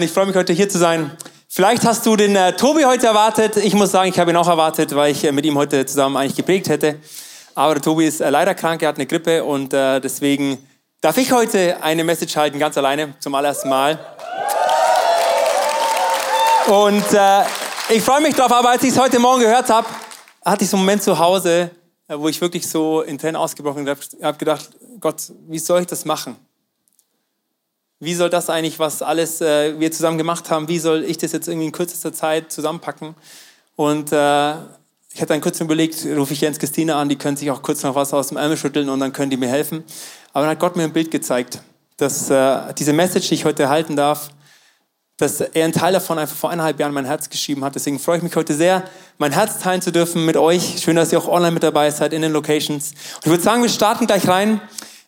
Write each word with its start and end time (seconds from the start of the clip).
Ich 0.00 0.12
freue 0.12 0.26
mich 0.26 0.36
heute 0.36 0.52
hier 0.52 0.68
zu 0.68 0.78
sein. 0.78 1.10
Vielleicht 1.48 1.84
hast 1.84 2.06
du 2.06 2.14
den 2.14 2.36
äh, 2.36 2.52
Tobi 2.52 2.84
heute 2.84 3.08
erwartet. 3.08 3.56
Ich 3.56 3.74
muss 3.74 3.90
sagen, 3.90 4.08
ich 4.08 4.16
habe 4.20 4.30
ihn 4.30 4.36
auch 4.36 4.46
erwartet, 4.46 4.94
weil 4.94 5.10
ich 5.10 5.24
äh, 5.24 5.32
mit 5.32 5.44
ihm 5.44 5.58
heute 5.58 5.84
zusammen 5.86 6.16
eigentlich 6.16 6.36
geprägt 6.36 6.68
hätte. 6.68 7.00
Aber 7.56 7.74
der 7.74 7.82
Tobi 7.82 8.06
ist 8.06 8.20
äh, 8.20 8.30
leider 8.30 8.54
krank, 8.54 8.80
er 8.80 8.90
hat 8.90 8.94
eine 8.94 9.06
Grippe 9.06 9.42
und 9.42 9.74
äh, 9.74 9.98
deswegen 9.98 10.56
darf 11.00 11.18
ich 11.18 11.32
heute 11.32 11.82
eine 11.82 12.04
Message 12.04 12.36
halten, 12.36 12.60
ganz 12.60 12.78
alleine, 12.78 13.14
zum 13.18 13.34
allerersten 13.34 13.70
Mal. 13.70 13.98
Und 16.68 17.12
äh, 17.12 17.42
ich 17.88 18.00
freue 18.04 18.20
mich 18.20 18.36
drauf, 18.36 18.52
aber 18.52 18.70
als 18.70 18.84
ich 18.84 18.90
es 18.90 19.00
heute 19.00 19.18
Morgen 19.18 19.40
gehört 19.40 19.68
habe, 19.68 19.88
hatte 20.44 20.62
ich 20.62 20.70
so 20.70 20.76
einen 20.76 20.86
Moment 20.86 21.02
zu 21.02 21.18
Hause, 21.18 21.72
äh, 22.06 22.16
wo 22.16 22.28
ich 22.28 22.40
wirklich 22.40 22.68
so 22.68 23.02
in 23.02 23.18
Tränen 23.18 23.34
ausgebrochen. 23.34 23.84
Ich 23.84 24.22
habe 24.22 24.38
gedacht, 24.38 24.70
Gott, 25.00 25.16
wie 25.48 25.58
soll 25.58 25.80
ich 25.80 25.88
das 25.88 26.04
machen? 26.04 26.36
Wie 28.00 28.14
soll 28.14 28.30
das 28.30 28.48
eigentlich, 28.48 28.78
was 28.78 29.02
alles 29.02 29.40
äh, 29.40 29.78
wir 29.80 29.90
zusammen 29.90 30.18
gemacht 30.18 30.50
haben, 30.50 30.68
wie 30.68 30.78
soll 30.78 31.02
ich 31.02 31.18
das 31.18 31.32
jetzt 31.32 31.48
irgendwie 31.48 31.66
in 31.66 31.72
kürzester 31.72 32.12
Zeit 32.12 32.52
zusammenpacken? 32.52 33.16
Und 33.74 34.12
äh, 34.12 34.52
ich 35.12 35.20
hatte 35.20 35.32
dann 35.32 35.40
kurz 35.40 35.60
überlegt, 35.60 36.06
rufe 36.16 36.32
ich 36.32 36.40
Jens 36.40 36.60
Christine 36.60 36.94
an, 36.94 37.08
die 37.08 37.16
können 37.16 37.36
sich 37.36 37.50
auch 37.50 37.60
kurz 37.60 37.82
noch 37.82 37.96
was 37.96 38.14
aus 38.14 38.28
dem 38.28 38.36
Ärmel 38.36 38.56
schütteln 38.56 38.88
und 38.88 39.00
dann 39.00 39.12
können 39.12 39.30
die 39.30 39.36
mir 39.36 39.48
helfen. 39.48 39.82
Aber 40.32 40.42
dann 40.42 40.50
hat 40.50 40.60
Gott 40.60 40.76
mir 40.76 40.84
ein 40.84 40.92
Bild 40.92 41.10
gezeigt, 41.10 41.60
dass 41.96 42.30
äh, 42.30 42.72
diese 42.74 42.92
Message, 42.92 43.28
die 43.28 43.34
ich 43.34 43.44
heute 43.44 43.64
erhalten 43.64 43.96
darf, 43.96 44.30
dass 45.16 45.40
er 45.40 45.64
einen 45.64 45.72
Teil 45.72 45.92
davon 45.92 46.18
einfach 46.18 46.36
vor 46.36 46.50
eineinhalb 46.50 46.78
Jahren 46.78 46.94
mein 46.94 47.04
Herz 47.04 47.28
geschrieben 47.28 47.64
hat. 47.64 47.74
Deswegen 47.74 47.98
freue 47.98 48.18
ich 48.18 48.22
mich 48.22 48.36
heute 48.36 48.54
sehr, 48.54 48.84
mein 49.18 49.32
Herz 49.32 49.58
teilen 49.58 49.82
zu 49.82 49.90
dürfen 49.90 50.24
mit 50.24 50.36
euch. 50.36 50.80
Schön, 50.80 50.94
dass 50.94 51.10
ihr 51.10 51.18
auch 51.18 51.26
online 51.26 51.50
mit 51.50 51.64
dabei 51.64 51.90
seid 51.90 52.12
in 52.12 52.22
den 52.22 52.30
Locations. 52.30 52.92
Und 53.16 53.24
ich 53.24 53.30
würde 53.30 53.42
sagen, 53.42 53.62
wir 53.62 53.68
starten 53.68 54.06
gleich 54.06 54.28
rein. 54.28 54.60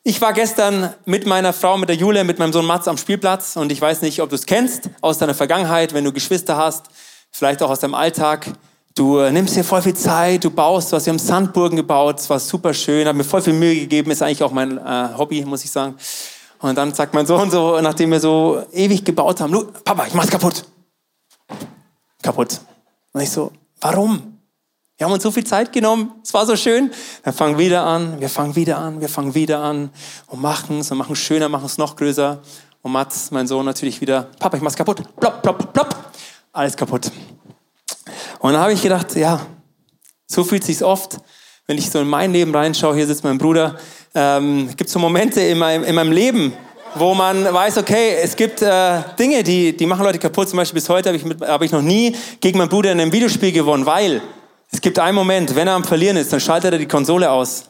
Ich 0.03 0.23
war 0.23 0.33
gestern 0.33 0.95
mit 1.05 1.27
meiner 1.27 1.53
Frau, 1.53 1.77
mit 1.77 1.91
der 1.91 1.97
Jule, 1.97 2.25
mit 2.25 2.39
meinem 2.39 2.55
Sohn 2.55 2.65
Mats 2.65 2.89
am 2.89 2.97
Spielplatz 2.97 3.57
und 3.57 3.71
ich 3.71 3.83
weiß 3.83 4.01
nicht, 4.01 4.23
ob 4.23 4.31
du 4.31 4.35
es 4.35 4.47
kennst 4.47 4.89
aus 5.03 5.19
deiner 5.19 5.35
Vergangenheit, 5.35 5.93
wenn 5.93 6.05
du 6.05 6.13
Geschwister 6.13 6.57
hast, 6.57 6.87
vielleicht 7.31 7.63
auch 7.63 7.69
aus 7.69 7.81
deinem 7.81 7.95
Alltag. 7.95 8.47
Du 8.95 9.19
äh, 9.19 9.31
nimmst 9.31 9.57
dir 9.57 9.63
voll 9.63 9.83
viel 9.83 9.95
Zeit, 9.95 10.43
du 10.43 10.51
baust 10.51 10.93
was. 10.93 11.05
Wir 11.05 11.13
haben 11.13 11.19
Sandburgen 11.19 11.77
gebaut, 11.77 12.19
es 12.19 12.31
war 12.31 12.41
super 12.41 12.73
schön, 12.73 13.07
hat 13.07 13.15
mir 13.15 13.25
voll 13.25 13.43
viel 13.43 13.53
Mühe 13.53 13.75
gegeben, 13.75 14.11
ist 14.11 14.23
eigentlich 14.23 14.43
auch 14.43 14.53
mein 14.53 14.79
äh, 14.79 15.09
Hobby, 15.19 15.45
muss 15.45 15.65
ich 15.65 15.71
sagen. 15.71 15.97
Und 16.61 16.79
dann 16.79 16.95
sagt 16.95 17.13
mein 17.13 17.27
Sohn 17.27 17.51
so, 17.51 17.79
nachdem 17.83 18.11
wir 18.11 18.21
so 18.21 18.65
ewig 18.73 19.05
gebaut 19.05 19.43
haben, 19.43 19.53
Papa, 19.85 20.07
ich 20.07 20.15
mach's 20.15 20.31
kaputt. 20.31 20.65
Kaputt. 22.23 22.59
Und 23.13 23.21
ich 23.21 23.31
so, 23.31 23.53
warum? 23.83 24.40
Wir 25.01 25.07
haben 25.07 25.15
uns 25.15 25.23
so 25.23 25.31
viel 25.31 25.45
Zeit 25.45 25.73
genommen, 25.73 26.13
es 26.23 26.35
war 26.35 26.45
so 26.45 26.55
schön. 26.57 26.91
Dann 27.23 27.33
fangen 27.33 27.57
wir 27.57 27.65
wieder 27.65 27.85
an, 27.85 28.21
wir 28.21 28.29
fangen 28.29 28.55
wieder 28.55 28.77
an, 28.77 29.01
wir 29.01 29.09
fangen 29.09 29.35
wieder 29.35 29.61
an 29.61 29.89
und 30.27 30.43
machen 30.43 30.81
es 30.81 30.91
und 30.91 30.99
machen 30.99 31.15
es 31.15 31.21
schöner, 31.21 31.49
machen 31.49 31.65
es 31.65 31.79
noch 31.79 31.97
größer. 31.97 32.43
Und 32.83 32.93
Mats, 32.93 33.31
mein 33.31 33.47
Sohn, 33.47 33.65
natürlich 33.65 33.99
wieder, 34.03 34.29
Papa, 34.39 34.59
ich 34.59 34.63
mach's 34.63 34.77
kaputt. 34.77 35.03
Plopp, 35.19 35.41
plopp, 35.41 35.73
plopp. 35.73 35.97
Alles 36.53 36.77
kaputt. 36.77 37.11
Und 38.41 38.53
dann 38.53 38.61
habe 38.61 38.75
ich 38.75 38.83
gedacht, 38.83 39.17
ja, 39.17 39.41
so 40.27 40.45
fühlt 40.45 40.65
sich's 40.65 40.83
oft, 40.83 41.17
wenn 41.67 41.79
ich 41.79 41.91
so 41.91 42.01
in 42.01 42.07
mein 42.07 42.31
Leben 42.31 42.55
reinschaue. 42.55 42.95
Hier 42.95 43.07
sitzt 43.07 43.25
mein 43.25 43.39
Bruder. 43.39 43.77
Ähm, 44.15 44.69
gibt 44.77 44.91
so 44.91 44.99
Momente 44.99 45.41
in 45.41 45.57
meinem, 45.57 45.83
in 45.85 45.95
meinem 45.95 46.13
Leben, 46.13 46.53
wo 46.95 47.15
man 47.15 47.43
weiß, 47.43 47.79
okay, 47.79 48.17
es 48.23 48.37
gibt 48.37 48.61
äh, 48.61 49.01
Dinge, 49.19 49.43
die, 49.45 49.75
die 49.75 49.87
machen 49.87 50.05
Leute 50.05 50.19
kaputt. 50.19 50.51
Zum 50.51 50.59
Beispiel 50.59 50.79
bis 50.79 50.91
heute 50.91 51.09
habe 51.09 51.17
ich, 51.17 51.25
mit, 51.25 51.41
hab 51.41 51.63
ich 51.63 51.73
noch 51.73 51.81
nie 51.81 52.15
gegen 52.39 52.59
meinen 52.59 52.69
Bruder 52.69 52.93
in 52.93 53.01
einem 53.01 53.13
Videospiel 53.13 53.53
gewonnen, 53.53 53.87
weil 53.87 54.21
es 54.73 54.81
gibt 54.81 54.99
einen 54.99 55.17
Moment, 55.17 55.55
wenn 55.55 55.67
er 55.67 55.75
am 55.75 55.85
Verlieren 55.85 56.17
ist, 56.17 56.33
dann 56.33 56.41
schaltet 56.41 56.73
er 56.73 56.79
die 56.79 56.87
Konsole 56.87 57.31
aus. 57.31 57.65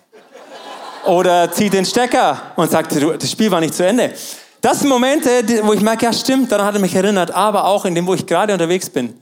Oder 1.06 1.50
zieht 1.50 1.72
den 1.72 1.86
Stecker 1.86 2.52
und 2.56 2.70
sagt, 2.70 2.94
das 2.94 3.30
Spiel 3.30 3.50
war 3.50 3.60
nicht 3.60 3.74
zu 3.74 3.86
Ende. 3.86 4.12
Das 4.60 4.80
sind 4.80 4.90
Momente, 4.90 5.30
wo 5.64 5.72
ich 5.72 5.80
merke, 5.80 6.04
ja 6.04 6.12
stimmt, 6.12 6.52
daran 6.52 6.66
hat 6.66 6.74
er 6.74 6.80
mich 6.80 6.94
erinnert, 6.94 7.30
aber 7.30 7.64
auch 7.64 7.86
in 7.86 7.94
dem, 7.94 8.06
wo 8.06 8.12
ich 8.12 8.26
gerade 8.26 8.52
unterwegs 8.52 8.90
bin. 8.90 9.18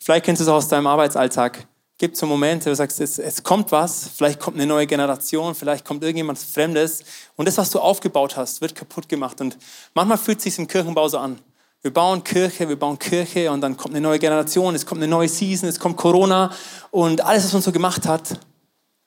Vielleicht 0.00 0.24
kennst 0.24 0.40
du 0.40 0.44
es 0.44 0.48
auch 0.48 0.56
aus 0.56 0.68
deinem 0.68 0.86
Arbeitsalltag. 0.86 1.66
Gibt 1.98 2.16
so 2.16 2.24
Momente, 2.24 2.66
wo 2.66 2.70
du 2.70 2.76
sagst, 2.76 2.98
es, 3.00 3.18
es 3.18 3.42
kommt 3.42 3.70
was, 3.72 4.08
vielleicht 4.16 4.40
kommt 4.40 4.56
eine 4.56 4.66
neue 4.66 4.86
Generation, 4.86 5.54
vielleicht 5.54 5.84
kommt 5.84 6.02
irgendjemand 6.02 6.38
Fremdes 6.38 7.02
und 7.36 7.46
das, 7.46 7.58
was 7.58 7.68
du 7.70 7.80
aufgebaut 7.80 8.36
hast, 8.36 8.62
wird 8.62 8.74
kaputt 8.74 9.06
gemacht. 9.08 9.38
Und 9.42 9.58
manchmal 9.92 10.16
fühlt 10.16 10.38
es 10.38 10.44
sich 10.44 10.58
im 10.58 10.66
Kirchenbau 10.66 11.08
so 11.08 11.18
an. 11.18 11.38
Wir 11.82 11.92
bauen 11.92 12.24
Kirche, 12.24 12.68
wir 12.68 12.76
bauen 12.76 12.98
Kirche 12.98 13.52
und 13.52 13.60
dann 13.60 13.76
kommt 13.76 13.94
eine 13.94 14.00
neue 14.00 14.18
Generation, 14.18 14.74
es 14.74 14.84
kommt 14.84 15.00
eine 15.00 15.08
neue 15.08 15.28
Season, 15.28 15.68
es 15.68 15.78
kommt 15.78 15.96
Corona 15.96 16.52
und 16.90 17.20
alles, 17.20 17.44
was 17.44 17.52
man 17.52 17.62
so 17.62 17.70
gemacht 17.70 18.06
hat, 18.06 18.40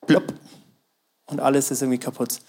plopp. 0.08 0.34
Und 1.26 1.42
alles 1.42 1.70
ist 1.70 1.82
irgendwie 1.82 2.00
kaputt. 2.00 2.40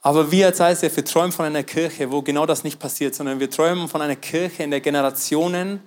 Aber 0.00 0.30
wir 0.30 0.46
als 0.46 0.60
ICF, 0.60 0.96
wir 0.96 1.04
träumen 1.04 1.32
von 1.32 1.44
einer 1.44 1.62
Kirche, 1.62 2.10
wo 2.10 2.22
genau 2.22 2.46
das 2.46 2.64
nicht 2.64 2.78
passiert, 2.78 3.14
sondern 3.14 3.38
wir 3.38 3.50
träumen 3.50 3.88
von 3.88 4.00
einer 4.00 4.16
Kirche, 4.16 4.62
in 4.62 4.70
der 4.70 4.80
Generationen 4.80 5.80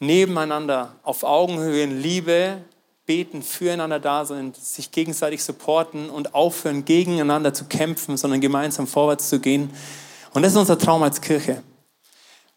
nebeneinander 0.00 0.96
auf 1.04 1.22
Augenhöhe 1.22 1.82
in 1.82 2.00
Liebe 2.02 2.58
beten, 3.06 3.42
füreinander 3.42 4.00
da 4.00 4.26
sind, 4.26 4.56
sich 4.56 4.90
gegenseitig 4.90 5.42
supporten 5.42 6.10
und 6.10 6.34
aufhören, 6.34 6.84
gegeneinander 6.84 7.54
zu 7.54 7.64
kämpfen, 7.64 8.18
sondern 8.18 8.42
gemeinsam 8.42 8.86
vorwärts 8.86 9.30
zu 9.30 9.40
gehen. 9.40 9.70
Und 10.34 10.42
das 10.42 10.52
ist 10.52 10.58
unser 10.58 10.78
Traum 10.78 11.02
als 11.02 11.20
Kirche. 11.20 11.62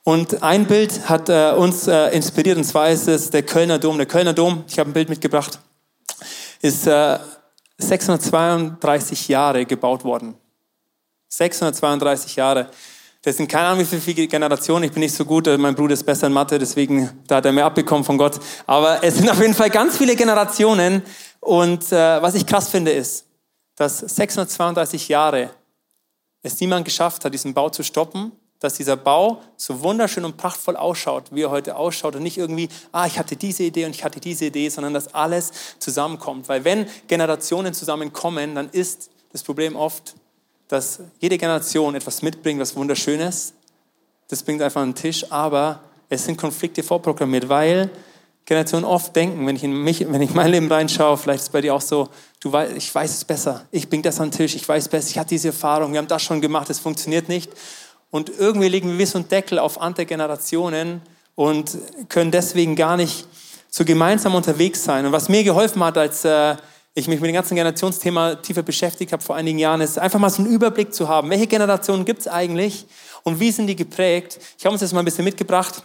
Und 0.03 0.41
ein 0.41 0.65
Bild 0.65 1.09
hat 1.09 1.29
äh, 1.29 1.51
uns 1.51 1.87
äh, 1.87 2.07
inspiriert, 2.09 2.57
und 2.57 2.63
zwar 2.63 2.89
ist 2.89 3.07
es 3.07 3.29
der 3.29 3.43
Kölner 3.43 3.77
Dom. 3.77 3.97
Der 3.97 4.07
Kölner 4.07 4.33
Dom, 4.33 4.63
ich 4.67 4.79
habe 4.79 4.89
ein 4.89 4.93
Bild 4.93 5.09
mitgebracht, 5.09 5.59
ist 6.61 6.87
äh, 6.87 7.19
632 7.77 9.27
Jahre 9.27 9.65
gebaut 9.65 10.03
worden. 10.03 10.35
632 11.27 12.35
Jahre. 12.35 12.69
Das 13.21 13.37
sind 13.37 13.47
keine 13.47 13.67
Ahnung, 13.67 13.85
wie 13.91 13.99
viele 13.99 14.27
Generationen. 14.27 14.85
Ich 14.85 14.91
bin 14.91 15.01
nicht 15.01 15.13
so 15.13 15.23
gut, 15.23 15.45
äh, 15.45 15.55
mein 15.57 15.75
Bruder 15.75 15.93
ist 15.93 16.03
besser 16.03 16.25
in 16.25 16.33
Mathe, 16.33 16.57
deswegen 16.57 17.21
da 17.27 17.35
hat 17.35 17.45
er 17.45 17.51
mehr 17.51 17.65
abbekommen 17.65 18.03
von 18.03 18.17
Gott. 18.17 18.39
Aber 18.65 19.03
es 19.03 19.17
sind 19.17 19.29
auf 19.29 19.39
jeden 19.39 19.53
Fall 19.53 19.69
ganz 19.69 19.97
viele 19.97 20.15
Generationen. 20.15 21.03
Und 21.39 21.91
äh, 21.91 22.21
was 22.21 22.33
ich 22.33 22.47
krass 22.47 22.69
finde, 22.69 22.91
ist, 22.91 23.27
dass 23.75 23.99
632 23.99 25.09
Jahre 25.09 25.51
es 26.41 26.59
niemand 26.59 26.85
geschafft 26.85 27.23
hat, 27.23 27.33
diesen 27.35 27.53
Bau 27.53 27.69
zu 27.69 27.83
stoppen 27.83 28.31
dass 28.61 28.75
dieser 28.75 28.95
Bau 28.95 29.41
so 29.57 29.81
wunderschön 29.81 30.23
und 30.23 30.37
prachtvoll 30.37 30.77
ausschaut, 30.77 31.25
wie 31.31 31.41
er 31.41 31.49
heute 31.49 31.75
ausschaut 31.75 32.15
und 32.15 32.23
nicht 32.23 32.37
irgendwie, 32.37 32.69
ah, 32.91 33.07
ich 33.07 33.17
hatte 33.17 33.35
diese 33.35 33.63
Idee 33.63 33.85
und 33.85 33.95
ich 33.95 34.03
hatte 34.03 34.19
diese 34.19 34.45
Idee, 34.45 34.69
sondern 34.69 34.93
dass 34.93 35.13
alles 35.13 35.51
zusammenkommt. 35.79 36.47
Weil 36.47 36.63
wenn 36.63 36.85
Generationen 37.07 37.73
zusammenkommen, 37.73 38.55
dann 38.55 38.69
ist 38.69 39.09
das 39.31 39.41
Problem 39.41 39.75
oft, 39.75 40.15
dass 40.67 40.99
jede 41.19 41.39
Generation 41.39 41.95
etwas 41.95 42.21
mitbringt, 42.21 42.61
was 42.61 42.75
wunderschön 42.75 43.19
ist. 43.19 43.55
Das 44.27 44.43
bringt 44.43 44.61
einfach 44.61 44.81
einen 44.81 44.95
Tisch, 44.95 45.29
aber 45.31 45.81
es 46.07 46.25
sind 46.25 46.37
Konflikte 46.37 46.83
vorprogrammiert, 46.83 47.49
weil 47.49 47.89
Generationen 48.45 48.85
oft 48.85 49.15
denken, 49.15 49.47
wenn 49.47 49.55
ich 49.55 49.63
in 49.63 49.73
mich, 49.73 50.05
wenn 50.07 50.21
ich 50.21 50.33
mein 50.33 50.51
Leben 50.51 50.71
reinschaue, 50.71 51.17
vielleicht 51.17 51.39
ist 51.39 51.47
es 51.47 51.51
bei 51.51 51.61
dir 51.61 51.73
auch 51.73 51.81
so, 51.81 52.09
du 52.39 52.51
weißt, 52.51 52.75
ich 52.75 52.93
weiß 52.93 53.11
es 53.11 53.25
besser, 53.25 53.65
ich 53.71 53.89
bringe 53.89 54.03
das 54.03 54.19
an 54.19 54.29
den 54.29 54.37
Tisch, 54.37 54.55
ich 54.55 54.67
weiß 54.67 54.87
besser, 54.87 55.09
ich 55.09 55.17
hatte 55.17 55.29
diese 55.29 55.49
Erfahrung, 55.49 55.93
wir 55.93 55.99
haben 55.99 56.07
das 56.07 56.21
schon 56.21 56.41
gemacht, 56.41 56.69
es 56.69 56.79
funktioniert 56.79 57.27
nicht. 57.27 57.51
Und 58.11 58.29
irgendwie 58.37 58.67
legen 58.67 58.97
wir 58.97 59.07
so 59.07 59.17
einen 59.17 59.29
Deckel 59.29 59.57
auf 59.57 59.81
andere 59.81 60.05
Generationen 60.05 61.01
und 61.35 61.77
können 62.09 62.29
deswegen 62.29 62.75
gar 62.75 62.97
nicht 62.97 63.25
so 63.69 63.85
gemeinsam 63.85 64.35
unterwegs 64.35 64.83
sein. 64.83 65.05
Und 65.05 65.13
was 65.13 65.29
mir 65.29 65.43
geholfen 65.43 65.83
hat, 65.83 65.97
als 65.97 66.25
äh, 66.25 66.55
ich 66.93 67.07
mich 67.07 67.21
mit 67.21 67.29
dem 67.29 67.33
ganzen 67.33 67.55
Generationsthema 67.55 68.35
tiefer 68.35 68.63
beschäftigt 68.63 69.13
habe 69.13 69.23
vor 69.23 69.37
einigen 69.37 69.57
Jahren, 69.57 69.79
ist 69.79 69.97
einfach 69.97 70.19
mal 70.19 70.29
so 70.29 70.43
einen 70.43 70.51
Überblick 70.51 70.93
zu 70.93 71.07
haben. 71.07 71.29
Welche 71.29 71.47
Generationen 71.47 72.03
gibt 72.03 72.19
es 72.19 72.27
eigentlich 72.27 72.85
und 73.23 73.39
wie 73.39 73.51
sind 73.51 73.67
die 73.67 73.77
geprägt? 73.77 74.39
Ich 74.57 74.65
habe 74.65 74.73
uns 74.73 74.81
das 74.81 74.91
mal 74.91 74.99
ein 74.99 75.05
bisschen 75.05 75.23
mitgebracht. 75.23 75.83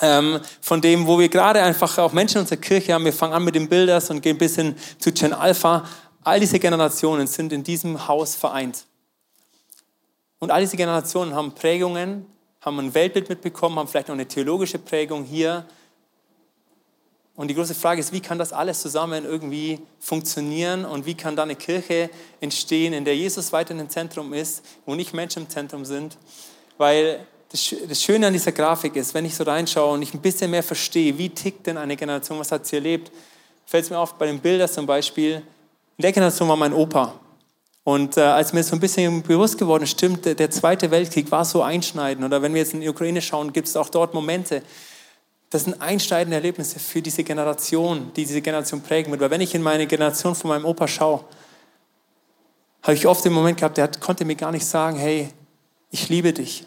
Ähm, 0.00 0.40
von 0.60 0.80
dem, 0.80 1.06
wo 1.06 1.18
wir 1.18 1.28
gerade 1.28 1.62
einfach 1.62 1.96
auch 1.98 2.12
Menschen 2.12 2.38
in 2.38 2.40
unserer 2.42 2.58
Kirche 2.58 2.92
haben. 2.92 3.04
Wir 3.04 3.12
fangen 3.12 3.32
an 3.32 3.44
mit 3.44 3.54
den 3.54 3.68
Bilders 3.68 4.10
und 4.10 4.20
gehen 4.20 4.36
ein 4.36 4.38
bisschen 4.38 4.76
zu 4.98 5.12
Gen 5.12 5.32
Alpha. 5.32 5.84
All 6.24 6.40
diese 6.40 6.58
Generationen 6.58 7.26
sind 7.26 7.52
in 7.52 7.62
diesem 7.62 8.08
Haus 8.08 8.34
vereint. 8.34 8.86
Und 10.44 10.50
all 10.50 10.60
diese 10.60 10.76
Generationen 10.76 11.34
haben 11.34 11.52
Prägungen, 11.52 12.26
haben 12.60 12.78
ein 12.78 12.92
Weltbild 12.92 13.30
mitbekommen, 13.30 13.78
haben 13.78 13.88
vielleicht 13.88 14.08
noch 14.08 14.14
eine 14.14 14.28
theologische 14.28 14.78
Prägung 14.78 15.24
hier. 15.24 15.64
Und 17.34 17.48
die 17.48 17.54
große 17.54 17.74
Frage 17.74 17.98
ist, 17.98 18.12
wie 18.12 18.20
kann 18.20 18.38
das 18.38 18.52
alles 18.52 18.82
zusammen 18.82 19.24
irgendwie 19.24 19.80
funktionieren 19.98 20.84
und 20.84 21.06
wie 21.06 21.14
kann 21.14 21.34
da 21.34 21.44
eine 21.44 21.56
Kirche 21.56 22.10
entstehen, 22.42 22.92
in 22.92 23.06
der 23.06 23.16
Jesus 23.16 23.54
weiter 23.54 23.74
im 23.74 23.88
Zentrum 23.88 24.34
ist, 24.34 24.62
wo 24.84 24.94
nicht 24.94 25.14
Menschen 25.14 25.44
im 25.44 25.48
Zentrum 25.48 25.86
sind? 25.86 26.18
Weil 26.76 27.26
das 27.48 28.02
Schöne 28.02 28.26
an 28.26 28.34
dieser 28.34 28.52
Grafik 28.52 28.96
ist, 28.96 29.14
wenn 29.14 29.24
ich 29.24 29.34
so 29.34 29.44
reinschaue 29.44 29.94
und 29.94 30.02
ich 30.02 30.12
ein 30.12 30.20
bisschen 30.20 30.50
mehr 30.50 30.62
verstehe, 30.62 31.16
wie 31.16 31.30
tickt 31.30 31.66
denn 31.66 31.78
eine 31.78 31.96
Generation, 31.96 32.38
was 32.38 32.52
hat 32.52 32.66
sie 32.66 32.76
erlebt, 32.76 33.10
fällt 33.64 33.84
es 33.84 33.90
mir 33.90 33.98
auf 33.98 34.12
bei 34.16 34.26
den 34.26 34.40
Bildern 34.40 34.68
zum 34.68 34.84
Beispiel. 34.84 35.36
In 35.96 36.02
der 36.02 36.12
Generation 36.12 36.46
war 36.50 36.56
mein 36.56 36.74
Opa. 36.74 37.14
Und 37.84 38.16
äh, 38.16 38.22
als 38.22 38.54
mir 38.54 38.62
so 38.62 38.74
ein 38.74 38.80
bisschen 38.80 39.22
bewusst 39.22 39.58
geworden 39.58 39.86
stimmt, 39.86 40.24
der, 40.24 40.34
der, 40.34 40.50
Zweite 40.50 40.90
Weltkrieg 40.90 41.30
war 41.30 41.44
so 41.44 41.62
einschneidend. 41.62 42.24
Oder 42.24 42.40
wenn 42.40 42.54
wir 42.54 42.62
jetzt 42.62 42.72
in 42.72 42.80
die 42.80 42.88
Ukraine 42.88 43.20
schauen, 43.20 43.52
gibt 43.52 43.68
es 43.68 43.76
auch 43.76 43.90
dort 43.90 44.14
Momente. 44.14 44.62
Das 45.50 45.64
sind 45.64 45.80
einschneidende 45.82 46.36
Erlebnisse 46.36 46.78
für 46.78 47.02
diese 47.02 47.22
Generation, 47.22 48.10
die 48.16 48.24
diese 48.24 48.40
Generation 48.40 48.80
prägen 48.80 49.12
wird. 49.12 49.20
Weil 49.20 49.30
wenn 49.30 49.42
ich 49.42 49.54
in 49.54 49.62
meine 49.62 49.86
Generation 49.86 50.34
von 50.34 50.48
meinem 50.48 50.64
Opa 50.64 50.88
schaue, 50.88 51.24
habe 52.82 52.94
ich 52.94 53.06
oft 53.06 53.22
den 53.24 53.34
Moment 53.34 53.58
gehabt, 53.58 53.76
der 53.76 53.88
konnte 53.88 54.24
mir 54.24 54.34
gar 54.34 54.50
nicht 54.50 54.64
sagen, 54.64 54.98
hey, 54.98 55.28
ich 55.90 56.08
liebe 56.08 56.32
dich. 56.32 56.66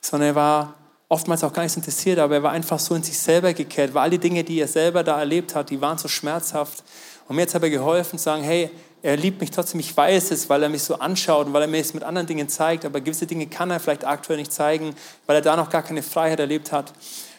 Sondern 0.00 0.30
er 0.30 0.34
war 0.34 0.74
oftmals 1.10 1.44
auch 1.44 1.52
gar 1.52 1.62
nicht 1.62 1.76
interessiert, 1.76 2.18
aber 2.18 2.36
er 2.36 2.42
war 2.42 2.52
einfach 2.52 2.78
so 2.78 2.94
in 2.94 3.02
sich 3.02 3.18
selber 3.18 3.52
gekehrt, 3.52 3.92
weil 3.92 4.04
all 4.04 4.10
die 4.10 4.18
Dinge, 4.18 4.42
die 4.42 4.60
er 4.60 4.68
selber 4.68 5.04
da 5.04 5.18
erlebt 5.18 5.54
hat, 5.54 5.68
die 5.68 5.80
waren 5.80 5.98
so 5.98 6.08
schmerzhaft. 6.08 6.82
Und 7.28 7.36
mir 7.36 7.42
hat 7.42 7.54
er 7.54 7.70
geholfen 7.70 8.18
zu 8.18 8.24
sagen, 8.24 8.42
hey, 8.42 8.70
er 9.04 9.18
liebt 9.18 9.38
mich 9.42 9.50
trotzdem, 9.50 9.80
ich 9.80 9.94
weiß 9.94 10.30
es, 10.30 10.48
weil 10.48 10.62
er 10.62 10.70
mich 10.70 10.82
so 10.82 10.94
anschaut 10.94 11.46
und 11.46 11.52
weil 11.52 11.60
er 11.60 11.68
mir 11.68 11.78
es 11.78 11.92
mit 11.92 12.02
anderen 12.02 12.26
Dingen 12.26 12.48
zeigt, 12.48 12.86
aber 12.86 13.02
gewisse 13.02 13.26
Dinge 13.26 13.46
kann 13.46 13.70
er 13.70 13.78
vielleicht 13.78 14.06
aktuell 14.06 14.38
nicht 14.38 14.50
zeigen, 14.50 14.96
weil 15.26 15.36
er 15.36 15.42
da 15.42 15.56
noch 15.56 15.68
gar 15.68 15.82
keine 15.82 16.02
Freiheit 16.02 16.40
erlebt 16.40 16.72
hat. 16.72 16.94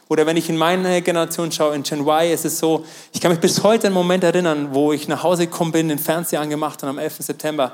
Oder 0.08 0.28
wenn 0.28 0.38
ich 0.38 0.48
in 0.48 0.58
meine 0.58 1.02
Generation 1.02 1.52
schaue, 1.52 1.74
in 1.74 1.82
Gen 1.82 2.02
Y, 2.02 2.32
ist 2.32 2.46
es 2.46 2.60
so, 2.60 2.86
ich 3.14 3.20
kann 3.20 3.32
mich 3.32 3.40
bis 3.40 3.64
heute 3.64 3.88
an 3.88 3.94
einen 3.94 3.96
Moment 3.96 4.24
erinnern, 4.24 4.76
wo 4.76 4.94
ich 4.94 5.08
nach 5.08 5.24
Hause 5.24 5.48
gekommen 5.48 5.72
bin, 5.72 5.90
den 5.90 5.98
Fernseher 5.98 6.40
angemacht 6.40 6.84
und 6.84 6.90
am 6.90 7.00
11. 7.00 7.16
September 7.22 7.74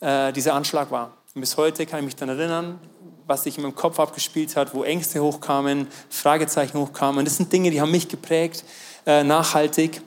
äh, 0.00 0.32
dieser 0.32 0.54
Anschlag 0.54 0.90
war. 0.90 1.12
Und 1.36 1.42
bis 1.42 1.56
heute 1.56 1.86
kann 1.86 2.00
ich 2.00 2.06
mich 2.06 2.16
dann 2.16 2.28
erinnern, 2.28 2.80
was 3.28 3.44
sich 3.44 3.56
in 3.56 3.62
meinem 3.62 3.76
Kopf 3.76 4.00
abgespielt 4.00 4.56
hat, 4.56 4.74
wo 4.74 4.82
Ängste 4.82 5.22
hochkamen, 5.22 5.86
Fragezeichen 6.10 6.76
hochkamen. 6.76 7.20
Und 7.20 7.26
das 7.26 7.36
sind 7.36 7.52
Dinge, 7.52 7.70
die 7.70 7.80
haben 7.80 7.92
mich 7.92 8.08
geprägt, 8.08 8.64
äh, 9.06 9.22
nachhaltig. 9.22 10.02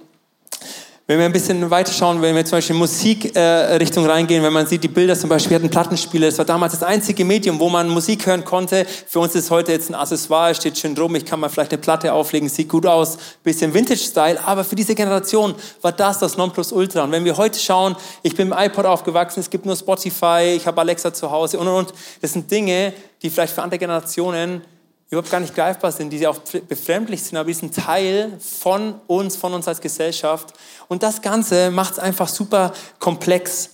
Wenn 1.09 1.17
wir 1.17 1.25
ein 1.25 1.31
bisschen 1.31 1.71
weiter 1.71 1.91
schauen, 1.91 2.21
wenn 2.21 2.35
wir 2.35 2.45
zum 2.45 2.57
Beispiel 2.57 2.75
in 2.75 2.79
Musikrichtung 2.81 4.05
äh, 4.05 4.11
reingehen, 4.11 4.43
wenn 4.43 4.53
man 4.53 4.67
sieht, 4.67 4.83
die 4.83 4.87
Bilder 4.87 5.15
zum 5.15 5.27
Beispiel, 5.27 5.49
wir 5.49 5.55
hatten 5.55 5.69
Plattenspieler, 5.71 6.27
das 6.27 6.37
war 6.37 6.45
damals 6.45 6.73
das 6.73 6.83
einzige 6.83 7.25
Medium, 7.25 7.59
wo 7.59 7.67
man 7.67 7.89
Musik 7.89 8.27
hören 8.27 8.45
konnte. 8.45 8.85
Für 9.07 9.19
uns 9.21 9.33
ist 9.33 9.49
heute 9.49 9.71
jetzt 9.71 9.89
ein 9.89 9.95
Accessoire, 9.95 10.53
steht 10.53 10.77
schön 10.77 10.93
drum, 10.93 11.15
ich 11.15 11.25
kann 11.25 11.39
mal 11.39 11.49
vielleicht 11.49 11.71
eine 11.71 11.81
Platte 11.81 12.13
auflegen, 12.13 12.47
sieht 12.47 12.69
gut 12.69 12.85
aus, 12.85 13.17
bisschen 13.41 13.73
Vintage-Style, 13.73 14.37
aber 14.45 14.63
für 14.63 14.75
diese 14.75 14.93
Generation 14.93 15.55
war 15.81 15.93
das 15.93 16.19
das 16.19 16.37
Nonplusultra. 16.37 17.05
Und 17.05 17.11
wenn 17.11 17.25
wir 17.25 17.37
heute 17.37 17.57
schauen, 17.57 17.95
ich 18.21 18.35
bin 18.35 18.49
im 18.49 18.53
iPod 18.55 18.85
aufgewachsen, 18.85 19.39
es 19.39 19.49
gibt 19.49 19.65
nur 19.65 19.75
Spotify, 19.75 20.53
ich 20.55 20.67
habe 20.67 20.79
Alexa 20.79 21.11
zu 21.11 21.31
Hause 21.31 21.57
und 21.57 21.67
und 21.69 21.73
und, 21.73 21.93
das 22.21 22.33
sind 22.33 22.51
Dinge, 22.51 22.93
die 23.23 23.31
vielleicht 23.31 23.55
für 23.55 23.63
andere 23.63 23.79
Generationen 23.79 24.61
überhaupt 25.09 25.31
gar 25.31 25.39
nicht 25.39 25.55
greifbar 25.55 25.91
sind, 25.91 26.11
die 26.11 26.27
auch 26.27 26.39
befremdlich 26.67 27.23
sind, 27.23 27.37
aber 27.37 27.47
die 27.47 27.53
sind 27.53 27.75
Teil 27.75 28.37
von 28.39 28.95
uns, 29.07 29.35
von 29.35 29.53
uns 29.53 29.67
als 29.67 29.81
Gesellschaft. 29.81 30.53
Und 30.87 31.01
das 31.01 31.21
Ganze 31.21 31.71
macht 31.71 31.93
es 31.93 31.99
einfach 31.99 32.27
super 32.27 32.73
komplex. 32.99 33.71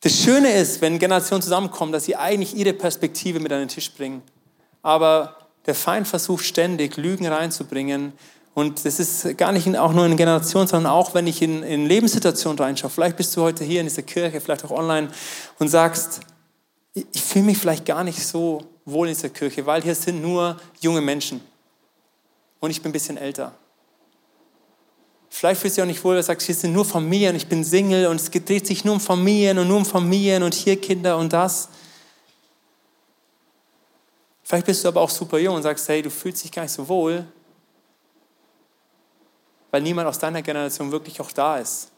Das 0.00 0.20
Schöne 0.20 0.52
ist, 0.52 0.80
wenn 0.82 0.98
Generationen 1.00 1.42
zusammenkommen, 1.42 1.90
dass 1.90 2.04
sie 2.04 2.14
eigentlich 2.14 2.54
ihre 2.54 2.72
Perspektive 2.72 3.40
mit 3.40 3.52
an 3.52 3.60
den 3.60 3.68
Tisch 3.68 3.90
bringen. 3.92 4.22
Aber 4.82 5.36
der 5.66 5.74
Feind 5.74 6.06
versucht 6.06 6.44
ständig, 6.44 6.96
Lügen 6.96 7.26
reinzubringen. 7.26 8.12
Und 8.54 8.84
das 8.84 9.00
ist 9.00 9.36
gar 9.36 9.50
nicht 9.50 9.76
auch 9.76 9.92
nur 9.92 10.06
in 10.06 10.16
Generationen, 10.16 10.68
sondern 10.68 10.92
auch, 10.92 11.12
wenn 11.12 11.26
ich 11.26 11.42
in, 11.42 11.64
in 11.64 11.86
Lebenssituationen 11.86 12.58
reinschaue. 12.58 12.90
Vielleicht 12.90 13.16
bist 13.16 13.36
du 13.36 13.42
heute 13.42 13.64
hier 13.64 13.80
in 13.80 13.86
dieser 13.86 14.02
Kirche, 14.02 14.40
vielleicht 14.40 14.64
auch 14.64 14.70
online 14.70 15.08
und 15.58 15.68
sagst, 15.68 16.20
ich 16.96 17.22
fühle 17.22 17.44
mich 17.44 17.58
vielleicht 17.58 17.84
gar 17.84 18.04
nicht 18.04 18.24
so 18.24 18.62
wohl 18.86 19.08
in 19.08 19.14
dieser 19.14 19.28
Kirche, 19.28 19.66
weil 19.66 19.82
hier 19.82 19.94
sind 19.94 20.22
nur 20.22 20.56
junge 20.80 21.02
Menschen. 21.02 21.40
Und 22.58 22.70
ich 22.70 22.80
bin 22.80 22.90
ein 22.90 22.92
bisschen 22.92 23.18
älter. 23.18 23.52
Vielleicht 25.28 25.60
fühlst 25.60 25.76
du 25.76 25.82
dich 25.82 25.84
auch 25.84 25.92
nicht 25.92 26.02
wohl, 26.02 26.12
weil 26.12 26.22
du 26.22 26.26
sagst, 26.26 26.46
hier 26.46 26.54
sind 26.54 26.72
nur 26.72 26.86
Familien, 26.86 27.36
ich 27.36 27.46
bin 27.46 27.62
Single 27.62 28.06
und 28.06 28.16
es 28.16 28.30
dreht 28.30 28.66
sich 28.66 28.84
nur 28.84 28.94
um 28.94 29.00
Familien 29.00 29.58
und 29.58 29.68
nur 29.68 29.76
um 29.76 29.84
Familien 29.84 30.42
und 30.42 30.54
hier 30.54 30.80
Kinder 30.80 31.18
und 31.18 31.32
das. 31.32 31.68
Vielleicht 34.42 34.64
bist 34.64 34.82
du 34.82 34.88
aber 34.88 35.02
auch 35.02 35.10
super 35.10 35.38
jung 35.38 35.56
und 35.56 35.62
sagst, 35.62 35.86
hey, 35.88 36.00
du 36.00 36.08
fühlst 36.08 36.44
dich 36.44 36.52
gar 36.52 36.62
nicht 36.62 36.72
so 36.72 36.88
wohl, 36.88 37.26
weil 39.70 39.82
niemand 39.82 40.08
aus 40.08 40.18
deiner 40.18 40.40
Generation 40.40 40.90
wirklich 40.90 41.20
auch 41.20 41.32
da 41.32 41.58
ist. 41.58 41.90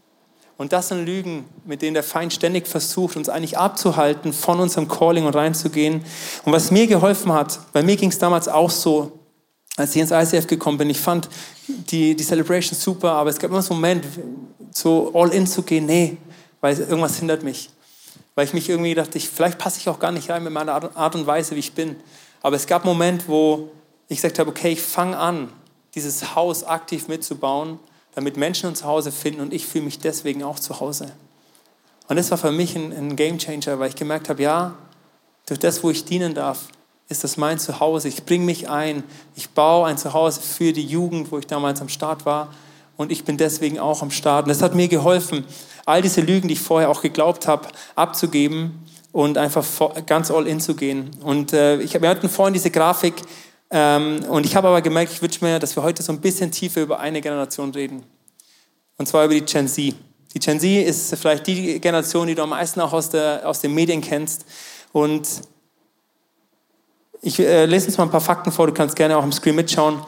Und 0.58 0.72
das 0.72 0.88
sind 0.88 1.06
Lügen, 1.06 1.44
mit 1.64 1.82
denen 1.82 1.94
der 1.94 2.02
Feind 2.02 2.32
ständig 2.32 2.66
versucht, 2.66 3.16
uns 3.16 3.28
eigentlich 3.28 3.56
abzuhalten, 3.56 4.32
von 4.32 4.58
unserem 4.58 4.88
Calling 4.88 5.24
und 5.24 5.36
reinzugehen. 5.36 6.04
Und 6.44 6.52
was 6.52 6.72
mir 6.72 6.88
geholfen 6.88 7.32
hat, 7.32 7.60
bei 7.72 7.84
mir 7.84 7.96
ging 7.96 8.08
es 8.08 8.18
damals 8.18 8.48
auch 8.48 8.68
so, 8.68 9.20
als 9.76 9.94
ich 9.94 10.02
ins 10.02 10.10
ICF 10.10 10.48
gekommen 10.48 10.76
bin, 10.76 10.90
ich 10.90 10.98
fand 10.98 11.28
die, 11.68 12.16
die 12.16 12.24
Celebration 12.24 12.76
super, 12.76 13.12
aber 13.12 13.30
es 13.30 13.38
gab 13.38 13.52
immer 13.52 13.62
so 13.62 13.72
einen 13.72 13.80
Moment, 13.80 14.04
so 14.72 15.12
all 15.14 15.32
in 15.32 15.46
zu 15.46 15.62
gehen, 15.62 15.86
nee, 15.86 16.16
weil 16.60 16.76
irgendwas 16.76 17.16
hindert 17.20 17.44
mich. 17.44 17.70
Weil 18.34 18.46
ich 18.46 18.52
mich 18.52 18.68
irgendwie 18.68 18.94
dachte, 18.94 19.16
ich, 19.16 19.28
vielleicht 19.28 19.58
passe 19.58 19.78
ich 19.78 19.88
auch 19.88 20.00
gar 20.00 20.10
nicht 20.10 20.28
rein 20.28 20.42
mit 20.42 20.52
meiner 20.52 20.96
Art 20.96 21.14
und 21.14 21.24
Weise, 21.28 21.54
wie 21.54 21.60
ich 21.60 21.72
bin. 21.72 21.94
Aber 22.42 22.56
es 22.56 22.66
gab 22.66 22.82
einen 22.82 22.92
Moment, 22.92 23.28
wo 23.28 23.70
ich 24.08 24.16
gesagt 24.16 24.40
habe, 24.40 24.50
okay, 24.50 24.72
ich 24.72 24.82
fange 24.82 25.16
an, 25.16 25.50
dieses 25.94 26.34
Haus 26.34 26.64
aktiv 26.64 27.06
mitzubauen 27.06 27.78
damit 28.18 28.36
Menschen 28.36 28.70
ein 28.70 28.74
Zuhause 28.74 29.12
finden 29.12 29.40
und 29.40 29.54
ich 29.54 29.64
fühle 29.64 29.84
mich 29.84 30.00
deswegen 30.00 30.42
auch 30.42 30.58
zu 30.58 30.80
Hause. 30.80 31.12
Und 32.08 32.16
das 32.16 32.32
war 32.32 32.38
für 32.38 32.50
mich 32.50 32.74
ein, 32.74 32.92
ein 32.92 33.14
Game 33.14 33.38
Changer, 33.38 33.78
weil 33.78 33.90
ich 33.90 33.94
gemerkt 33.94 34.28
habe, 34.28 34.42
ja, 34.42 34.74
durch 35.46 35.60
das, 35.60 35.84
wo 35.84 35.90
ich 35.90 36.04
dienen 36.04 36.34
darf, 36.34 36.64
ist 37.08 37.22
das 37.22 37.36
mein 37.36 37.60
Zuhause. 37.60 38.08
Ich 38.08 38.24
bringe 38.24 38.44
mich 38.44 38.68
ein, 38.68 39.04
ich 39.36 39.50
baue 39.50 39.86
ein 39.86 39.98
Zuhause 39.98 40.40
für 40.40 40.72
die 40.72 40.84
Jugend, 40.84 41.30
wo 41.30 41.38
ich 41.38 41.46
damals 41.46 41.80
am 41.80 41.88
Start 41.88 42.26
war 42.26 42.52
und 42.96 43.12
ich 43.12 43.24
bin 43.24 43.36
deswegen 43.36 43.78
auch 43.78 44.02
am 44.02 44.10
Start. 44.10 44.46
Und 44.46 44.48
das 44.48 44.62
hat 44.62 44.74
mir 44.74 44.88
geholfen, 44.88 45.44
all 45.86 46.02
diese 46.02 46.20
Lügen, 46.20 46.48
die 46.48 46.54
ich 46.54 46.60
vorher 46.60 46.90
auch 46.90 47.02
geglaubt 47.02 47.46
habe, 47.46 47.68
abzugeben 47.94 48.84
und 49.12 49.38
einfach 49.38 49.64
ganz 50.06 50.32
all 50.32 50.48
in 50.48 50.58
zu 50.58 50.74
gehen. 50.74 51.10
Und 51.22 51.52
äh, 51.52 51.80
ich, 51.80 52.02
wir 52.02 52.08
hatten 52.08 52.28
vorhin 52.28 52.52
diese 52.52 52.72
Grafik, 52.72 53.14
ähm, 53.70 54.24
und 54.28 54.46
ich 54.46 54.56
habe 54.56 54.68
aber 54.68 54.80
gemerkt, 54.80 55.12
ich 55.12 55.20
wünsche 55.20 55.44
mir, 55.44 55.58
dass 55.58 55.76
wir 55.76 55.82
heute 55.82 56.02
so 56.02 56.12
ein 56.12 56.20
bisschen 56.20 56.50
tiefer 56.50 56.82
über 56.82 57.00
eine 57.00 57.20
Generation 57.20 57.70
reden. 57.70 58.02
Und 58.96 59.06
zwar 59.06 59.24
über 59.24 59.34
die 59.34 59.42
Gen 59.42 59.68
Z. 59.68 59.94
Die 60.34 60.38
Gen 60.38 60.58
Z 60.58 60.86
ist 60.86 61.14
vielleicht 61.16 61.46
die 61.46 61.80
Generation, 61.80 62.26
die 62.26 62.34
du 62.34 62.42
am 62.42 62.50
meisten 62.50 62.80
auch 62.80 62.92
aus, 62.92 63.10
der, 63.10 63.42
aus 63.44 63.60
den 63.60 63.74
Medien 63.74 64.00
kennst. 64.00 64.44
Und 64.92 65.26
ich 67.20 67.38
äh, 67.38 67.66
lese 67.66 67.86
uns 67.86 67.98
mal 67.98 68.04
ein 68.04 68.10
paar 68.10 68.20
Fakten 68.20 68.52
vor, 68.52 68.66
du 68.66 68.72
kannst 68.72 68.96
gerne 68.96 69.16
auch 69.16 69.24
im 69.24 69.32
Screen 69.32 69.56
mitschauen, 69.56 70.00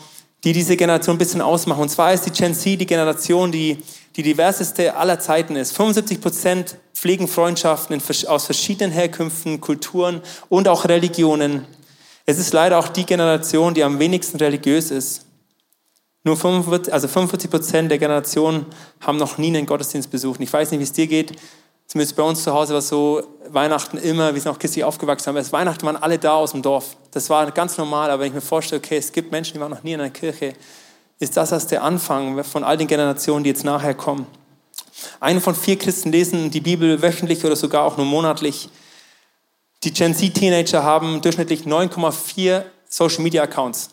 die 0.44 0.52
diese 0.52 0.76
Generation 0.76 1.16
ein 1.16 1.18
bisschen 1.18 1.42
ausmachen. 1.42 1.82
Und 1.82 1.88
zwar 1.90 2.12
ist 2.14 2.24
die 2.24 2.30
Gen 2.30 2.54
Z 2.54 2.80
die 2.80 2.86
Generation, 2.86 3.52
die 3.52 3.78
die 4.16 4.22
diverseste 4.22 4.96
aller 4.96 5.20
Zeiten 5.20 5.56
ist. 5.56 5.72
75 5.76 6.20
Prozent 6.20 6.76
pflegen 6.94 7.28
Freundschaften 7.28 8.00
in, 8.00 8.28
aus 8.28 8.44
verschiedenen 8.46 8.92
Herkünften, 8.92 9.60
Kulturen 9.60 10.20
und 10.48 10.66
auch 10.68 10.86
Religionen. 10.86 11.66
Es 12.26 12.38
ist 12.38 12.52
leider 12.52 12.78
auch 12.78 12.88
die 12.88 13.04
Generation, 13.04 13.74
die 13.74 13.82
am 13.82 13.98
wenigsten 13.98 14.36
religiös 14.38 14.90
ist. 14.90 15.26
Nur 16.22 16.36
45, 16.36 16.92
also 16.92 17.08
45 17.08 17.50
Prozent 17.50 17.90
der 17.90 17.98
Generation 17.98 18.66
haben 19.00 19.16
noch 19.16 19.38
nie 19.38 19.48
einen 19.48 19.66
Gottesdienst 19.66 20.10
besucht. 20.10 20.40
Ich 20.40 20.52
weiß 20.52 20.70
nicht, 20.70 20.80
wie 20.80 20.84
es 20.84 20.92
dir 20.92 21.06
geht. 21.06 21.32
Zumindest 21.86 22.14
bei 22.14 22.22
uns 22.22 22.44
zu 22.44 22.52
Hause 22.52 22.74
war 22.74 22.78
es 22.78 22.88
so, 22.88 23.22
Weihnachten 23.48 23.96
immer, 23.96 24.32
wir 24.32 24.40
sind 24.40 24.52
auch 24.52 24.58
christlich 24.58 24.84
aufgewachsen, 24.84 25.30
aber 25.30 25.52
Weihnachten 25.52 25.84
waren 25.84 25.96
alle 25.96 26.18
da 26.18 26.34
aus 26.34 26.52
dem 26.52 26.62
Dorf. 26.62 26.96
Das 27.10 27.28
war 27.30 27.50
ganz 27.50 27.78
normal, 27.78 28.10
aber 28.10 28.22
wenn 28.22 28.28
ich 28.28 28.34
mir 28.34 28.40
vorstelle, 28.40 28.80
okay, 28.80 28.98
es 28.98 29.10
gibt 29.10 29.32
Menschen, 29.32 29.54
die 29.54 29.60
waren 29.60 29.72
noch 29.72 29.82
nie 29.82 29.94
in 29.94 30.00
einer 30.00 30.10
Kirche, 30.10 30.52
ist 31.18 31.36
das 31.36 31.50
erst 31.50 31.72
der 31.72 31.82
Anfang 31.82 32.44
von 32.44 32.62
all 32.62 32.76
den 32.76 32.86
Generationen, 32.86 33.42
die 33.42 33.50
jetzt 33.50 33.64
nachher 33.64 33.94
kommen. 33.94 34.26
Eine 35.18 35.40
von 35.40 35.54
vier 35.54 35.76
Christen 35.78 36.12
lesen 36.12 36.50
die 36.50 36.60
Bibel 36.60 37.02
wöchentlich 37.02 37.44
oder 37.44 37.56
sogar 37.56 37.84
auch 37.84 37.96
nur 37.96 38.06
monatlich. 38.06 38.68
Die 39.82 39.94
Gen 39.94 40.14
Z-Teenager 40.14 40.82
haben 40.82 41.22
durchschnittlich 41.22 41.62
9,4 41.62 42.64
Social-Media-Accounts. 42.86 43.88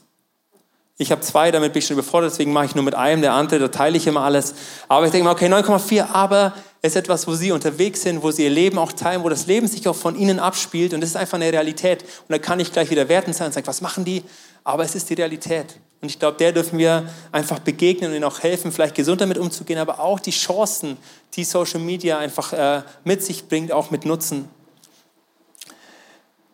Ich 0.98 1.12
habe 1.12 1.22
zwei, 1.22 1.50
damit 1.50 1.72
bin 1.72 1.80
ich 1.80 1.88
schon 1.88 1.94
überfordert, 1.94 2.32
deswegen 2.32 2.52
mache 2.52 2.66
ich 2.66 2.76
nur 2.76 2.84
mit 2.84 2.94
einem, 2.94 3.22
der 3.22 3.32
andere, 3.32 3.60
da 3.60 3.68
teile 3.70 3.96
ich 3.96 4.06
immer 4.06 4.22
alles. 4.22 4.54
Aber 4.90 5.06
ich 5.06 5.12
denke 5.12 5.24
mal, 5.24 5.32
okay, 5.32 5.48
9,4, 5.48 6.08
aber 6.12 6.54
es 6.82 6.92
ist 6.92 6.98
etwas, 6.98 7.26
wo 7.26 7.36
sie 7.36 7.54
unterwegs 7.54 8.02
sind, 8.02 8.22
wo 8.22 8.32
sie 8.32 8.44
ihr 8.44 8.50
Leben 8.50 8.78
auch 8.80 8.92
teilen, 8.92 9.24
wo 9.24 9.30
das 9.30 9.48
Leben 9.48 9.68
sich 9.68 9.88
auch 9.88 9.96
von 9.96 10.18
ihnen 10.18 10.40
abspielt 10.40 10.94
und 10.94 11.00
das 11.00 11.12
ist 11.12 11.16
einfach 11.16 11.36
eine 11.36 11.54
Realität. 11.54 12.02
Und 12.02 12.30
da 12.30 12.40
kann 12.40 12.60
ich 12.60 12.74
gleich 12.74 12.90
wieder 12.90 13.08
werten 13.08 13.32
sein 13.32 13.48
und 13.48 13.54
sagen, 13.54 13.68
was 13.68 13.80
machen 13.80 14.04
die? 14.04 14.24
Aber 14.66 14.84
es 14.84 14.94
ist 14.94 15.10
die 15.10 15.14
Realität. 15.14 15.78
Und 16.02 16.10
ich 16.10 16.20
glaube, 16.20 16.36
der 16.38 16.52
dürfen 16.52 16.80
wir 16.80 17.08
einfach 17.32 17.60
begegnen 17.60 18.10
und 18.10 18.16
ihnen 18.18 18.26
auch 18.26 18.42
helfen, 18.42 18.74
vielleicht 18.74 18.96
gesund 18.96 19.22
damit 19.22 19.38
umzugehen, 19.38 19.80
aber 19.80 20.02
auch 20.02 20.20
die 20.20 20.32
Chancen, 20.32 20.98
die 21.36 21.46
Social 21.46 21.80
Media 21.80 22.18
einfach 22.18 22.52
äh, 22.52 22.82
mit 23.06 23.24
sich 23.24 23.48
bringt, 23.48 23.72
auch 23.72 23.90
mit 23.90 24.04
nutzen. 24.04 24.50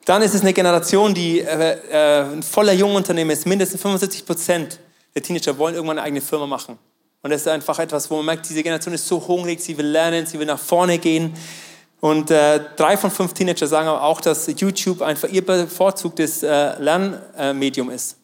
Dann 0.05 0.22
ist 0.22 0.33
es 0.33 0.41
eine 0.41 0.53
Generation, 0.53 1.13
die 1.13 1.39
äh, 1.39 2.22
äh, 2.22 2.41
voller 2.41 2.74
Jungunternehmen 2.74 3.31
ist. 3.31 3.45
Mindestens 3.45 3.81
75 3.81 4.25
Prozent 4.25 4.79
der 5.15 5.24
Teenager 5.24 5.57
wollen 5.57 5.75
irgendwann 5.75 5.98
eine 5.98 6.07
eigene 6.07 6.22
Firma 6.22 6.45
machen. 6.45 6.77
Und 7.22 7.29
das 7.29 7.41
ist 7.41 7.48
einfach 7.48 7.79
etwas, 7.79 8.12
wo 8.12 8.17
man 8.17 8.25
merkt, 8.25 8.50
diese 8.50 8.62
Generation 8.62 8.93
ist 8.93 9.07
so 9.07 9.25
hungrig, 9.25 9.62
sie 9.62 9.77
will 9.77 9.86
lernen, 9.86 10.25
sie 10.25 10.38
will 10.39 10.45
nach 10.45 10.60
vorne 10.60 10.98
gehen. 10.98 11.33
Und 12.01 12.31
äh, 12.31 12.60
drei 12.75 12.98
von 12.98 13.10
fünf 13.10 13.33
Teenager 13.33 13.65
sagen 13.65 13.88
aber 13.88 14.03
auch, 14.03 14.19
dass 14.19 14.48
YouTube 14.57 15.01
einfach 15.01 15.29
ihr 15.29 15.45
bevorzugtes 15.45 16.43
äh, 16.43 16.77
Lernmedium 16.81 17.89
ist. 17.89 18.17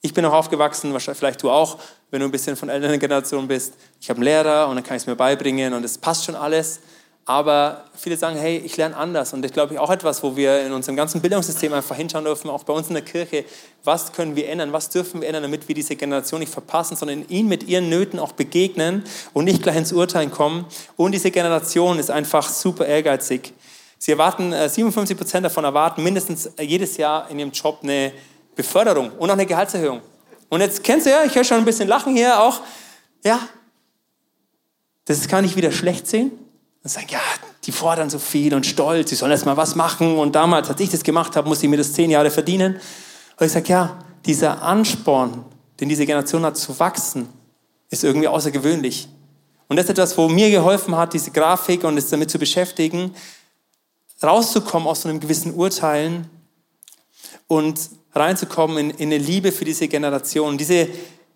Ich 0.00 0.14
bin 0.14 0.24
auch 0.24 0.32
aufgewachsen, 0.32 0.94
wahrscheinlich 0.94 1.18
vielleicht 1.18 1.42
du 1.42 1.50
auch, 1.50 1.76
wenn 2.10 2.20
du 2.20 2.26
ein 2.26 2.30
bisschen 2.30 2.56
von 2.56 2.70
älteren 2.70 2.98
Generationen 2.98 3.46
bist. 3.46 3.74
Ich 4.00 4.08
habe 4.08 4.16
einen 4.16 4.24
Lehrer 4.24 4.68
und 4.68 4.76
dann 4.76 4.84
kann 4.84 4.96
ich 4.96 5.02
es 5.02 5.06
mir 5.06 5.16
beibringen 5.16 5.74
und 5.74 5.84
es 5.84 5.98
passt 5.98 6.24
schon 6.24 6.36
alles. 6.36 6.80
Aber 7.28 7.84
viele 7.94 8.16
sagen, 8.16 8.38
hey, 8.38 8.56
ich 8.56 8.78
lerne 8.78 8.96
anders. 8.96 9.34
Und 9.34 9.44
ich 9.44 9.52
glaube, 9.52 9.78
auch 9.78 9.90
etwas, 9.90 10.22
wo 10.22 10.34
wir 10.34 10.62
in 10.64 10.72
unserem 10.72 10.96
ganzen 10.96 11.20
Bildungssystem 11.20 11.74
einfach 11.74 11.94
hinschauen 11.94 12.24
dürfen, 12.24 12.48
auch 12.48 12.64
bei 12.64 12.72
uns 12.72 12.88
in 12.88 12.94
der 12.94 13.04
Kirche, 13.04 13.44
was 13.84 14.12
können 14.12 14.34
wir 14.34 14.48
ändern, 14.48 14.72
was 14.72 14.88
dürfen 14.88 15.20
wir 15.20 15.28
ändern, 15.28 15.42
damit 15.42 15.68
wir 15.68 15.74
diese 15.74 15.94
Generation 15.94 16.40
nicht 16.40 16.50
verpassen, 16.50 16.96
sondern 16.96 17.28
ihnen 17.28 17.50
mit 17.50 17.64
ihren 17.64 17.90
Nöten 17.90 18.18
auch 18.18 18.32
begegnen 18.32 19.04
und 19.34 19.44
nicht 19.44 19.62
gleich 19.62 19.76
ins 19.76 19.92
Urteilen 19.92 20.30
kommen. 20.30 20.64
Und 20.96 21.12
diese 21.12 21.30
Generation 21.30 21.98
ist 21.98 22.10
einfach 22.10 22.48
super 22.48 22.86
ehrgeizig. 22.86 23.52
Sie 23.98 24.12
erwarten, 24.12 24.52
57 24.52 25.14
äh, 25.14 25.18
Prozent 25.18 25.44
davon 25.44 25.64
erwarten 25.64 26.02
mindestens 26.02 26.48
jedes 26.58 26.96
Jahr 26.96 27.30
in 27.30 27.40
ihrem 27.40 27.50
Job 27.50 27.80
eine 27.82 28.10
Beförderung 28.56 29.10
und 29.18 29.28
auch 29.28 29.34
eine 29.34 29.44
Gehaltserhöhung. 29.44 30.00
Und 30.48 30.62
jetzt 30.62 30.82
kennst 30.82 31.04
du 31.04 31.10
ja, 31.10 31.24
ich 31.24 31.34
höre 31.34 31.44
schon 31.44 31.58
ein 31.58 31.66
bisschen 31.66 31.88
Lachen 31.88 32.16
hier 32.16 32.40
auch. 32.40 32.62
Ja, 33.22 33.38
das 35.04 35.28
kann 35.28 35.44
ich 35.44 35.56
wieder 35.56 35.72
schlecht 35.72 36.06
sehen. 36.06 36.47
Und 36.82 36.90
sagen, 36.90 37.08
ja, 37.10 37.20
die 37.64 37.72
fordern 37.72 38.08
so 38.08 38.18
viel 38.18 38.54
und 38.54 38.64
stolz, 38.66 39.10
sie 39.10 39.16
sollen 39.16 39.32
erst 39.32 39.46
mal 39.46 39.56
was 39.56 39.74
machen. 39.74 40.18
Und 40.18 40.34
damals, 40.34 40.68
als 40.68 40.80
ich 40.80 40.90
das 40.90 41.02
gemacht 41.02 41.36
habe, 41.36 41.48
musste 41.48 41.66
ich 41.66 41.70
mir 41.70 41.76
das 41.76 41.92
zehn 41.92 42.10
Jahre 42.10 42.30
verdienen. 42.30 42.80
Und 43.38 43.46
ich 43.46 43.52
sage, 43.52 43.68
ja, 43.68 43.98
dieser 44.24 44.62
Ansporn, 44.62 45.44
den 45.80 45.88
diese 45.88 46.06
Generation 46.06 46.44
hat 46.44 46.56
zu 46.56 46.78
wachsen, 46.78 47.28
ist 47.90 48.04
irgendwie 48.04 48.28
außergewöhnlich. 48.28 49.08
Und 49.68 49.76
das 49.76 49.84
ist 49.84 49.90
etwas, 49.90 50.16
wo 50.16 50.28
mir 50.28 50.50
geholfen 50.50 50.96
hat, 50.96 51.12
diese 51.12 51.30
Grafik 51.30 51.84
und 51.84 51.98
es 51.98 52.08
damit 52.08 52.30
zu 52.30 52.38
beschäftigen, 52.38 53.14
rauszukommen 54.22 54.88
aus 54.88 55.02
so 55.02 55.08
einem 55.08 55.20
gewissen 55.20 55.54
Urteilen 55.54 56.28
und 57.46 57.78
reinzukommen 58.14 58.78
in, 58.78 58.90
in 58.90 59.12
eine 59.12 59.18
Liebe 59.18 59.52
für 59.52 59.64
diese 59.64 59.88
Generation. 59.88 60.58
Diese, 60.58 60.88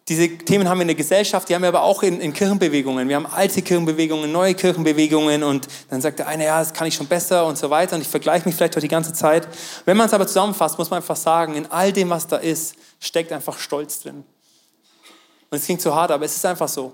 diese 0.09 0.29
Themen 0.29 0.69
haben 0.69 0.79
wir 0.79 0.83
in 0.83 0.89
der 0.89 0.97
Gesellschaft, 0.97 1.49
die 1.49 1.55
haben 1.55 1.63
wir 1.63 1.69
aber 1.69 1.83
auch 1.83 2.03
in, 2.03 2.21
in, 2.21 2.33
Kirchenbewegungen. 2.33 3.09
Wir 3.09 3.17
haben 3.17 3.27
alte 3.27 3.63
Kirchenbewegungen, 3.63 4.33
neue 4.33 4.55
Kirchenbewegungen 4.55 5.45
und 5.45 5.69
dann 5.91 6.01
sagt 6.01 6.19
der 6.19 6.27
eine, 6.27 6.45
ja, 6.45 6.59
das 6.59 6.73
kann 6.73 6.89
ich 6.89 6.95
schon 6.95 7.07
besser 7.07 7.47
und 7.47 7.57
so 7.57 7.71
weiter 7.71 7.95
und 7.95 8.03
ich 8.03 8.09
vergleiche 8.09 8.47
mich 8.47 8.57
vielleicht 8.57 8.77
auch 8.77 8.81
die 8.81 8.89
ganze 8.89 9.13
Zeit. 9.13 9.47
Wenn 9.85 9.97
man 9.97 10.07
es 10.07 10.15
aber 10.15 10.27
zusammenfasst, 10.27 10.77
muss 10.77 10.91
man 10.91 10.99
einfach 10.99 11.17
sagen, 11.17 11.55
in 11.55 11.71
all 11.71 11.93
dem, 11.93 12.11
was 12.11 12.27
da 12.27 12.37
ist, 12.37 12.75
steckt 12.99 13.31
einfach 13.31 13.59
Stolz 13.59 14.01
drin. 14.01 14.25
Und 15.51 15.59
es 15.59 15.67
klingt 15.67 15.81
so 15.81 15.95
hart, 15.95 16.11
aber 16.11 16.25
es 16.25 16.35
ist 16.35 16.45
einfach 16.47 16.69
so. 16.69 16.93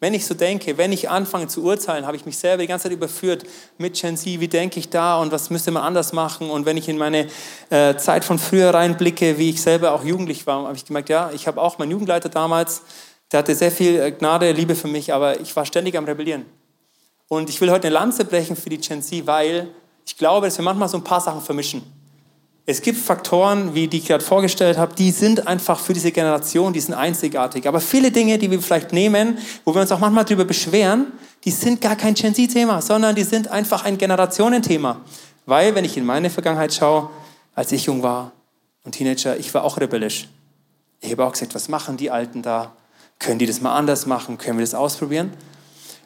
Wenn 0.00 0.14
ich 0.14 0.26
so 0.26 0.34
denke, 0.34 0.78
wenn 0.78 0.92
ich 0.92 1.10
anfange 1.10 1.48
zu 1.48 1.64
urteilen, 1.64 2.06
habe 2.06 2.16
ich 2.16 2.24
mich 2.24 2.38
selber 2.38 2.62
die 2.62 2.68
ganze 2.68 2.84
Zeit 2.84 2.92
überführt 2.92 3.44
mit 3.78 4.00
Gen 4.00 4.16
Z, 4.16 4.38
wie 4.40 4.46
denke 4.46 4.78
ich 4.78 4.90
da 4.90 5.20
und 5.20 5.32
was 5.32 5.50
müsste 5.50 5.72
man 5.72 5.82
anders 5.82 6.12
machen? 6.12 6.50
Und 6.50 6.66
wenn 6.66 6.76
ich 6.76 6.88
in 6.88 6.98
meine 6.98 7.26
äh, 7.70 7.96
Zeit 7.96 8.24
von 8.24 8.38
früher 8.38 8.72
reinblicke, 8.72 9.38
wie 9.38 9.50
ich 9.50 9.60
selber 9.60 9.92
auch 9.92 10.04
jugendlich 10.04 10.46
war, 10.46 10.64
habe 10.64 10.76
ich 10.76 10.84
gemerkt, 10.84 11.08
ja, 11.08 11.30
ich 11.34 11.48
habe 11.48 11.60
auch 11.60 11.78
meinen 11.78 11.90
Jugendleiter 11.90 12.28
damals, 12.28 12.82
der 13.32 13.40
hatte 13.40 13.56
sehr 13.56 13.72
viel 13.72 14.00
äh, 14.00 14.12
Gnade, 14.12 14.52
Liebe 14.52 14.76
für 14.76 14.88
mich, 14.88 15.12
aber 15.12 15.40
ich 15.40 15.54
war 15.56 15.66
ständig 15.66 15.96
am 15.96 16.04
Rebellieren. 16.04 16.46
Und 17.26 17.50
ich 17.50 17.60
will 17.60 17.70
heute 17.70 17.88
eine 17.88 17.94
Lanze 17.94 18.24
brechen 18.24 18.54
für 18.54 18.70
die 18.70 18.78
Gen 18.78 19.02
Z, 19.02 19.26
weil 19.26 19.68
ich 20.06 20.16
glaube, 20.16 20.46
dass 20.46 20.56
wir 20.58 20.64
manchmal 20.64 20.88
so 20.88 20.96
ein 20.96 21.04
paar 21.04 21.20
Sachen 21.20 21.42
vermischen. 21.42 21.97
Es 22.70 22.82
gibt 22.82 22.98
Faktoren, 22.98 23.74
wie 23.74 23.88
die 23.88 23.96
ich 23.96 24.08
gerade 24.08 24.22
vorgestellt 24.22 24.76
habe, 24.76 24.94
die 24.94 25.10
sind 25.10 25.46
einfach 25.46 25.80
für 25.80 25.94
diese 25.94 26.12
Generation, 26.12 26.74
die 26.74 26.80
sind 26.80 26.92
einzigartig. 26.92 27.66
Aber 27.66 27.80
viele 27.80 28.10
Dinge, 28.10 28.36
die 28.36 28.50
wir 28.50 28.60
vielleicht 28.60 28.92
nehmen, 28.92 29.38
wo 29.64 29.74
wir 29.74 29.80
uns 29.80 29.90
auch 29.90 30.00
manchmal 30.00 30.26
darüber 30.26 30.44
beschweren, 30.44 31.06
die 31.46 31.50
sind 31.50 31.80
gar 31.80 31.96
kein 31.96 32.12
Gen 32.12 32.34
Z-Thema, 32.34 32.82
sondern 32.82 33.14
die 33.14 33.22
sind 33.22 33.48
einfach 33.48 33.86
ein 33.86 33.96
Generationenthema. 33.96 35.00
Weil, 35.46 35.74
wenn 35.74 35.86
ich 35.86 35.96
in 35.96 36.04
meine 36.04 36.28
Vergangenheit 36.28 36.74
schaue, 36.74 37.08
als 37.54 37.72
ich 37.72 37.86
jung 37.86 38.02
war 38.02 38.32
und 38.84 38.92
Teenager, 38.92 39.38
ich 39.38 39.54
war 39.54 39.64
auch 39.64 39.80
rebellisch. 39.80 40.28
Ich 41.00 41.10
habe 41.10 41.24
auch 41.24 41.32
gesagt, 41.32 41.54
was 41.54 41.70
machen 41.70 41.96
die 41.96 42.10
Alten 42.10 42.42
da? 42.42 42.72
Können 43.18 43.38
die 43.38 43.46
das 43.46 43.62
mal 43.62 43.74
anders 43.76 44.04
machen? 44.04 44.36
Können 44.36 44.58
wir 44.58 44.66
das 44.66 44.74
ausprobieren? 44.74 45.32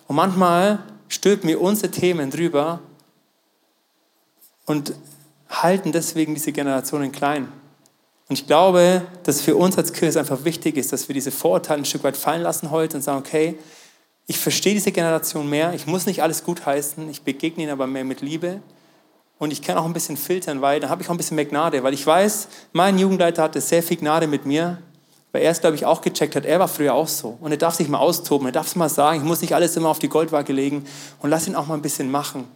Und 0.06 0.14
manchmal 0.14 0.78
stülpen 1.08 1.48
wir 1.48 1.60
unsere 1.60 1.90
Themen 1.90 2.30
drüber 2.30 2.78
und 4.66 4.94
halten 5.52 5.92
deswegen 5.92 6.34
diese 6.34 6.52
Generationen 6.52 7.12
klein. 7.12 7.48
Und 8.28 8.38
ich 8.38 8.46
glaube, 8.46 9.02
dass 9.24 9.42
für 9.42 9.56
uns 9.56 9.76
als 9.76 9.92
Kirche 9.92 10.18
einfach 10.18 10.44
wichtig 10.44 10.76
ist, 10.76 10.92
dass 10.92 11.08
wir 11.08 11.14
diese 11.14 11.30
Vorurteile 11.30 11.82
ein 11.82 11.84
Stück 11.84 12.04
weit 12.04 12.16
fallen 12.16 12.42
lassen 12.42 12.70
heute 12.70 12.96
und 12.96 13.02
sagen, 13.02 13.18
okay, 13.18 13.58
ich 14.26 14.38
verstehe 14.38 14.74
diese 14.74 14.92
Generation 14.92 15.50
mehr, 15.50 15.74
ich 15.74 15.86
muss 15.86 16.06
nicht 16.06 16.22
alles 16.22 16.44
gut 16.44 16.64
heißen, 16.64 17.10
ich 17.10 17.22
begegne 17.22 17.64
ihnen 17.64 17.72
aber 17.72 17.86
mehr 17.86 18.04
mit 18.04 18.20
Liebe. 18.20 18.62
Und 19.38 19.52
ich 19.52 19.60
kann 19.60 19.76
auch 19.76 19.84
ein 19.84 19.92
bisschen 19.92 20.16
filtern, 20.16 20.62
weil 20.62 20.78
dann 20.78 20.88
habe 20.88 21.02
ich 21.02 21.08
auch 21.08 21.12
ein 21.12 21.16
bisschen 21.16 21.34
mehr 21.34 21.44
Gnade, 21.44 21.82
weil 21.82 21.94
ich 21.94 22.06
weiß, 22.06 22.48
mein 22.72 22.96
Jugendleiter 22.98 23.42
hatte 23.42 23.60
sehr 23.60 23.82
viel 23.82 23.96
Gnade 23.96 24.28
mit 24.28 24.46
mir, 24.46 24.78
weil 25.32 25.42
er 25.42 25.50
es, 25.50 25.60
glaube 25.60 25.74
ich, 25.74 25.84
auch 25.84 26.00
gecheckt 26.00 26.36
hat, 26.36 26.44
er 26.44 26.60
war 26.60 26.68
früher 26.68 26.94
auch 26.94 27.08
so. 27.08 27.38
Und 27.40 27.50
er 27.50 27.56
darf 27.56 27.74
sich 27.74 27.88
mal 27.88 27.98
austoben, 27.98 28.46
er 28.46 28.52
darf 28.52 28.68
es 28.68 28.76
mal 28.76 28.88
sagen, 28.88 29.18
ich 29.18 29.24
muss 29.24 29.40
nicht 29.40 29.54
alles 29.54 29.76
immer 29.76 29.88
auf 29.88 29.98
die 29.98 30.08
Goldwaage 30.08 30.52
legen. 30.52 30.84
Und 31.20 31.30
lass 31.30 31.48
ihn 31.48 31.56
auch 31.56 31.66
mal 31.66 31.74
ein 31.74 31.82
bisschen 31.82 32.10
machen. 32.10 32.46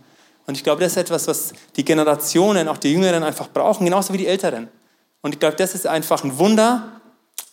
Und 0.46 0.56
ich 0.56 0.64
glaube, 0.64 0.80
das 0.80 0.92
ist 0.92 0.98
etwas, 0.98 1.26
was 1.26 1.52
die 1.74 1.84
Generationen, 1.84 2.68
auch 2.68 2.78
die 2.78 2.92
Jüngeren 2.92 3.22
einfach 3.22 3.48
brauchen, 3.48 3.84
genauso 3.84 4.12
wie 4.12 4.18
die 4.18 4.26
Älteren. 4.26 4.68
Und 5.22 5.34
ich 5.34 5.40
glaube, 5.40 5.56
das 5.56 5.74
ist 5.74 5.86
einfach 5.86 6.22
ein 6.22 6.38
Wunder. 6.38 7.00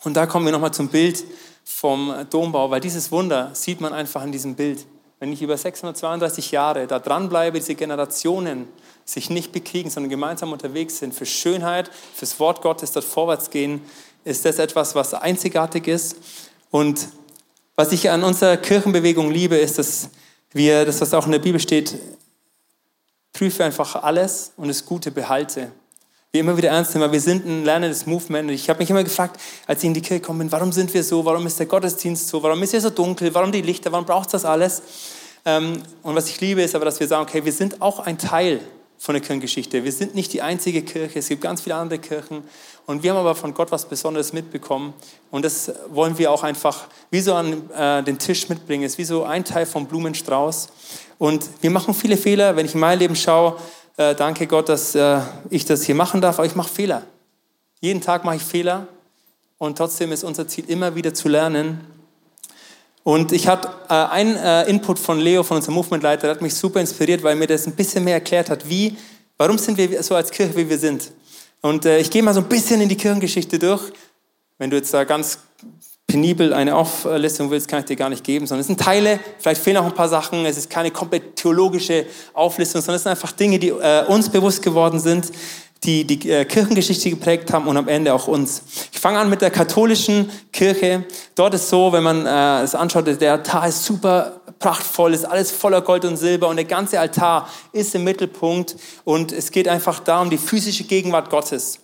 Und 0.03 0.15
da 0.15 0.27
kommen 0.27 0.45
wir 0.45 0.51
nochmal 0.51 0.73
zum 0.73 0.89
Bild 0.89 1.23
vom 1.63 2.13
Dombau, 2.29 2.69
weil 2.69 2.81
dieses 2.81 3.11
Wunder 3.11 3.51
sieht 3.53 3.81
man 3.81 3.93
einfach 3.93 4.23
in 4.23 4.31
diesem 4.31 4.55
Bild. 4.55 4.85
Wenn 5.19 5.31
ich 5.31 5.41
über 5.41 5.57
632 5.57 6.51
Jahre 6.51 6.85
da 6.85 6.99
dranbleibe, 6.99 7.57
diese 7.57 7.75
Generationen 7.75 8.67
sich 9.05 9.29
nicht 9.29 9.51
bekriegen, 9.51 9.89
sondern 9.89 10.09
gemeinsam 10.09 10.51
unterwegs 10.51 10.99
sind, 10.99 11.13
für 11.13 11.25
Schönheit, 11.25 11.89
fürs 12.13 12.39
Wort 12.39 12.61
Gottes 12.61 12.91
dort 12.91 13.05
vorwärts 13.05 13.49
gehen, 13.49 13.81
ist 14.25 14.45
das 14.45 14.59
etwas, 14.59 14.95
was 14.95 15.13
einzigartig 15.13 15.87
ist. 15.87 16.17
Und 16.71 17.07
was 17.75 17.91
ich 17.91 18.09
an 18.09 18.23
unserer 18.23 18.57
Kirchenbewegung 18.57 19.31
liebe, 19.31 19.55
ist, 19.55 19.79
dass 19.79 20.09
wir, 20.51 20.85
das 20.85 21.01
was 21.01 21.13
auch 21.13 21.25
in 21.25 21.31
der 21.31 21.39
Bibel 21.39 21.59
steht, 21.59 21.97
prüfe 23.33 23.63
einfach 23.63 24.01
alles 24.03 24.53
und 24.55 24.67
das 24.67 24.85
Gute 24.85 25.11
behalte. 25.11 25.71
Wir 26.31 26.41
immer 26.41 26.55
wieder 26.57 26.69
ernst 26.69 26.93
nehmen, 26.93 27.05
weil 27.05 27.11
wir 27.11 27.21
sind 27.21 27.45
ein 27.45 27.63
lernendes 27.63 28.05
Movement. 28.05 28.49
Und 28.49 28.55
ich 28.55 28.69
habe 28.69 28.79
mich 28.79 28.89
immer 28.89 29.03
gefragt, 29.03 29.39
als 29.67 29.83
ich 29.83 29.87
in 29.87 29.93
die 29.93 30.01
Kirche 30.01 30.21
gekommen 30.21 30.39
bin, 30.39 30.51
warum 30.51 30.71
sind 30.71 30.91
wir 30.93 31.03
so? 31.03 31.23
Warum 31.25 31.45
ist 31.45 31.59
der 31.59 31.65
Gottesdienst 31.65 32.27
so? 32.27 32.41
Warum 32.41 32.61
ist 32.63 32.71
hier 32.71 32.81
so 32.81 32.89
dunkel? 32.89 33.33
Warum 33.33 33.51
die 33.51 33.61
Lichter? 33.61 33.91
Warum 33.91 34.05
braucht 34.05 34.27
es 34.27 34.31
das 34.31 34.45
alles? 34.45 34.81
Ähm, 35.45 35.83
und 36.01 36.15
was 36.15 36.29
ich 36.29 36.39
liebe, 36.41 36.61
ist 36.61 36.73
aber, 36.73 36.85
dass 36.85 36.99
wir 36.99 37.07
sagen, 37.07 37.23
okay, 37.23 37.43
wir 37.43 37.51
sind 37.51 37.81
auch 37.81 37.99
ein 37.99 38.17
Teil 38.17 38.61
von 39.03 39.15
der 39.15 39.21
Kirchengeschichte. 39.21 39.83
Wir 39.83 39.91
sind 39.91 40.15
nicht 40.15 40.31
die 40.31 40.41
einzige 40.41 40.81
Kirche, 40.81 41.19
es 41.19 41.27
gibt 41.27 41.41
ganz 41.41 41.59
viele 41.59 41.75
andere 41.75 41.99
Kirchen 41.99 42.41
und 42.85 43.03
wir 43.03 43.11
haben 43.11 43.17
aber 43.17 43.35
von 43.35 43.53
Gott 43.53 43.69
was 43.69 43.83
Besonderes 43.89 44.31
mitbekommen 44.31 44.93
und 45.29 45.43
das 45.43 45.73
wollen 45.89 46.17
wir 46.17 46.31
auch 46.31 46.41
einfach 46.41 46.87
wie 47.11 47.19
so 47.19 47.33
an 47.33 47.69
äh, 47.71 48.01
den 48.01 48.17
Tisch 48.17 48.47
mitbringen. 48.47 48.85
Es 48.85 48.93
ist 48.93 48.99
wie 48.99 49.03
so 49.03 49.25
ein 49.25 49.43
Teil 49.43 49.65
vom 49.65 49.87
Blumenstrauß 49.87 50.69
und 51.17 51.43
wir 51.59 51.69
machen 51.69 51.93
viele 51.93 52.15
Fehler. 52.15 52.55
Wenn 52.55 52.65
ich 52.65 52.75
in 52.75 52.79
mein 52.79 52.97
Leben 52.97 53.17
schaue, 53.17 53.57
äh, 53.97 54.15
danke 54.15 54.47
Gott, 54.47 54.69
dass 54.69 54.95
äh, 54.95 55.19
ich 55.49 55.65
das 55.65 55.83
hier 55.83 55.95
machen 55.95 56.21
darf, 56.21 56.39
aber 56.39 56.45
ich 56.45 56.55
mache 56.55 56.73
Fehler. 56.73 57.03
Jeden 57.81 57.99
Tag 57.99 58.23
mache 58.23 58.37
ich 58.37 58.43
Fehler 58.43 58.87
und 59.57 59.77
trotzdem 59.77 60.13
ist 60.13 60.23
unser 60.23 60.47
Ziel 60.47 60.63
immer 60.69 60.95
wieder 60.95 61.13
zu 61.13 61.27
lernen 61.27 61.92
und 63.03 63.31
ich 63.33 63.47
hatte 63.47 63.69
äh, 63.89 63.93
einen 63.93 64.37
äh, 64.37 64.69
Input 64.69 64.97
von 64.97 65.19
Leo, 65.19 65.43
von 65.43 65.57
unserem 65.57 65.75
Movementleiter, 65.75 66.21
der 66.23 66.31
hat 66.31 66.41
mich 66.41 66.55
super 66.55 66.79
inspiriert, 66.79 67.21
weil 67.21 67.35
mir 67.35 67.47
das 67.47 67.67
ein 67.67 67.75
bisschen 67.75 68.03
mehr 68.03 68.15
erklärt 68.15 68.49
hat, 68.49 68.67
wie, 68.67 68.95
warum 69.37 69.57
sind 69.57 69.77
wir 69.77 70.01
so 70.01 70.15
als 70.15 70.31
Kirche, 70.31 70.55
wie 70.55 70.69
wir 70.69 70.77
sind. 70.77 71.11
Und 71.61 71.85
äh, 71.85 71.99
ich 71.99 72.09
gehe 72.09 72.23
mal 72.23 72.33
so 72.33 72.39
ein 72.39 72.47
bisschen 72.47 72.79
in 72.79 72.89
die 72.89 72.95
Kirchengeschichte 72.95 73.59
durch. 73.59 73.91
Wenn 74.57 74.69
du 74.69 74.77
jetzt 74.77 74.93
da 74.93 75.03
ganz 75.03 75.39
penibel 76.07 76.53
eine 76.53 76.75
Auflistung 76.75 77.49
willst, 77.49 77.67
kann 77.67 77.79
ich 77.79 77.85
dir 77.85 77.95
gar 77.95 78.09
nicht 78.09 78.23
geben, 78.23 78.45
sondern 78.45 78.61
es 78.61 78.67
sind 78.67 78.79
Teile, 78.79 79.19
vielleicht 79.39 79.61
fehlen 79.61 79.77
auch 79.77 79.85
ein 79.85 79.95
paar 79.95 80.09
Sachen, 80.09 80.45
es 80.45 80.57
ist 80.57 80.69
keine 80.69 80.91
komplett 80.91 81.35
theologische 81.35 82.05
Auflistung, 82.33 82.81
sondern 82.81 82.97
es 82.97 83.03
sind 83.03 83.09
einfach 83.11 83.31
Dinge, 83.31 83.57
die 83.57 83.69
äh, 83.69 84.05
uns 84.07 84.29
bewusst 84.29 84.61
geworden 84.61 84.99
sind, 84.99 85.31
die 85.83 86.05
die 86.05 86.29
äh, 86.29 86.45
Kirchengeschichte 86.45 87.09
geprägt 87.09 87.51
haben 87.53 87.67
und 87.67 87.77
am 87.77 87.87
Ende 87.87 88.13
auch 88.13 88.27
uns. 88.27 88.63
Ich 88.91 88.99
fange 88.99 89.19
an 89.19 89.29
mit 89.29 89.41
der 89.41 89.51
katholischen 89.51 90.29
Kirche. 90.51 91.05
Dort 91.35 91.53
ist 91.53 91.69
so, 91.69 91.91
wenn 91.91 92.03
man 92.03 92.25
äh, 92.25 92.63
es 92.63 92.75
anschaut, 92.75 93.07
der 93.19 93.31
Altar 93.31 93.67
ist 93.67 93.83
super 93.83 94.41
prachtvoll, 94.59 95.13
ist 95.13 95.25
alles 95.25 95.51
voller 95.51 95.81
Gold 95.81 96.05
und 96.05 96.17
Silber 96.17 96.47
und 96.47 96.55
der 96.55 96.65
ganze 96.65 96.99
Altar 96.99 97.49
ist 97.73 97.93
im 97.95 98.03
Mittelpunkt 98.03 98.75
und 99.03 99.31
es 99.31 99.51
geht 99.51 99.67
einfach 99.67 99.99
darum, 99.99 100.29
die 100.29 100.37
physische 100.37 100.85
Gegenwart 100.85 101.29
Gottes. 101.29 101.79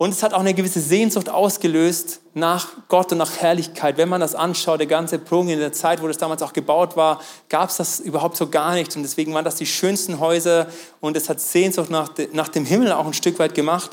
Und 0.00 0.10
es 0.10 0.22
hat 0.22 0.32
auch 0.32 0.40
eine 0.40 0.54
gewisse 0.54 0.80
Sehnsucht 0.80 1.28
ausgelöst 1.28 2.20
nach 2.32 2.68
Gott 2.86 3.10
und 3.10 3.18
nach 3.18 3.36
Herrlichkeit. 3.36 3.96
Wenn 3.96 4.08
man 4.08 4.20
das 4.20 4.36
anschaut, 4.36 4.78
der 4.78 4.86
ganze 4.86 5.18
Prung 5.18 5.48
in 5.48 5.58
der 5.58 5.72
Zeit, 5.72 6.00
wo 6.00 6.06
das 6.06 6.18
damals 6.18 6.40
auch 6.40 6.52
gebaut 6.52 6.96
war, 6.96 7.20
gab 7.48 7.68
es 7.70 7.78
das 7.78 7.98
überhaupt 7.98 8.36
so 8.36 8.48
gar 8.48 8.74
nicht. 8.74 8.94
Und 8.94 9.02
deswegen 9.02 9.34
waren 9.34 9.44
das 9.44 9.56
die 9.56 9.66
schönsten 9.66 10.20
Häuser 10.20 10.68
und 11.00 11.16
es 11.16 11.28
hat 11.28 11.40
Sehnsucht 11.40 11.90
nach, 11.90 12.12
nach 12.32 12.46
dem 12.46 12.64
Himmel 12.64 12.92
auch 12.92 13.06
ein 13.06 13.12
Stück 13.12 13.40
weit 13.40 13.56
gemacht. 13.56 13.90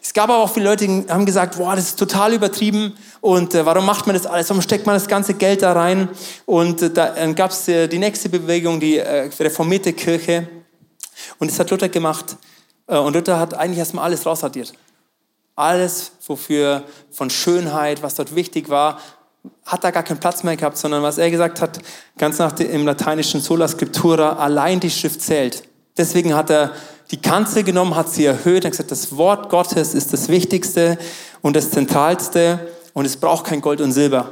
Es 0.00 0.14
gab 0.14 0.30
aber 0.30 0.38
auch 0.38 0.50
viele 0.50 0.66
Leute, 0.66 0.86
die 0.86 1.04
haben 1.10 1.26
gesagt, 1.26 1.58
boah, 1.58 1.74
das 1.74 1.86
ist 1.86 1.98
total 1.98 2.32
übertrieben 2.32 2.96
und 3.20 3.52
äh, 3.54 3.66
warum 3.66 3.84
macht 3.84 4.06
man 4.06 4.14
das 4.14 4.26
alles? 4.26 4.48
Warum 4.48 4.62
steckt 4.62 4.86
man 4.86 4.94
das 4.94 5.08
ganze 5.08 5.34
Geld 5.34 5.62
da 5.62 5.72
rein? 5.72 6.08
Und 6.46 6.80
äh, 6.80 6.90
dann 6.90 7.34
gab 7.34 7.50
es 7.50 7.66
äh, 7.66 7.88
die 7.88 7.98
nächste 7.98 8.28
Bewegung, 8.28 8.78
die 8.78 8.98
äh, 8.98 9.28
reformierte 9.38 9.92
Kirche. 9.92 10.48
Und 11.38 11.50
das 11.50 11.58
hat 11.58 11.70
Luther 11.70 11.88
gemacht. 11.88 12.36
Äh, 12.86 12.96
und 12.96 13.14
Luther 13.14 13.38
hat 13.38 13.52
eigentlich 13.52 13.78
erstmal 13.78 14.04
alles 14.04 14.24
rausradiert. 14.24 14.72
Alles, 15.60 16.12
wofür 16.26 16.84
von 17.10 17.28
Schönheit, 17.30 18.02
was 18.02 18.14
dort 18.14 18.34
wichtig 18.34 18.68
war, 18.68 18.98
hat 19.64 19.84
da 19.84 19.90
gar 19.90 20.02
keinen 20.02 20.20
Platz 20.20 20.42
mehr 20.42 20.56
gehabt, 20.56 20.76
sondern 20.76 21.02
was 21.02 21.18
er 21.18 21.30
gesagt 21.30 21.60
hat, 21.60 21.78
ganz 22.18 22.38
nach 22.38 22.52
dem, 22.52 22.70
im 22.70 22.86
lateinischen 22.86 23.40
Sola 23.40 23.68
Scriptura, 23.68 24.34
allein 24.34 24.80
die 24.80 24.90
Schrift 24.90 25.20
zählt. 25.22 25.62
Deswegen 25.96 26.34
hat 26.34 26.50
er 26.50 26.72
die 27.10 27.20
Kanzel 27.20 27.62
genommen, 27.62 27.94
hat 27.94 28.08
sie 28.08 28.24
erhöht 28.24 28.64
und 28.64 28.70
gesagt, 28.70 28.90
das 28.90 29.16
Wort 29.16 29.50
Gottes 29.50 29.94
ist 29.94 30.12
das 30.12 30.28
Wichtigste 30.28 30.98
und 31.42 31.56
das 31.56 31.70
Zentralste 31.70 32.68
und 32.94 33.04
es 33.04 33.16
braucht 33.16 33.44
kein 33.44 33.60
Gold 33.60 33.80
und 33.80 33.92
Silber. 33.92 34.30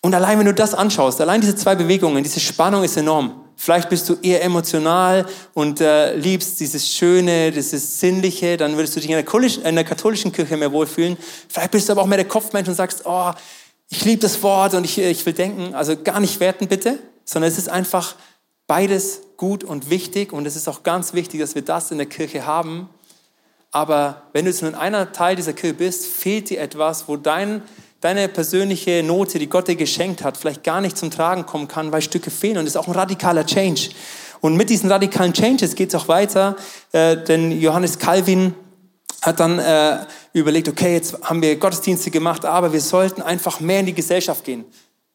Und 0.00 0.14
allein 0.14 0.38
wenn 0.38 0.46
du 0.46 0.54
das 0.54 0.74
anschaust, 0.74 1.20
allein 1.20 1.40
diese 1.40 1.56
zwei 1.56 1.74
Bewegungen, 1.74 2.22
diese 2.22 2.40
Spannung 2.40 2.82
ist 2.84 2.96
enorm. 2.96 3.43
Vielleicht 3.56 3.88
bist 3.88 4.08
du 4.08 4.16
eher 4.20 4.42
emotional 4.42 5.26
und 5.54 5.80
äh, 5.80 6.14
liebst 6.16 6.60
dieses 6.60 6.88
Schöne, 6.88 7.50
dieses 7.52 8.00
Sinnliche, 8.00 8.56
dann 8.56 8.76
würdest 8.76 8.96
du 8.96 9.00
dich 9.00 9.10
in 9.10 9.24
der, 9.24 9.64
in 9.64 9.74
der 9.74 9.84
katholischen 9.84 10.32
Kirche 10.32 10.56
mehr 10.56 10.72
wohlfühlen. 10.72 11.16
Vielleicht 11.48 11.70
bist 11.70 11.88
du 11.88 11.92
aber 11.92 12.02
auch 12.02 12.06
mehr 12.06 12.18
der 12.18 12.28
Kopfmensch 12.28 12.68
und 12.68 12.74
sagst, 12.74 13.02
oh, 13.04 13.32
ich 13.88 14.04
liebe 14.04 14.20
das 14.20 14.42
Wort 14.42 14.74
und 14.74 14.84
ich, 14.84 14.98
ich 14.98 15.24
will 15.24 15.32
denken. 15.32 15.74
Also 15.74 15.96
gar 15.96 16.20
nicht 16.20 16.40
werten 16.40 16.68
bitte, 16.68 16.98
sondern 17.24 17.50
es 17.50 17.58
ist 17.58 17.68
einfach 17.68 18.16
beides 18.66 19.20
gut 19.36 19.64
und 19.64 19.90
wichtig 19.90 20.32
und 20.32 20.46
es 20.46 20.56
ist 20.56 20.68
auch 20.68 20.82
ganz 20.82 21.14
wichtig, 21.14 21.40
dass 21.40 21.54
wir 21.54 21.62
das 21.62 21.90
in 21.90 21.98
der 21.98 22.06
Kirche 22.06 22.46
haben. 22.46 22.88
Aber 23.70 24.22
wenn 24.32 24.44
du 24.44 24.50
jetzt 24.50 24.62
nur 24.62 24.70
in 24.70 24.76
einer 24.76 25.12
Teil 25.12 25.36
dieser 25.36 25.52
Kirche 25.52 25.74
bist, 25.74 26.06
fehlt 26.06 26.50
dir 26.50 26.60
etwas, 26.60 27.08
wo 27.08 27.16
dein, 27.16 27.62
deine 28.04 28.28
persönliche 28.28 29.02
Note, 29.02 29.38
die 29.38 29.48
Gott 29.48 29.66
dir 29.66 29.76
geschenkt 29.76 30.22
hat, 30.22 30.36
vielleicht 30.36 30.62
gar 30.62 30.82
nicht 30.82 30.98
zum 30.98 31.10
Tragen 31.10 31.46
kommen 31.46 31.68
kann, 31.68 31.90
weil 31.90 32.02
Stücke 32.02 32.30
fehlen. 32.30 32.58
Und 32.58 32.66
das 32.66 32.74
ist 32.74 32.76
auch 32.76 32.86
ein 32.86 32.92
radikaler 32.92 33.46
Change. 33.46 33.88
Und 34.42 34.56
mit 34.56 34.68
diesen 34.68 34.92
radikalen 34.92 35.32
Changes 35.32 35.74
geht 35.74 35.88
es 35.88 35.94
auch 35.94 36.06
weiter, 36.06 36.54
äh, 36.92 37.16
denn 37.16 37.58
Johannes 37.58 37.98
Calvin 37.98 38.54
hat 39.22 39.40
dann 39.40 39.58
äh, 39.58 40.00
überlegt, 40.34 40.68
okay, 40.68 40.92
jetzt 40.92 41.16
haben 41.22 41.40
wir 41.40 41.56
Gottesdienste 41.56 42.10
gemacht, 42.10 42.44
aber 42.44 42.74
wir 42.74 42.82
sollten 42.82 43.22
einfach 43.22 43.60
mehr 43.60 43.80
in 43.80 43.86
die 43.86 43.94
Gesellschaft 43.94 44.44
gehen. 44.44 44.66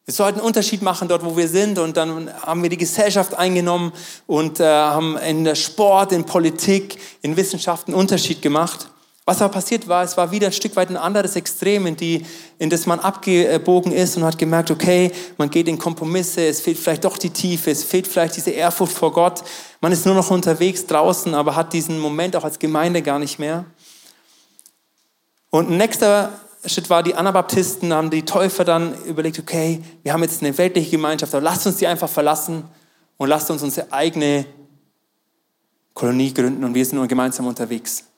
Wir 0.06 0.14
sollten 0.16 0.40
einen 0.40 0.48
Unterschied 0.48 0.82
machen 0.82 1.08
dort, 1.08 1.24
wo 1.24 1.38
wir 1.38 1.48
sind. 1.48 1.78
Und 1.78 1.96
dann 1.96 2.34
haben 2.42 2.64
wir 2.64 2.72
die 2.72 2.78
Gesellschaft 2.78 3.36
eingenommen 3.36 3.94
und 4.26 4.60
äh, 4.60 4.64
haben 4.66 5.16
in 5.18 5.44
der 5.44 5.54
Sport, 5.54 6.12
in 6.12 6.24
Politik, 6.24 6.98
in 7.22 7.38
Wissenschaft 7.38 7.88
einen 7.88 7.96
Unterschied 7.96 8.42
gemacht. 8.42 8.90
Was 9.30 9.44
aber 9.44 9.54
passiert 9.54 9.88
war, 9.88 10.04
es 10.04 10.18
war 10.18 10.32
wieder 10.32 10.48
ein 10.48 10.54
Stück 10.54 10.76
weit 10.76 10.90
ein 10.90 10.98
anderes 10.98 11.36
Extrem, 11.36 11.86
in, 11.86 11.96
die, 11.96 12.26
in 12.58 12.72
das 12.72 12.88
man 12.88 13.00
abgebogen 13.00 13.92
ist 13.92 14.18
und 14.18 14.24
hat 14.24 14.40
gemerkt, 14.40 14.72
okay, 14.72 15.12
man 15.38 15.52
geht 15.52 15.68
in 15.68 15.78
Kompromisse, 15.78 16.48
es 16.48 16.62
fehlt 16.62 16.80
vielleicht 16.80 17.06
doch 17.06 17.16
die 17.16 17.30
Tiefe, 17.30 17.70
es 17.70 17.84
fehlt 17.84 18.08
vielleicht 18.08 18.38
diese 18.38 18.50
Ehrfurcht 18.50 18.92
vor 18.92 19.14
Gott. 19.14 19.44
Man 19.82 19.92
ist 19.92 20.04
nur 20.08 20.16
noch 20.16 20.32
unterwegs 20.32 20.88
draußen, 20.88 21.36
aber 21.36 21.56
hat 21.56 21.74
diesen 21.74 22.00
Moment 22.00 22.36
auch 22.36 22.44
als 22.44 22.58
Gemeinde 22.58 23.04
gar 23.04 23.20
nicht 23.20 23.38
mehr. 23.38 23.66
Und 25.52 25.70
ein 25.70 25.78
nächster 25.78 26.32
Schritt 26.66 26.90
war, 26.90 27.04
die 27.04 27.14
Anabaptisten 27.14 27.94
haben 27.94 28.10
die 28.10 28.26
Täufer 28.26 28.66
dann 28.66 28.96
überlegt, 29.04 29.38
okay, 29.38 29.80
wir 30.02 30.12
haben 30.12 30.24
jetzt 30.24 30.42
eine 30.42 30.58
weltliche 30.58 30.90
Gemeinschaft, 30.90 31.36
aber 31.36 31.44
lasst 31.44 31.68
uns 31.68 31.76
die 31.76 31.86
einfach 31.86 32.10
verlassen 32.10 32.64
und 33.18 33.30
lasst 33.30 33.52
uns 33.52 33.62
unsere 33.62 33.94
eigene 33.94 34.48
Kolonie 35.94 36.34
gründen 36.34 36.64
und 36.64 36.74
wir 36.74 36.84
sind 36.84 36.98
nur 36.98 37.06
gemeinsam 37.06 37.46
unterwegs. 37.46 38.09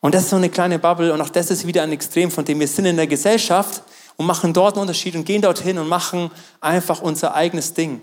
Und 0.00 0.14
das 0.14 0.24
ist 0.24 0.30
so 0.30 0.36
eine 0.36 0.48
kleine 0.48 0.78
Bubble 0.78 1.12
und 1.12 1.20
auch 1.20 1.28
das 1.28 1.50
ist 1.50 1.66
wieder 1.66 1.82
ein 1.82 1.92
Extrem, 1.92 2.30
von 2.30 2.44
dem 2.44 2.60
wir 2.60 2.68
sind 2.68 2.86
in 2.86 2.96
der 2.96 3.06
Gesellschaft 3.06 3.82
und 4.16 4.26
machen 4.26 4.52
dort 4.52 4.74
einen 4.74 4.82
Unterschied 4.82 5.16
und 5.16 5.24
gehen 5.24 5.42
dorthin 5.42 5.78
und 5.78 5.88
machen 5.88 6.30
einfach 6.60 7.00
unser 7.00 7.34
eigenes 7.34 7.74
Ding. 7.74 8.00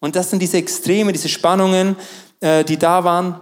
Und 0.00 0.16
das 0.16 0.30
sind 0.30 0.40
diese 0.40 0.58
Extreme, 0.58 1.12
diese 1.12 1.28
Spannungen, 1.28 1.96
äh, 2.40 2.64
die 2.64 2.76
da 2.76 3.04
waren. 3.04 3.40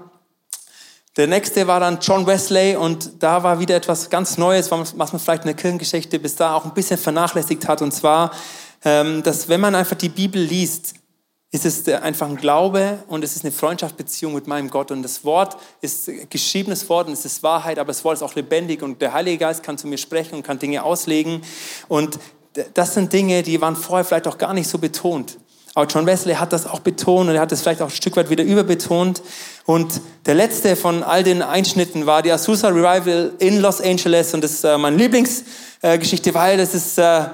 Der 1.16 1.26
nächste 1.26 1.66
war 1.66 1.80
dann 1.80 1.98
John 2.00 2.26
Wesley 2.26 2.76
und 2.76 3.22
da 3.22 3.42
war 3.42 3.58
wieder 3.58 3.76
etwas 3.76 4.08
ganz 4.08 4.38
Neues, 4.38 4.70
was 4.70 4.94
man 4.94 5.18
vielleicht 5.18 5.42
in 5.42 5.48
der 5.48 5.56
Kirchengeschichte 5.56 6.18
bis 6.18 6.36
da 6.36 6.54
auch 6.54 6.64
ein 6.64 6.72
bisschen 6.72 6.98
vernachlässigt 6.98 7.66
hat. 7.66 7.82
Und 7.82 7.92
zwar, 7.92 8.30
ähm, 8.84 9.22
dass 9.22 9.48
wenn 9.48 9.60
man 9.60 9.74
einfach 9.74 9.96
die 9.96 10.08
Bibel 10.08 10.40
liest, 10.40 10.94
ist 11.52 11.64
es 11.64 11.88
einfach 11.88 12.28
ein 12.28 12.36
Glaube 12.36 13.02
und 13.08 13.24
es 13.24 13.34
ist 13.34 13.44
eine 13.44 13.50
Freundschaftsbeziehung 13.50 14.34
mit 14.34 14.46
meinem 14.46 14.70
Gott. 14.70 14.92
Und 14.92 15.02
das 15.02 15.24
Wort 15.24 15.56
ist 15.80 16.08
geschriebenes 16.30 16.88
Wort 16.88 17.08
und 17.08 17.14
es 17.14 17.24
ist 17.24 17.42
Wahrheit, 17.42 17.78
aber 17.78 17.88
das 17.88 18.04
Wort 18.04 18.16
ist 18.16 18.22
auch 18.22 18.36
lebendig 18.36 18.82
und 18.82 19.02
der 19.02 19.12
Heilige 19.12 19.38
Geist 19.38 19.62
kann 19.62 19.76
zu 19.76 19.88
mir 19.88 19.98
sprechen 19.98 20.36
und 20.36 20.42
kann 20.44 20.60
Dinge 20.60 20.84
auslegen. 20.84 21.42
Und 21.88 22.20
das 22.74 22.94
sind 22.94 23.12
Dinge, 23.12 23.42
die 23.42 23.60
waren 23.60 23.74
vorher 23.74 24.04
vielleicht 24.04 24.28
auch 24.28 24.38
gar 24.38 24.54
nicht 24.54 24.68
so 24.68 24.78
betont. 24.78 25.38
Aber 25.74 25.86
John 25.86 26.06
Wesley 26.06 26.34
hat 26.34 26.52
das 26.52 26.66
auch 26.66 26.80
betont 26.80 27.28
und 27.28 27.34
er 27.34 27.40
hat 27.40 27.52
es 27.52 27.62
vielleicht 27.62 27.80
auch 27.82 27.88
ein 27.88 27.94
Stück 27.94 28.16
weit 28.16 28.28
wieder 28.30 28.42
überbetont. 28.42 29.22
Und 29.66 30.00
der 30.26 30.34
letzte 30.34 30.74
von 30.74 31.02
all 31.02 31.22
den 31.22 31.42
Einschnitten 31.42 32.06
war 32.06 32.22
die 32.22 32.32
Azusa 32.32 32.68
Revival 32.68 33.32
in 33.38 33.60
Los 33.60 33.80
Angeles 33.80 34.34
und 34.34 34.42
das 34.42 34.52
ist 34.52 34.64
äh, 34.64 34.76
meine 34.78 34.96
Lieblingsgeschichte, 34.96 36.34
weil 36.34 36.58
das 36.58 36.74
ist, 36.74 36.98
äh, 36.98 37.26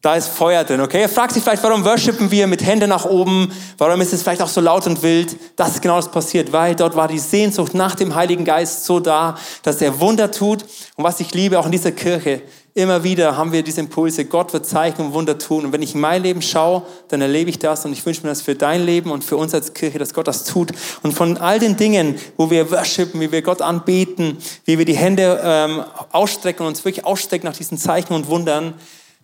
da 0.00 0.14
ist 0.14 0.28
Feuer 0.28 0.62
drin, 0.62 0.80
okay? 0.80 1.02
Er 1.02 1.08
fragt 1.08 1.32
sich 1.32 1.42
vielleicht, 1.42 1.62
warum 1.64 1.84
worshipen 1.84 2.30
wir 2.30 2.46
mit 2.46 2.64
Händen 2.64 2.88
nach 2.88 3.04
oben? 3.04 3.52
Warum 3.78 4.00
ist 4.00 4.12
es 4.12 4.22
vielleicht 4.22 4.42
auch 4.42 4.48
so 4.48 4.60
laut 4.60 4.86
und 4.86 5.02
wild? 5.02 5.36
Das 5.56 5.70
ist 5.70 5.82
genau 5.82 5.96
das 5.96 6.10
passiert, 6.10 6.52
weil 6.52 6.76
dort 6.76 6.94
war 6.94 7.08
die 7.08 7.18
Sehnsucht 7.18 7.74
nach 7.74 7.96
dem 7.96 8.14
Heiligen 8.14 8.44
Geist 8.44 8.84
so 8.84 9.00
da, 9.00 9.36
dass 9.64 9.82
er 9.82 9.98
Wunder 9.98 10.30
tut. 10.30 10.62
Und 10.94 11.04
was 11.04 11.18
ich 11.18 11.34
liebe, 11.34 11.58
auch 11.58 11.66
in 11.66 11.72
dieser 11.72 11.92
Kirche, 11.92 12.42
Immer 12.78 13.02
wieder 13.02 13.36
haben 13.36 13.50
wir 13.50 13.64
diese 13.64 13.80
Impulse, 13.80 14.24
Gott 14.26 14.52
wird 14.52 14.64
Zeichen 14.64 15.06
und 15.06 15.12
Wunder 15.12 15.36
tun. 15.36 15.64
Und 15.64 15.72
wenn 15.72 15.82
ich 15.82 15.96
in 15.96 16.00
mein 16.00 16.22
Leben 16.22 16.40
schaue, 16.40 16.84
dann 17.08 17.20
erlebe 17.20 17.50
ich 17.50 17.58
das 17.58 17.84
und 17.84 17.92
ich 17.92 18.06
wünsche 18.06 18.22
mir 18.22 18.28
das 18.28 18.40
für 18.40 18.54
dein 18.54 18.86
Leben 18.86 19.10
und 19.10 19.24
für 19.24 19.36
uns 19.36 19.52
als 19.52 19.74
Kirche, 19.74 19.98
dass 19.98 20.14
Gott 20.14 20.28
das 20.28 20.44
tut. 20.44 20.70
Und 21.02 21.12
von 21.12 21.38
all 21.38 21.58
den 21.58 21.76
Dingen, 21.76 22.14
wo 22.36 22.52
wir 22.52 22.70
worshipen, 22.70 23.20
wie 23.20 23.32
wir 23.32 23.42
Gott 23.42 23.62
anbeten, 23.62 24.38
wie 24.64 24.78
wir 24.78 24.84
die 24.84 24.94
Hände 24.96 25.40
ähm, 25.42 25.82
ausstrecken 26.12 26.62
und 26.62 26.68
uns 26.68 26.84
wirklich 26.84 27.04
ausstrecken 27.04 27.48
nach 27.48 27.56
diesen 27.56 27.78
Zeichen 27.78 28.12
und 28.12 28.28
Wundern, 28.28 28.74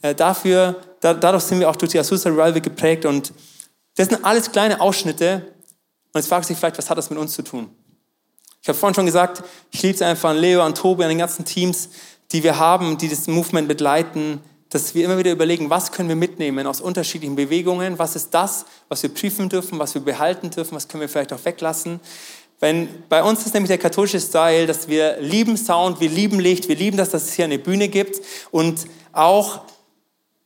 äh, 0.05 0.15
dafür, 0.15 0.77
da, 1.01 1.15
dadurch 1.15 1.45
sind 1.45 1.61
wir 1.61 1.71
auch 1.71 1.77
durch 1.77 1.93
die 1.93 1.99
Azusa 1.99 2.29
Revival 2.29 2.61
geprägt. 2.61 3.07
Und 3.07 3.33
das 3.97 4.09
sind 4.09 4.23
alles 4.23 4.53
kleine 4.53 4.83
Ausschnitte. 4.83 5.47
Und 6.13 6.21
jetzt 6.21 6.29
fragt 6.29 6.45
sich 6.45 6.59
vielleicht, 6.59 6.77
was 6.77 6.91
hat 6.91 6.99
das 6.99 7.09
mit 7.09 7.19
uns 7.19 7.33
zu 7.33 7.41
tun? 7.41 7.71
Ich 8.61 8.69
habe 8.69 8.77
vorhin 8.77 8.95
schon 8.95 9.07
gesagt, 9.07 9.43
ich 9.71 9.83
liebe 9.83 9.95
es 9.95 10.03
einfach 10.03 10.31
an 10.31 10.37
Leo, 10.37 10.61
an 10.61 10.75
Tobi, 10.75 11.05
an 11.05 11.09
den 11.09 11.19
ganzen 11.19 11.47
Teams, 11.47 11.89
die 12.33 12.43
wir 12.43 12.59
haben, 12.59 12.99
die 12.99 13.09
das 13.09 13.27
Movement 13.29 13.67
begleiten, 13.67 14.41
dass 14.69 14.95
wir 14.95 15.07
immer 15.07 15.17
wieder 15.17 15.33
überlegen, 15.33 15.71
was 15.71 15.91
können 15.91 16.11
wir 16.11 16.17
mitnehmen 16.17 16.67
aus 16.67 16.83
unterschiedlichen 16.83 17.37
Bewegungen, 17.37 17.99
was 17.99 18.15
ist 18.15 18.35
das, 18.35 18.67
was 18.89 19.03
wir 19.03 19.09
prüfen 19.13 19.49
dürfen, 19.49 19.79
was 19.79 19.95
wir 19.95 20.03
behalten 20.03 20.51
dürfen, 20.51 20.75
was 20.75 20.87
können 20.87 21.01
wir 21.01 21.09
vielleicht 21.09 21.33
auch 21.33 21.45
weglassen. 21.45 22.01
Wenn, 22.61 22.89
bei 23.09 23.23
uns 23.23 23.47
ist 23.47 23.55
nämlich 23.55 23.69
der 23.69 23.79
katholische 23.79 24.21
Style, 24.21 24.67
dass 24.67 24.87
wir 24.89 25.19
lieben 25.21 25.57
Sound, 25.57 26.01
wir 26.01 26.11
lieben 26.11 26.41
Licht, 26.41 26.69
wir 26.69 26.77
lieben, 26.77 26.99
dass 26.99 27.15
es 27.15 27.33
hier 27.33 27.47
eine 27.47 27.59
Bühne 27.59 27.89
gibt 27.89 28.21
und 28.51 28.87
auch 29.13 29.63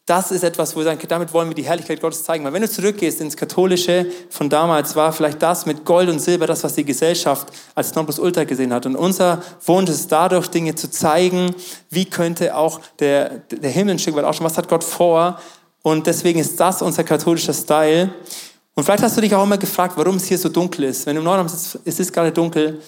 das 0.08 0.30
ist 0.30 0.42
etwas, 0.42 0.74
wo 0.74 0.80
wir 0.80 0.84
sagen, 0.84 1.00
damit 1.06 1.34
wollen 1.34 1.48
wir 1.48 1.54
die 1.54 1.64
Herrlichkeit 1.64 2.00
Gottes 2.00 2.24
zeigen. 2.24 2.42
Weil 2.42 2.54
wenn 2.54 2.62
du 2.62 2.70
zurückgehst 2.70 3.20
ins 3.20 3.36
Katholische 3.36 4.06
von 4.30 4.48
damals, 4.48 4.96
war 4.96 5.12
vielleicht 5.12 5.42
das 5.42 5.66
mit 5.66 5.84
Gold 5.84 6.08
und 6.08 6.18
Silber 6.18 6.46
das, 6.46 6.64
was 6.64 6.74
die 6.74 6.84
Gesellschaft 6.84 7.48
als 7.74 7.94
Nonplusultra 7.94 8.44
gesehen 8.44 8.72
hat. 8.72 8.86
Und 8.86 8.96
unser 8.96 9.42
Wunsch 9.66 9.90
ist 9.90 10.10
dadurch, 10.10 10.48
Dinge 10.48 10.74
zu 10.74 10.90
zeigen, 10.90 11.54
wie 11.90 12.06
könnte 12.06 12.56
auch 12.56 12.80
der, 12.98 13.42
der 13.50 13.70
Himmel 13.70 13.96
ein 13.96 13.98
Stück 13.98 14.16
weit 14.16 14.24
ausschauen, 14.24 14.46
was 14.46 14.56
hat 14.56 14.68
Gott 14.68 14.82
vor. 14.82 15.38
Und 15.82 16.06
deswegen 16.06 16.38
ist 16.38 16.58
das 16.58 16.80
unser 16.80 17.04
katholischer 17.04 17.52
Style. 17.52 18.10
Und 18.74 18.84
vielleicht 18.84 19.02
hast 19.02 19.16
du 19.16 19.20
dich 19.20 19.34
auch 19.34 19.42
immer 19.42 19.58
gefragt, 19.58 19.94
warum 19.96 20.16
es 20.16 20.24
hier 20.24 20.38
so 20.38 20.48
dunkel 20.48 20.84
ist. 20.84 21.04
Wenn 21.04 21.16
du 21.16 21.20
im 21.20 21.24
Norden 21.24 21.46
sitzt, 21.48 21.80
es 21.84 22.12
gerade 22.12 22.32
dunkel, 22.32 22.80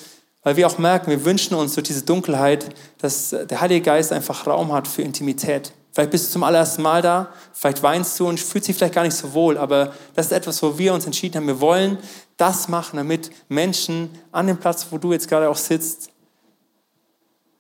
weil 0.43 0.57
wir 0.57 0.67
auch 0.67 0.79
merken, 0.79 1.11
wir 1.11 1.23
wünschen 1.23 1.55
uns 1.55 1.75
durch 1.75 1.87
diese 1.87 2.03
Dunkelheit, 2.03 2.67
dass 2.99 3.31
der 3.31 3.61
Heilige 3.61 3.83
Geist 3.83 4.11
einfach 4.11 4.47
Raum 4.47 4.73
hat 4.73 4.89
für 4.89 5.03
Intimität. 5.03 5.73
Vielleicht 6.01 6.13
bist 6.13 6.29
du 6.29 6.33
zum 6.33 6.45
allerersten 6.45 6.81
Mal 6.81 7.03
da, 7.03 7.29
vielleicht 7.53 7.83
weinst 7.83 8.19
du 8.19 8.27
und 8.27 8.41
fühlst 8.41 8.69
dich 8.69 8.75
vielleicht 8.75 8.95
gar 8.95 9.03
nicht 9.03 9.15
so 9.15 9.35
wohl, 9.35 9.59
aber 9.59 9.93
das 10.15 10.27
ist 10.27 10.33
etwas, 10.33 10.63
wo 10.63 10.79
wir 10.79 10.95
uns 10.95 11.05
entschieden 11.05 11.37
haben, 11.37 11.47
wir 11.47 11.61
wollen 11.61 11.99
das 12.39 12.69
machen, 12.69 12.97
damit 12.97 13.31
Menschen 13.51 14.09
an 14.33 14.47
dem 14.47 14.57
Platz, 14.57 14.87
wo 14.89 14.97
du 14.97 15.13
jetzt 15.13 15.29
gerade 15.29 15.51
auch 15.51 15.59
sitzt, 15.59 16.09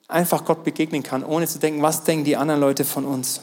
einfach 0.09 0.43
Gott 0.47 0.65
begegnen 0.65 1.03
kann, 1.03 1.23
ohne 1.23 1.47
zu 1.47 1.59
denken, 1.59 1.83
was 1.83 2.03
denken 2.03 2.25
die 2.25 2.35
anderen 2.35 2.63
Leute 2.63 2.87
von 2.87 3.05
uns. 3.05 3.43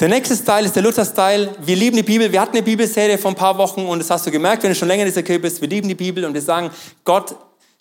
Der 0.00 0.08
nächste 0.08 0.34
Style 0.34 0.66
ist 0.66 0.74
der 0.74 0.82
Luther-Style. 0.82 1.54
Wir 1.60 1.76
lieben 1.76 1.96
die 1.96 2.02
Bibel. 2.02 2.32
Wir 2.32 2.40
hatten 2.40 2.56
eine 2.56 2.64
Bibelserie 2.64 3.18
vor 3.18 3.30
ein 3.30 3.36
paar 3.36 3.56
Wochen 3.56 3.86
und 3.86 4.00
das 4.00 4.10
hast 4.10 4.26
du 4.26 4.32
gemerkt, 4.32 4.64
wenn 4.64 4.70
du 4.70 4.74
schon 4.74 4.88
länger 4.88 5.04
in 5.04 5.08
dieser 5.10 5.22
Kirche 5.22 5.42
bist. 5.42 5.60
Wir 5.60 5.68
lieben 5.68 5.86
die 5.86 5.94
Bibel 5.94 6.24
und 6.24 6.34
wir 6.34 6.42
sagen, 6.42 6.70
Gott 7.04 7.36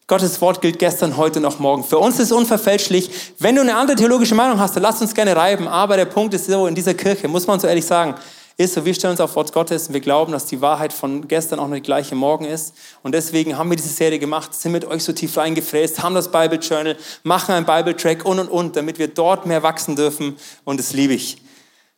Gottes 0.08 0.40
Wort 0.40 0.62
gilt 0.62 0.78
gestern, 0.78 1.18
heute 1.18 1.40
und 1.40 1.46
auch 1.46 1.58
morgen. 1.58 1.84
Für 1.84 1.98
uns 1.98 2.20
ist 2.20 2.28
es 2.28 2.32
unverfälschlich. 2.32 3.10
Wenn 3.40 3.56
du 3.56 3.62
eine 3.62 3.76
andere 3.76 3.98
theologische 3.98 4.36
Meinung 4.36 4.60
hast, 4.60 4.76
dann 4.76 4.84
lass 4.84 5.02
uns 5.02 5.16
gerne 5.16 5.36
reiben. 5.36 5.68
Aber 5.68 5.98
der 5.98 6.06
Punkt 6.06 6.36
ist 6.36 6.46
so, 6.46 6.68
in 6.68 6.76
dieser 6.76 6.94
Kirche, 6.94 7.28
muss 7.28 7.48
man 7.48 7.60
so 7.60 7.66
ehrlich 7.66 7.88
sagen, 7.88 8.14
ist 8.56 8.76
so, 8.76 8.86
wir 8.86 8.94
stellen 8.94 9.12
uns 9.12 9.20
auf 9.20 9.36
Wort 9.36 9.52
Gottes 9.52 9.88
und 9.88 9.96
wir 9.96 10.02
glauben, 10.02 10.32
dass 10.32 10.46
die 10.46 10.62
Wahrheit 10.62 10.94
von 10.94 11.28
gestern 11.28 11.60
auch 11.60 11.68
noch 11.68 11.74
die 11.74 11.82
gleiche 11.82 12.14
morgen 12.14 12.46
ist. 12.46 12.76
Und 13.02 13.16
deswegen 13.16 13.58
haben 13.58 13.72
wir 13.72 13.78
diese 13.78 13.90
Serie 13.90 14.20
gemacht, 14.20 14.54
sind 14.54 14.74
mit 14.74 14.86
euch 14.86 15.04
so 15.04 15.12
tief 15.12 15.36
reingefräst, 15.38 16.04
haben 16.04 16.14
das 16.14 16.32
Bible 16.32 16.60
Journal, 16.60 16.96
machen 17.24 17.56
einen 17.56 17.66
Bible 17.66 17.98
Track 17.98 18.26
und 18.26 18.38
und 18.38 18.50
und, 18.50 18.76
damit 18.76 19.00
wir 19.00 19.08
dort 19.08 19.48
mehr 19.48 19.64
wachsen 19.64 19.96
dürfen. 19.96 20.38
Und 20.66 20.80
das 20.80 20.94
liebe 20.94 21.14
ich. 21.14 21.38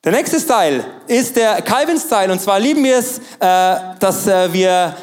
Der 0.06 0.14
nächste 0.14 0.40
Style 0.40 0.86
ist 1.08 1.36
der 1.36 1.62
Calvin 1.62 2.00
Style. 2.00 2.32
Und 2.32 2.40
zwar 2.40 2.58
lieben 2.60 2.86
wir 2.86 3.00
es, 3.00 3.20
äh, 3.40 4.00
dass 4.00 4.26
äh, 4.28 4.54
wir 4.54 4.96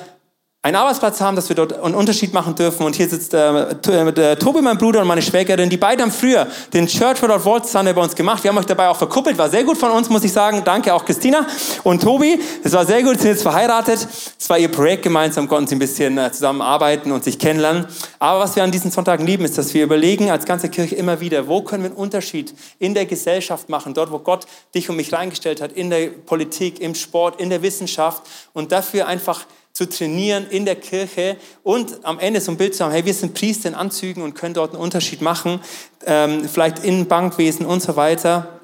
einen 0.64 0.76
Arbeitsplatz 0.76 1.20
haben, 1.20 1.36
dass 1.36 1.50
wir 1.50 1.56
dort 1.56 1.78
einen 1.78 1.94
Unterschied 1.94 2.32
machen 2.32 2.54
dürfen. 2.54 2.86
Und 2.86 2.96
hier 2.96 3.06
sitzt 3.06 3.34
äh, 3.34 3.72
äh 3.72 4.36
Tobi, 4.36 4.62
mein 4.62 4.78
Bruder, 4.78 5.02
und 5.02 5.06
meine 5.06 5.20
Schwägerin. 5.20 5.68
Die 5.68 5.76
beiden 5.76 6.00
haben 6.00 6.10
früher 6.10 6.46
den 6.72 6.86
Church 6.86 7.22
Without 7.22 7.44
Walls 7.44 7.70
Sunday 7.70 7.92
bei 7.92 8.00
uns 8.00 8.14
gemacht. 8.14 8.42
Wir 8.42 8.48
haben 8.48 8.56
euch 8.56 8.64
dabei 8.64 8.88
auch 8.88 8.96
verkuppelt. 8.96 9.36
War 9.36 9.50
sehr 9.50 9.62
gut 9.62 9.76
von 9.76 9.90
uns, 9.90 10.08
muss 10.08 10.24
ich 10.24 10.32
sagen. 10.32 10.62
Danke 10.64 10.94
auch 10.94 11.04
Christina 11.04 11.46
und 11.82 12.02
Tobi. 12.02 12.40
Es 12.62 12.72
war 12.72 12.86
sehr 12.86 13.02
gut, 13.02 13.20
sind 13.20 13.32
jetzt 13.32 13.42
verheiratet. 13.42 14.08
Es 14.38 14.48
war 14.48 14.58
ihr 14.58 14.70
Projekt 14.70 15.02
gemeinsam, 15.02 15.48
konnten 15.48 15.66
sie 15.66 15.76
ein 15.76 15.80
bisschen 15.80 16.16
äh, 16.16 16.32
zusammenarbeiten 16.32 17.12
und 17.12 17.22
sich 17.24 17.38
kennenlernen. 17.38 17.84
Aber 18.18 18.40
was 18.40 18.56
wir 18.56 18.64
an 18.64 18.70
diesen 18.70 18.90
Sonntagen 18.90 19.26
lieben, 19.26 19.44
ist, 19.44 19.58
dass 19.58 19.74
wir 19.74 19.84
überlegen 19.84 20.30
als 20.30 20.46
ganze 20.46 20.70
Kirche 20.70 20.94
immer 20.94 21.20
wieder, 21.20 21.46
wo 21.46 21.60
können 21.60 21.82
wir 21.82 21.90
einen 21.90 21.98
Unterschied 21.98 22.54
in 22.78 22.94
der 22.94 23.04
Gesellschaft 23.04 23.68
machen, 23.68 23.92
dort, 23.92 24.10
wo 24.10 24.18
Gott 24.18 24.46
dich 24.74 24.88
und 24.88 24.96
mich 24.96 25.12
reingestellt 25.12 25.60
hat, 25.60 25.72
in 25.72 25.90
der 25.90 26.06
Politik, 26.06 26.80
im 26.80 26.94
Sport, 26.94 27.38
in 27.38 27.50
der 27.50 27.60
Wissenschaft 27.60 28.22
und 28.54 28.72
dafür 28.72 29.06
einfach 29.06 29.44
zu 29.74 29.88
trainieren 29.88 30.46
in 30.48 30.64
der 30.64 30.76
Kirche 30.76 31.36
und 31.64 32.04
am 32.04 32.20
Ende 32.20 32.40
so 32.40 32.52
ein 32.52 32.56
Bild 32.56 32.76
zu 32.76 32.84
haben, 32.84 32.92
hey, 32.92 33.04
wir 33.04 33.12
sind 33.12 33.34
Priester 33.34 33.68
in 33.68 33.74
Anzügen 33.74 34.22
und 34.22 34.34
können 34.34 34.54
dort 34.54 34.72
einen 34.72 34.80
Unterschied 34.80 35.20
machen, 35.20 35.60
ähm, 36.06 36.48
vielleicht 36.48 36.84
in 36.84 37.06
Bankwesen 37.08 37.66
und 37.66 37.82
so 37.82 37.96
weiter. 37.96 38.60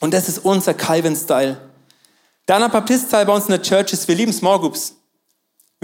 Und 0.00 0.14
das 0.14 0.26
ist 0.26 0.38
unser 0.38 0.72
Calvin-Style. 0.72 1.58
Der 2.48 2.56
Anabaptist-Style 2.56 3.26
bei 3.26 3.34
uns 3.34 3.44
in 3.44 3.50
der 3.50 3.62
Church 3.62 3.92
ist, 3.92 4.08
wir 4.08 4.14
lieben 4.14 4.32
Small 4.32 4.58
Groups. 4.58 4.96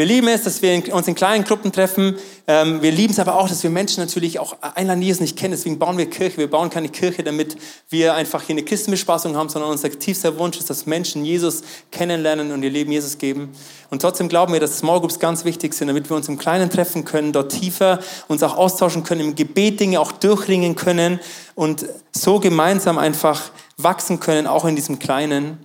Wir 0.00 0.06
lieben 0.06 0.28
es, 0.28 0.44
dass 0.44 0.62
wir 0.62 0.94
uns 0.94 1.08
in 1.08 1.14
kleinen 1.14 1.44
Gruppen 1.44 1.72
treffen. 1.72 2.16
Ähm, 2.46 2.80
wir 2.80 2.90
lieben 2.90 3.12
es 3.12 3.18
aber 3.18 3.34
auch, 3.34 3.50
dass 3.50 3.62
wir 3.62 3.68
Menschen 3.68 4.02
natürlich 4.02 4.38
auch 4.38 4.56
einladen, 4.62 5.02
die 5.02 5.08
Jesus 5.08 5.20
nicht 5.20 5.36
kennen. 5.36 5.50
Deswegen 5.50 5.78
bauen 5.78 5.98
wir 5.98 6.08
Kirche. 6.08 6.38
Wir 6.38 6.48
bauen 6.48 6.70
keine 6.70 6.88
Kirche, 6.88 7.22
damit 7.22 7.58
wir 7.90 8.14
einfach 8.14 8.40
hier 8.40 8.54
eine 8.54 8.62
Christenbespaßung 8.62 9.36
haben, 9.36 9.50
sondern 9.50 9.70
unser 9.70 9.90
tiefster 9.90 10.38
Wunsch 10.38 10.56
ist, 10.56 10.70
dass 10.70 10.86
Menschen 10.86 11.26
Jesus 11.26 11.60
kennenlernen 11.92 12.50
und 12.50 12.62
ihr 12.62 12.70
Leben 12.70 12.90
Jesus 12.90 13.18
geben. 13.18 13.50
Und 13.90 14.00
trotzdem 14.00 14.30
glauben 14.30 14.54
wir, 14.54 14.60
dass 14.60 14.78
Small 14.78 15.00
Groups 15.00 15.18
ganz 15.18 15.44
wichtig 15.44 15.74
sind, 15.74 15.88
damit 15.88 16.08
wir 16.08 16.16
uns 16.16 16.28
im 16.28 16.38
Kleinen 16.38 16.70
treffen 16.70 17.04
können, 17.04 17.34
dort 17.34 17.52
tiefer 17.52 17.98
uns 18.26 18.42
auch 18.42 18.56
austauschen 18.56 19.04
können, 19.04 19.20
im 19.20 19.34
Gebet 19.34 19.80
Dinge 19.80 20.00
auch 20.00 20.12
durchringen 20.12 20.76
können 20.76 21.20
und 21.54 21.84
so 22.12 22.40
gemeinsam 22.40 22.96
einfach 22.96 23.50
wachsen 23.76 24.18
können, 24.18 24.46
auch 24.46 24.64
in 24.64 24.76
diesem 24.76 24.98
Kleinen. 24.98 25.58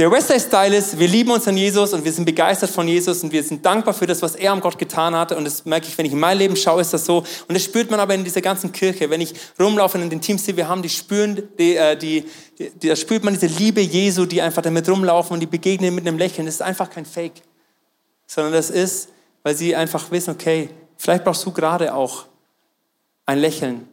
Der 0.00 0.10
Westside-Style 0.10 0.74
ist, 0.74 0.98
wir 0.98 1.08
lieben 1.08 1.30
uns 1.30 1.46
an 1.46 1.58
Jesus 1.58 1.92
und 1.92 2.02
wir 2.06 2.10
sind 2.10 2.24
begeistert 2.24 2.70
von 2.70 2.88
Jesus 2.88 3.22
und 3.22 3.32
wir 3.32 3.42
sind 3.42 3.66
dankbar 3.66 3.92
für 3.92 4.06
das, 4.06 4.22
was 4.22 4.34
er 4.34 4.52
am 4.52 4.62
Gott 4.62 4.78
getan 4.78 5.14
hat. 5.14 5.30
Und 5.32 5.44
das 5.44 5.66
merke 5.66 5.88
ich, 5.88 5.98
wenn 5.98 6.06
ich 6.06 6.12
in 6.12 6.18
mein 6.18 6.38
Leben 6.38 6.56
schaue, 6.56 6.80
ist 6.80 6.94
das 6.94 7.04
so. 7.04 7.18
Und 7.18 7.54
das 7.54 7.62
spürt 7.62 7.90
man 7.90 8.00
aber 8.00 8.14
in 8.14 8.24
dieser 8.24 8.40
ganzen 8.40 8.72
Kirche. 8.72 9.10
Wenn 9.10 9.20
ich 9.20 9.34
rumlaufe 9.60 9.98
in 9.98 10.08
den 10.08 10.22
Teams, 10.22 10.42
die 10.44 10.56
wir 10.56 10.68
haben, 10.68 10.80
die 10.80 10.88
spüren, 10.88 11.42
die, 11.58 11.76
äh, 11.76 11.98
die, 11.98 12.24
die, 12.58 12.88
da 12.88 12.96
spürt 12.96 13.24
man 13.24 13.34
diese 13.34 13.48
Liebe 13.48 13.82
Jesu, 13.82 14.24
die 14.24 14.40
einfach 14.40 14.62
damit 14.62 14.88
rumlaufen 14.88 15.34
und 15.34 15.40
die 15.40 15.46
begegnen 15.46 15.94
mit 15.94 16.08
einem 16.08 16.16
Lächeln. 16.16 16.46
Das 16.46 16.54
ist 16.54 16.62
einfach 16.62 16.88
kein 16.88 17.04
Fake, 17.04 17.42
sondern 18.26 18.54
das 18.54 18.70
ist, 18.70 19.10
weil 19.42 19.54
sie 19.54 19.76
einfach 19.76 20.10
wissen, 20.10 20.30
okay, 20.30 20.70
vielleicht 20.96 21.24
brauchst 21.24 21.44
du 21.44 21.52
gerade 21.52 21.92
auch 21.92 22.24
ein 23.26 23.38
Lächeln 23.38 23.86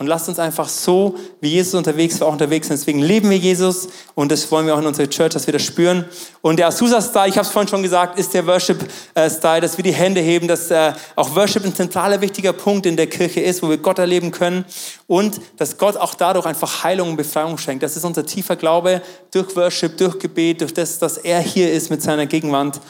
und 0.00 0.06
lasst 0.06 0.28
uns 0.28 0.38
einfach 0.38 0.68
so, 0.68 1.16
wie 1.40 1.48
Jesus 1.48 1.74
unterwegs 1.74 2.20
war, 2.20 2.28
auch 2.28 2.32
unterwegs 2.32 2.68
sein. 2.68 2.76
Deswegen 2.76 3.00
leben 3.00 3.30
wir 3.30 3.36
Jesus 3.36 3.88
und 4.14 4.30
das 4.30 4.48
wollen 4.52 4.64
wir 4.64 4.74
auch 4.74 4.78
in 4.78 4.86
unserer 4.86 5.10
Church, 5.10 5.30
dass 5.30 5.46
wir 5.46 5.52
das 5.52 5.62
spüren. 5.62 6.04
Und 6.40 6.58
der 6.60 6.68
Azusa-Style, 6.68 7.28
ich 7.28 7.36
habe 7.36 7.44
es 7.44 7.52
vorhin 7.52 7.68
schon 7.68 7.82
gesagt, 7.82 8.16
ist 8.16 8.32
der 8.32 8.46
Worship-Style, 8.46 9.60
dass 9.60 9.76
wir 9.76 9.82
die 9.82 9.92
Hände 9.92 10.20
heben, 10.20 10.46
dass 10.46 10.70
äh, 10.70 10.92
auch 11.16 11.34
Worship 11.34 11.64
ein 11.64 11.74
zentraler, 11.74 12.20
wichtiger 12.20 12.52
Punkt 12.52 12.86
in 12.86 12.96
der 12.96 13.08
Kirche 13.08 13.40
ist, 13.40 13.60
wo 13.60 13.70
wir 13.70 13.78
Gott 13.78 13.98
erleben 13.98 14.30
können 14.30 14.64
und 15.08 15.40
dass 15.56 15.78
Gott 15.78 15.96
auch 15.96 16.14
dadurch 16.14 16.46
einfach 16.46 16.84
Heilung 16.84 17.10
und 17.10 17.16
Befreiung 17.16 17.58
schenkt. 17.58 17.82
Das 17.82 17.96
ist 17.96 18.04
unser 18.04 18.24
tiefer 18.24 18.54
Glaube 18.54 19.02
durch 19.32 19.56
Worship, 19.56 19.96
durch 19.96 20.20
Gebet, 20.20 20.60
durch 20.60 20.72
das, 20.72 21.00
dass 21.00 21.16
er 21.16 21.40
hier 21.40 21.72
ist 21.72 21.90
mit 21.90 22.02
seiner 22.02 22.26
Gegenwart. 22.26 22.80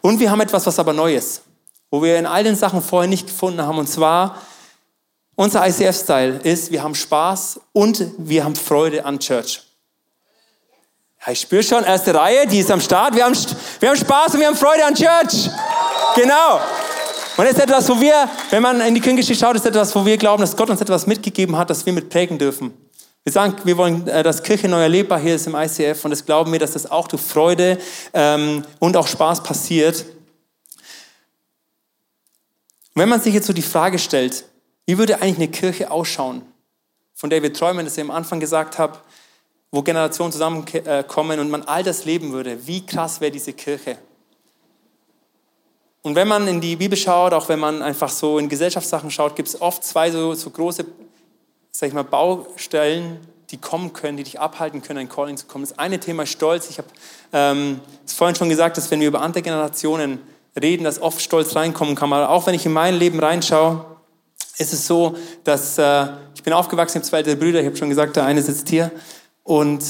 Und 0.00 0.20
wir 0.20 0.30
haben 0.30 0.40
etwas, 0.40 0.64
was 0.64 0.78
aber 0.78 0.92
neu 0.92 1.16
ist, 1.16 1.42
wo 1.90 2.04
wir 2.04 2.20
in 2.20 2.26
all 2.26 2.44
den 2.44 2.54
Sachen 2.54 2.82
vorher 2.82 3.08
nicht 3.08 3.26
gefunden 3.26 3.62
haben, 3.62 3.78
und 3.78 3.88
zwar 3.88 4.36
unser 5.34 5.66
ICF-Style 5.66 6.40
ist, 6.42 6.70
wir 6.70 6.82
haben 6.82 6.94
Spaß 6.94 7.60
und 7.72 8.04
wir 8.18 8.44
haben 8.44 8.54
Freude 8.54 9.04
an 9.04 9.18
Church. 9.18 9.62
Ja, 11.24 11.32
ich 11.32 11.40
spüre 11.40 11.62
schon, 11.62 11.84
erste 11.84 12.14
Reihe, 12.14 12.46
die 12.46 12.58
ist 12.58 12.70
am 12.70 12.80
Start. 12.80 13.14
Wir 13.14 13.24
haben, 13.24 13.36
wir 13.80 13.88
haben 13.88 13.96
Spaß 13.96 14.34
und 14.34 14.40
wir 14.40 14.48
haben 14.48 14.56
Freude 14.56 14.84
an 14.84 14.94
Church. 14.94 15.48
Genau. 16.16 16.60
Und 17.36 17.44
das 17.44 17.54
ist 17.54 17.62
etwas, 17.62 17.88
wo 17.88 17.98
wir, 18.00 18.28
wenn 18.50 18.62
man 18.62 18.80
in 18.82 18.94
die 18.94 19.00
Kirchengeschichte 19.00 19.44
schaut, 19.44 19.56
ist 19.56 19.64
etwas, 19.64 19.94
wo 19.94 20.04
wir 20.04 20.18
glauben, 20.18 20.42
dass 20.42 20.56
Gott 20.56 20.68
uns 20.68 20.80
etwas 20.80 21.06
mitgegeben 21.06 21.56
hat, 21.56 21.70
das 21.70 21.86
wir 21.86 21.92
mit 21.92 22.10
prägen 22.10 22.38
dürfen. 22.38 22.74
Wir 23.24 23.32
sagen, 23.32 23.54
wir 23.64 23.76
wollen, 23.76 24.06
äh, 24.08 24.22
dass 24.22 24.42
Kirche 24.42 24.68
neu 24.68 24.82
erlebbar 24.82 25.18
hier 25.18 25.36
ist 25.36 25.46
im 25.46 25.54
ICF 25.54 26.04
und 26.04 26.10
das 26.10 26.26
glauben 26.26 26.50
wir, 26.50 26.58
dass 26.58 26.72
das 26.72 26.90
auch 26.90 27.06
durch 27.06 27.22
Freude 27.22 27.78
ähm, 28.12 28.64
und 28.80 28.96
auch 28.96 29.06
Spaß 29.06 29.44
passiert. 29.44 30.04
Und 32.94 33.00
wenn 33.00 33.08
man 33.08 33.20
sich 33.20 33.32
jetzt 33.32 33.46
so 33.46 33.52
die 33.52 33.62
Frage 33.62 33.98
stellt, 33.98 34.44
wie 34.86 34.98
würde 34.98 35.20
eigentlich 35.20 35.36
eine 35.36 35.48
Kirche 35.48 35.90
ausschauen, 35.90 36.42
von 37.14 37.30
der 37.30 37.42
wir 37.42 37.52
träumen, 37.52 37.84
dass 37.84 37.96
ich 37.96 38.02
am 38.02 38.10
Anfang 38.10 38.40
gesagt 38.40 38.78
habe, 38.78 38.98
wo 39.70 39.82
Generationen 39.82 40.32
zusammenkommen 40.32 41.40
und 41.40 41.50
man 41.50 41.62
all 41.62 41.82
das 41.82 42.04
leben 42.04 42.32
würde? 42.32 42.66
Wie 42.66 42.84
krass 42.84 43.20
wäre 43.20 43.30
diese 43.30 43.52
Kirche? 43.52 43.96
Und 46.02 46.16
wenn 46.16 46.26
man 46.26 46.48
in 46.48 46.60
die 46.60 46.76
Bibel 46.76 46.98
schaut, 46.98 47.32
auch 47.32 47.48
wenn 47.48 47.60
man 47.60 47.80
einfach 47.80 48.08
so 48.08 48.38
in 48.38 48.48
Gesellschaftssachen 48.48 49.10
schaut, 49.10 49.36
gibt 49.36 49.48
es 49.48 49.60
oft 49.60 49.84
zwei 49.84 50.10
so, 50.10 50.34
so 50.34 50.50
große, 50.50 50.84
sag 51.70 51.88
ich 51.88 51.94
mal, 51.94 52.02
Baustellen, 52.02 53.20
die 53.50 53.58
kommen 53.58 53.92
können, 53.92 54.16
die 54.16 54.24
dich 54.24 54.40
abhalten 54.40 54.82
können, 54.82 54.98
ein 54.98 55.08
Calling 55.08 55.36
zu 55.36 55.46
kommen. 55.46 55.64
Das 55.64 55.78
eine 55.78 56.00
Thema 56.00 56.24
ist 56.24 56.30
Stolz. 56.30 56.68
Ich 56.70 56.78
habe 56.78 56.88
ähm, 57.32 57.80
es 58.04 58.14
vorhin 58.14 58.34
schon 58.34 58.48
gesagt, 58.48 58.76
dass 58.76 58.90
wenn 58.90 59.00
wir 59.00 59.08
über 59.08 59.20
andere 59.20 59.42
Generationen 59.42 60.18
reden, 60.60 60.84
dass 60.84 61.00
oft 61.00 61.20
Stolz 61.20 61.54
reinkommen 61.54 61.94
kann. 61.94 62.12
Aber 62.12 62.30
auch 62.30 62.46
wenn 62.46 62.54
ich 62.54 62.66
in 62.66 62.72
mein 62.72 62.94
Leben 62.94 63.20
reinschaue, 63.20 63.84
ist 64.62 64.72
es 64.72 64.86
so, 64.86 65.16
dass 65.44 65.76
äh, 65.78 66.06
ich 66.34 66.42
bin 66.42 66.52
aufgewachsen, 66.52 66.98
ich 67.02 67.12
habe 67.12 67.24
zwei 67.24 67.34
Brüder, 67.34 67.60
ich 67.60 67.66
habe 67.66 67.76
schon 67.76 67.88
gesagt, 67.88 68.16
der 68.16 68.24
eine 68.24 68.42
sitzt 68.42 68.68
hier. 68.68 68.90
Und 69.42 69.82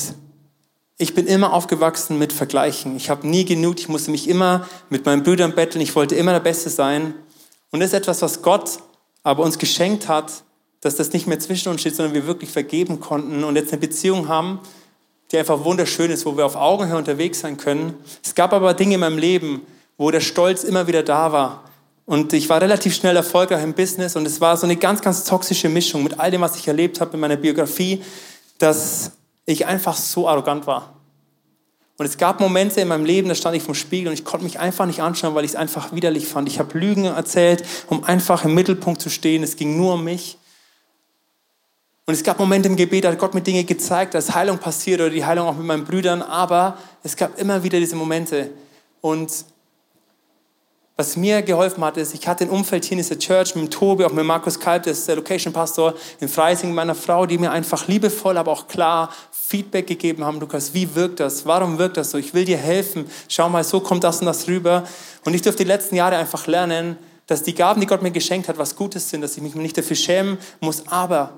ich 0.99 1.15
bin 1.15 1.27
immer 1.27 1.53
aufgewachsen 1.53 2.19
mit 2.19 2.33
Vergleichen. 2.33 2.97
Ich 2.97 3.11
habe 3.11 3.27
nie 3.27 3.45
genug, 3.45 3.79
ich 3.79 3.89
musste 3.89 4.11
mich 4.11 4.29
immer 4.29 4.69
mit 4.91 5.05
meinen 5.07 5.23
Brüdern 5.23 5.55
betteln, 5.55 5.81
ich 5.81 5.95
wollte 5.95 6.15
immer 6.15 6.33
der 6.33 6.41
Beste 6.41 6.71
sein. 6.71 7.15
Und 7.71 7.81
das 7.81 7.89
ist 7.89 7.95
etwas, 7.95 8.23
was 8.23 8.43
Gott 8.43 8.79
aber 9.23 9.43
uns 9.45 9.59
geschenkt 9.59 10.09
hat, 10.09 10.43
dass 10.81 10.97
das 10.97 11.13
nicht 11.13 11.27
mehr 11.27 11.39
zwischen 11.39 11.69
uns 11.69 11.81
steht, 11.81 11.95
sondern 11.95 12.15
wir 12.15 12.27
wirklich 12.27 12.51
vergeben 12.51 13.01
konnten 13.01 13.45
und 13.45 13.57
jetzt 13.57 13.73
eine 13.73 13.81
Beziehung 13.81 14.29
haben, 14.29 14.61
die 15.31 15.39
einfach 15.39 15.65
wunderschön 15.65 16.11
ist, 16.11 16.27
wo 16.27 16.37
wir 16.37 16.45
auf 16.45 16.57
Augenhöhe 16.57 16.99
unterwegs 16.99 17.41
sein 17.41 17.57
können. 17.57 17.95
Es 18.23 18.35
gab 18.35 18.53
aber 18.53 18.75
Dinge 18.75 18.95
in 18.95 19.01
meinem 19.01 19.19
Leben, 19.19 19.63
wo 19.97 20.11
der 20.11 20.21
Stolz 20.21 20.65
immer 20.65 20.87
wieder 20.87 21.03
da 21.03 21.33
war, 21.33 21.65
und 22.13 22.35
ich 22.35 22.51
war 22.51 22.61
relativ 22.61 22.95
schnell 22.95 23.17
erfolgreich 23.17 23.65
im 23.65 23.73
Business 23.73 24.17
und 24.17 24.27
es 24.27 24.39
war 24.39 24.55
so 24.59 24.67
eine 24.67 24.77
ganz, 24.77 25.01
ganz 25.01 25.25
toxische 25.25 25.71
Mischung 25.71 26.03
mit 26.03 26.21
all 26.21 26.31
dem, 26.31 26.43
was 26.43 26.57
ich 26.57 26.69
erlebt 26.69 27.01
habe 27.01 27.15
in 27.15 27.21
meiner 27.21 27.37
Biografie, 27.37 28.03
dass 28.59 29.13
ich 29.47 29.65
einfach 29.65 29.97
so 29.97 30.29
arrogant 30.29 30.67
war. 30.67 30.93
Und 31.97 32.05
es 32.05 32.19
gab 32.19 32.39
Momente 32.39 32.83
in 32.83 32.89
meinem 32.89 33.07
Leben, 33.07 33.31
da 33.31 33.35
stand 33.35 33.57
ich 33.57 33.63
vom 33.63 33.75
Spiegel 33.75 34.09
und 34.09 34.13
ich 34.13 34.27
konnte 34.27 34.45
mich 34.45 34.61
einfach 34.61 34.85
nicht 34.85 35.01
anschauen, 35.01 35.35
weil 35.35 35.47
ich 35.47 35.53
es 35.53 35.57
einfach 35.57 35.95
widerlich 35.95 36.29
fand. 36.29 36.51
Ich 36.51 36.59
habe 36.59 36.79
Lügen 36.79 37.07
erzählt, 37.07 37.65
um 37.87 38.05
einfach 38.05 38.45
im 38.45 38.53
Mittelpunkt 38.53 39.01
zu 39.01 39.09
stehen. 39.09 39.43
Es 39.43 39.57
ging 39.57 39.79
nur 39.79 39.95
um 39.95 40.05
mich. 40.05 40.37
Und 42.05 42.13
es 42.13 42.23
gab 42.23 42.39
Momente 42.39 42.69
im 42.69 42.77
Gebet, 42.77 43.05
da 43.05 43.11
hat 43.11 43.19
Gott 43.19 43.33
mir 43.33 43.41
Dinge 43.41 43.65
gezeigt, 43.65 44.13
dass 44.13 44.35
Heilung 44.35 44.59
passiert 44.59 45.01
oder 45.01 45.09
die 45.09 45.25
Heilung 45.25 45.49
auch 45.49 45.57
mit 45.57 45.65
meinen 45.65 45.85
Brüdern, 45.87 46.21
aber 46.21 46.77
es 47.03 47.17
gab 47.17 47.39
immer 47.39 47.63
wieder 47.63 47.79
diese 47.79 47.97
Momente. 47.97 48.51
Und 49.01 49.47
was 50.97 51.17
mir 51.17 51.41
geholfen 51.43 51.83
hat, 51.85 51.97
ist, 51.97 52.15
ich 52.15 52.29
hatte 52.29 52.45
ein 52.45 52.51
Umfeld 52.51 52.85
hier 52.85 52.93
in 52.93 52.99
dieser 52.99 53.19
Church 53.19 53.55
mit 53.55 53.73
Tobi, 53.73 54.05
auch 54.05 54.13
mit 54.13 54.25
Markus 54.25 54.61
Kalb, 54.61 54.83
der 54.83 54.93
ist 54.93 55.09
der 55.09 55.17
Location 55.17 55.53
Pastor 55.53 55.95
in 56.21 56.29
Freising, 56.29 56.75
meiner 56.75 56.95
Frau, 56.95 57.25
die 57.25 57.39
mir 57.39 57.51
einfach 57.51 57.89
liebevoll, 57.89 58.37
aber 58.37 58.53
auch 58.53 58.69
klar 58.69 59.11
Feedback 59.31 59.87
gegeben 59.87 60.25
haben, 60.25 60.39
Lukas, 60.39 60.75
wie 60.75 60.95
wirkt 60.95 61.21
das? 61.21 61.47
Warum 61.47 61.79
wirkt 61.79 61.97
das 61.97 62.11
so? 62.11 62.19
Ich 62.19 62.35
will 62.35 62.45
dir 62.45 62.59
helfen. 62.59 63.07
Schau 63.29 63.49
mal, 63.49 63.65
so 63.65 63.81
kommt 63.81 64.05
das 64.05 64.21
und 64.21 64.27
das 64.27 64.49
rüber. 64.49 64.85
Und 65.25 65.35
ich 65.35 65.43
durfte 65.43 65.63
die 65.65 65.69
letzten 65.69 65.97
Jahre 65.97 66.17
einfach 66.17 66.47
lernen, 66.47 66.97
dass 67.27 67.43
die 67.43 67.55
Gaben, 67.55 67.81
die 67.81 67.87
Gott 67.87 68.03
mir 68.03 68.11
geschenkt 68.11 68.49
hat, 68.49 68.59
was 68.59 68.77
Gutes 68.77 69.09
sind, 69.09 69.23
dass 69.23 69.37
ich 69.37 69.43
mich 69.43 69.55
nicht 69.55 69.77
dafür 69.77 69.97
schämen 69.97 70.39
muss. 70.61 70.87
Aber 70.89 71.33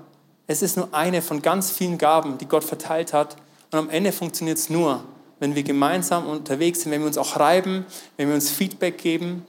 es 0.47 0.63
ist 0.63 0.77
nur 0.77 0.89
eine 0.93 1.23
von 1.23 1.43
ganz 1.43 1.71
vielen 1.71 1.99
Gaben, 1.99 2.39
die 2.39 2.47
Gott 2.47 2.65
verteilt 2.65 3.13
hat. 3.13 3.37
Und 3.71 3.79
am 3.79 3.91
Ende 3.91 4.13
funktioniert 4.13 4.59
es 4.59 4.71
nur, 4.71 5.03
wenn 5.41 5.55
wir 5.55 5.63
gemeinsam 5.63 6.27
unterwegs 6.27 6.83
sind, 6.83 6.93
wenn 6.93 7.01
wir 7.01 7.07
uns 7.07 7.19
auch 7.19 7.39
reiben, 7.39 7.87
wenn 8.17 8.29
wir 8.29 8.35
uns 8.35 8.51
Feedback 8.51 8.99
geben 8.99 9.45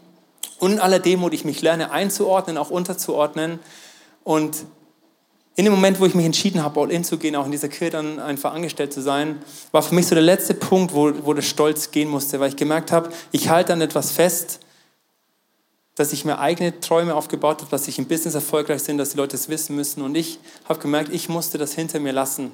und 0.60 0.74
in 0.74 0.80
aller 0.80 1.00
Demut 1.00 1.34
ich 1.34 1.46
mich 1.46 1.62
lerne 1.62 1.92
einzuordnen, 1.92 2.58
auch 2.58 2.70
unterzuordnen 2.70 3.60
und 4.24 4.66
in 5.58 5.64
dem 5.64 5.74
Moment, 5.74 6.02
wo 6.02 6.06
ich 6.06 6.14
mich 6.14 6.26
entschieden 6.26 6.62
habe, 6.64 6.82
all 6.82 6.92
in 6.92 7.06
zu 7.06 7.18
gehen, 7.18 7.36
auch 7.36 7.46
in 7.46 7.52
dieser 7.52 7.70
Kirche 7.70 7.92
dann 7.92 8.20
einfach 8.20 8.54
angestellt 8.54 8.92
zu 8.92 9.02
sein, 9.02 9.42
war 9.72 9.82
für 9.82 9.96
mich 9.96 10.06
so 10.06 10.14
der 10.14 10.24
letzte 10.24 10.54
Punkt, 10.54 10.94
wo, 10.94 11.14
wo 11.26 11.34
der 11.34 11.44
Stolz 11.44 11.92
gehen 11.92 12.10
musste, 12.10 12.40
weil 12.42 12.50
ich 12.50 12.58
gemerkt 12.58 12.92
habe, 12.92 13.10
ich 13.32 13.48
halte 13.48 13.72
an 13.72 13.80
etwas 13.80 14.12
fest, 14.12 14.60
dass 15.96 16.12
ich 16.12 16.26
mir 16.26 16.40
eigene 16.40 16.78
Träume 16.82 17.16
aufgebaut 17.16 17.62
habe, 17.62 17.72
dass 17.72 17.88
ich 17.88 17.98
im 17.98 18.06
Business 18.06 18.36
erfolgreich 18.36 18.84
bin, 18.84 18.98
dass 18.98 19.12
die 19.12 19.18
Leute 19.18 19.38
es 19.38 19.48
wissen 19.48 19.78
müssen. 19.78 20.02
Und 20.02 20.16
ich 20.16 20.40
habe 20.68 20.80
gemerkt, 20.80 21.14
ich 21.14 21.30
musste 21.30 21.58
das 21.58 21.74
hinter 21.74 22.02
mir 22.02 22.12
lassen. 22.12 22.52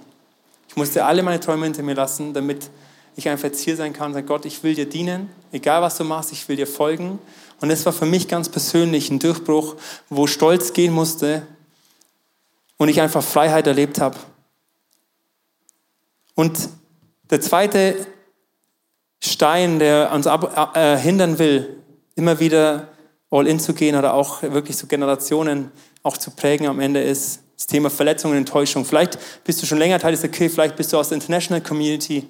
Ich 0.69 0.75
musste 0.75 1.03
alle 1.03 1.23
meine 1.23 1.39
Träume 1.39 1.65
hinter 1.65 1.81
mir 1.81 1.95
lassen, 1.95 2.35
damit 2.35 2.69
ich 3.15 3.29
einfach 3.29 3.45
jetzt 3.45 3.61
hier 3.61 3.75
sein 3.75 3.93
kann 3.93 4.07
und 4.07 4.13
sagen, 4.13 4.27
Gott, 4.27 4.45
ich 4.45 4.63
will 4.63 4.75
dir 4.75 4.87
dienen, 4.87 5.29
egal 5.51 5.81
was 5.81 5.97
du 5.97 6.03
machst, 6.03 6.31
ich 6.31 6.47
will 6.47 6.55
dir 6.55 6.67
folgen. 6.67 7.19
Und 7.59 7.69
das 7.69 7.85
war 7.85 7.93
für 7.93 8.05
mich 8.05 8.27
ganz 8.27 8.49
persönlich 8.49 9.09
ein 9.09 9.19
Durchbruch, 9.19 9.75
wo 10.09 10.27
Stolz 10.27 10.73
gehen 10.73 10.93
musste 10.93 11.45
und 12.77 12.89
ich 12.89 13.01
einfach 13.01 13.23
Freiheit 13.23 13.67
erlebt 13.67 13.99
habe. 13.99 14.17
Und 16.33 16.69
der 17.29 17.41
zweite 17.41 17.95
Stein, 19.23 19.79
der 19.79 20.11
uns 20.11 20.25
ab, 20.25 20.75
äh, 20.75 20.97
hindern 20.97 21.37
will, 21.37 21.77
immer 22.15 22.39
wieder 22.39 22.87
all 23.29 23.47
in 23.47 23.59
zu 23.59 23.73
gehen 23.73 23.95
oder 23.95 24.13
auch 24.13 24.41
wirklich 24.41 24.75
so 24.75 24.87
Generationen 24.87 25.71
auch 26.03 26.17
zu 26.17 26.31
prägen 26.31 26.67
am 26.67 26.79
Ende 26.79 27.01
ist 27.01 27.41
das 27.55 27.67
Thema 27.67 27.91
Verletzung 27.91 28.31
und 28.31 28.37
Enttäuschung. 28.37 28.85
Vielleicht 28.85 29.19
bist 29.43 29.61
du 29.61 29.67
schon 29.67 29.77
länger 29.77 29.99
Teil 29.99 30.13
dieser 30.13 30.29
Kirche, 30.29 30.55
vielleicht 30.55 30.75
bist 30.75 30.91
du 30.91 30.97
aus 30.97 31.09
der 31.09 31.17
International 31.17 31.61
Community 31.61 32.27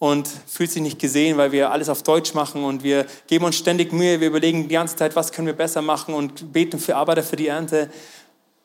und 0.00 0.26
fühlst 0.46 0.74
dich 0.74 0.82
nicht 0.82 0.98
gesehen, 0.98 1.36
weil 1.36 1.52
wir 1.52 1.70
alles 1.70 1.90
auf 1.90 2.02
Deutsch 2.02 2.32
machen 2.32 2.64
und 2.64 2.82
wir 2.82 3.06
geben 3.26 3.44
uns 3.44 3.56
ständig 3.56 3.92
Mühe, 3.92 4.18
wir 4.18 4.28
überlegen 4.28 4.62
die 4.66 4.74
ganze 4.74 4.96
Zeit, 4.96 5.14
was 5.14 5.30
können 5.30 5.46
wir 5.46 5.54
besser 5.54 5.82
machen 5.82 6.14
und 6.14 6.54
beten 6.54 6.78
für 6.78 6.96
Arbeiter 6.96 7.22
für 7.22 7.36
die 7.36 7.48
Ernte. 7.48 7.90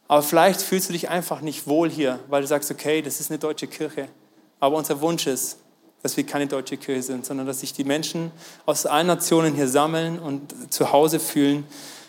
Aber 0.07 0.23
vielleicht 0.23 0.61
fühlst 0.61 0.87
du 0.87 0.93
dich 0.93 1.09
einfach 1.09 1.41
nicht 1.41 1.67
wohl 1.67 1.89
hier, 1.89 2.19
weil 2.29 2.41
du 2.41 2.47
sagst, 2.47 2.71
okay, 2.71 3.01
das 3.01 3.19
ist 3.19 3.29
eine 3.29 3.37
deutsche 3.37 3.67
Kirche. 3.67 4.07
Aber 4.61 4.77
unser 4.77 5.01
Wunsch 5.01 5.27
ist, 5.27 5.57
dass 6.01 6.15
wir 6.15 6.25
keine 6.25 6.47
deutsche 6.47 6.77
Kirche 6.77 7.03
sind, 7.03 7.25
sondern 7.25 7.45
dass 7.45 7.59
sich 7.59 7.73
die 7.73 7.83
Menschen 7.83 8.31
aus 8.65 8.85
allen 8.85 9.07
Nationen 9.07 9.55
hier 9.55 9.67
sammeln 9.67 10.17
und 10.17 10.73
zu 10.73 10.93
Hause 10.93 11.19
fühlen. 11.19 11.65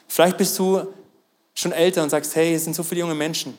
Vielleicht 0.07 0.39
bist 0.39 0.57
du 0.57 0.87
schon 1.53 1.73
älter 1.73 2.05
und 2.05 2.11
sagst, 2.11 2.37
hey, 2.37 2.55
es 2.55 2.63
sind 2.63 2.77
so 2.77 2.85
viele 2.85 3.01
junge 3.01 3.17
Menschen 3.17 3.59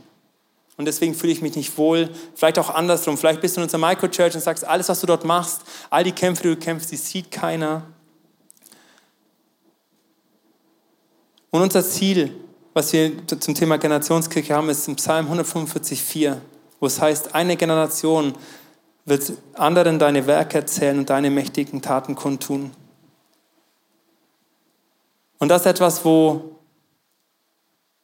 und 0.77 0.85
deswegen 0.85 1.15
fühle 1.15 1.33
ich 1.33 1.41
mich 1.41 1.55
nicht 1.55 1.75
wohl. 1.77 2.09
Vielleicht 2.35 2.59
auch 2.59 2.69
andersrum. 2.69 3.17
Vielleicht 3.17 3.41
bist 3.41 3.57
du 3.57 3.61
in 3.61 3.63
unserer 3.63 3.81
Microchurch 3.81 4.35
und 4.35 4.41
sagst, 4.41 4.63
alles, 4.63 4.87
was 4.89 5.01
du 5.01 5.07
dort 5.07 5.25
machst, 5.25 5.61
all 5.89 6.03
die 6.03 6.11
Kämpfe, 6.11 6.43
die 6.43 6.49
du 6.49 6.55
kämpfst, 6.55 6.91
die 6.91 6.97
sieht 6.97 7.31
keiner. 7.31 7.81
Und 11.49 11.61
unser 11.61 11.83
Ziel, 11.83 12.31
was 12.75 12.93
wir 12.93 13.11
zum 13.27 13.55
Thema 13.55 13.77
Generationskirche 13.77 14.53
haben, 14.53 14.69
ist 14.69 14.87
im 14.87 14.95
Psalm 14.97 15.27
145,4, 15.31 16.37
wo 16.79 16.85
es 16.85 17.01
heißt, 17.01 17.33
eine 17.33 17.57
Generation 17.57 18.35
wird 19.05 19.33
anderen 19.53 19.97
deine 19.97 20.27
Werke 20.27 20.59
erzählen 20.59 20.99
und 20.99 21.09
deine 21.09 21.31
mächtigen 21.31 21.81
Taten 21.81 22.13
kundtun. 22.13 22.71
Und 25.39 25.49
das 25.49 25.61
ist 25.61 25.67
etwas, 25.67 26.05
wo 26.05 26.57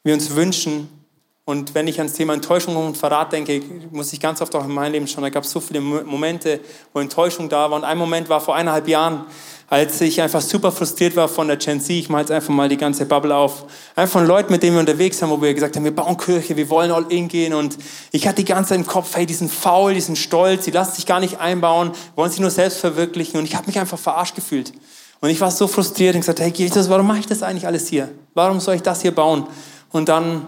wir 0.03 0.13
uns 0.13 0.33
wünschen, 0.33 1.02
und 1.45 1.75
wenn 1.75 1.87
ich 1.87 1.97
ans 1.97 2.13
Thema 2.13 2.33
Enttäuschung 2.33 2.77
und 2.77 2.97
Verrat 2.97 3.33
denke, 3.33 3.61
muss 3.91 4.13
ich 4.13 4.21
ganz 4.21 4.41
oft 4.41 4.55
auch 4.55 4.63
in 4.63 4.71
meinem 4.71 4.93
Leben 4.93 5.07
schauen. 5.07 5.23
Da 5.23 5.29
gab 5.29 5.43
es 5.43 5.51
so 5.51 5.59
viele 5.59 5.81
Momente, 5.81 6.61
wo 6.93 7.01
Enttäuschung 7.01 7.49
da 7.49 7.69
war. 7.69 7.75
Und 7.75 7.83
ein 7.83 7.97
Moment 7.97 8.29
war 8.29 8.39
vor 8.39 8.55
eineinhalb 8.55 8.87
Jahren, 8.87 9.25
als 9.67 9.99
ich 9.99 10.21
einfach 10.21 10.39
super 10.39 10.71
frustriert 10.71 11.17
war 11.17 11.27
von 11.27 11.49
der 11.49 11.57
Gen 11.57 11.81
Z. 11.81 11.89
Ich 11.89 12.07
mache 12.07 12.21
jetzt 12.21 12.31
einfach 12.31 12.53
mal 12.53 12.69
die 12.69 12.77
ganze 12.77 13.05
Bubble 13.05 13.35
auf. 13.35 13.65
Einfach 13.93 14.19
von 14.19 14.25
Leuten, 14.25 14.53
mit 14.53 14.63
denen 14.63 14.77
wir 14.77 14.79
unterwegs 14.79 15.19
sind, 15.19 15.29
wo 15.29 15.41
wir 15.41 15.53
gesagt 15.53 15.75
haben, 15.75 15.83
wir 15.83 15.93
bauen 15.93 16.15
Kirche, 16.15 16.55
wir 16.55 16.69
wollen 16.69 16.91
all 16.91 17.11
in 17.11 17.27
gehen. 17.27 17.53
Und 17.53 17.77
ich 18.13 18.25
hatte 18.25 18.37
die 18.37 18.45
ganze 18.45 18.69
Zeit 18.69 18.79
im 18.79 18.87
Kopf, 18.87 19.13
hey, 19.13 19.25
die 19.25 19.33
sind 19.33 19.51
faul, 19.51 19.93
die 19.93 20.01
sind 20.01 20.17
stolz, 20.17 20.63
die 20.63 20.71
lassen 20.71 20.95
sich 20.95 21.05
gar 21.05 21.19
nicht 21.19 21.41
einbauen, 21.41 21.91
wollen 22.15 22.31
sich 22.31 22.39
nur 22.39 22.51
selbst 22.51 22.77
verwirklichen. 22.77 23.37
Und 23.37 23.43
ich 23.43 23.55
habe 23.55 23.67
mich 23.67 23.77
einfach 23.77 23.99
verarscht 23.99 24.35
gefühlt. 24.35 24.71
Und 25.19 25.29
ich 25.29 25.41
war 25.41 25.51
so 25.51 25.67
frustriert 25.67 26.15
und 26.15 26.21
gesagt, 26.21 26.39
hey, 26.39 26.53
Jesus, 26.55 26.89
warum 26.89 27.05
mache 27.05 27.19
ich 27.19 27.27
das 27.27 27.43
eigentlich 27.43 27.67
alles 27.67 27.89
hier? 27.89 28.09
Warum 28.33 28.61
soll 28.61 28.75
ich 28.75 28.81
das 28.81 29.01
hier 29.01 29.13
bauen? 29.13 29.45
Und 29.91 30.07
dann 30.07 30.47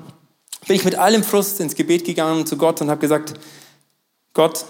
bin 0.67 0.75
ich 0.75 0.85
mit 0.85 0.95
allem 0.95 1.23
Frust 1.23 1.59
ins 1.59 1.75
Gebet 1.75 2.05
gegangen 2.05 2.45
zu 2.45 2.57
Gott 2.57 2.81
und 2.81 2.89
habe 2.89 2.99
gesagt, 2.99 3.33
Gott, 4.33 4.65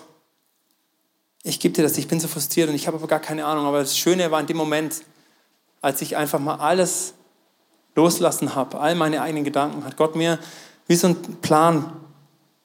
ich 1.44 1.60
gebe 1.60 1.74
dir 1.74 1.84
das, 1.84 1.98
ich 1.98 2.08
bin 2.08 2.20
so 2.20 2.28
frustriert 2.28 2.70
und 2.70 2.76
ich 2.76 2.88
habe 2.88 2.98
aber 2.98 3.08
gar 3.08 3.20
keine 3.20 3.46
Ahnung. 3.46 3.66
Aber 3.66 3.80
das 3.80 3.98
Schöne 3.98 4.30
war 4.32 4.40
in 4.40 4.48
dem 4.48 4.58
Moment, 4.58 5.04
als 5.82 6.02
ich 6.02 6.18
einfach 6.18 6.40
mal 6.40 6.56
alles 6.56 7.14
loslassen 7.96 8.56
habe, 8.56 8.80
all 8.80 8.96
meine 8.96 9.22
eigenen 9.22 9.44
Gedanken, 9.44 9.86
hat 9.86 9.96
Gott 9.96 10.16
mir 10.16 10.40
wie 10.88 10.96
so 10.96 11.08
einen 11.08 11.22
Plan 11.42 11.94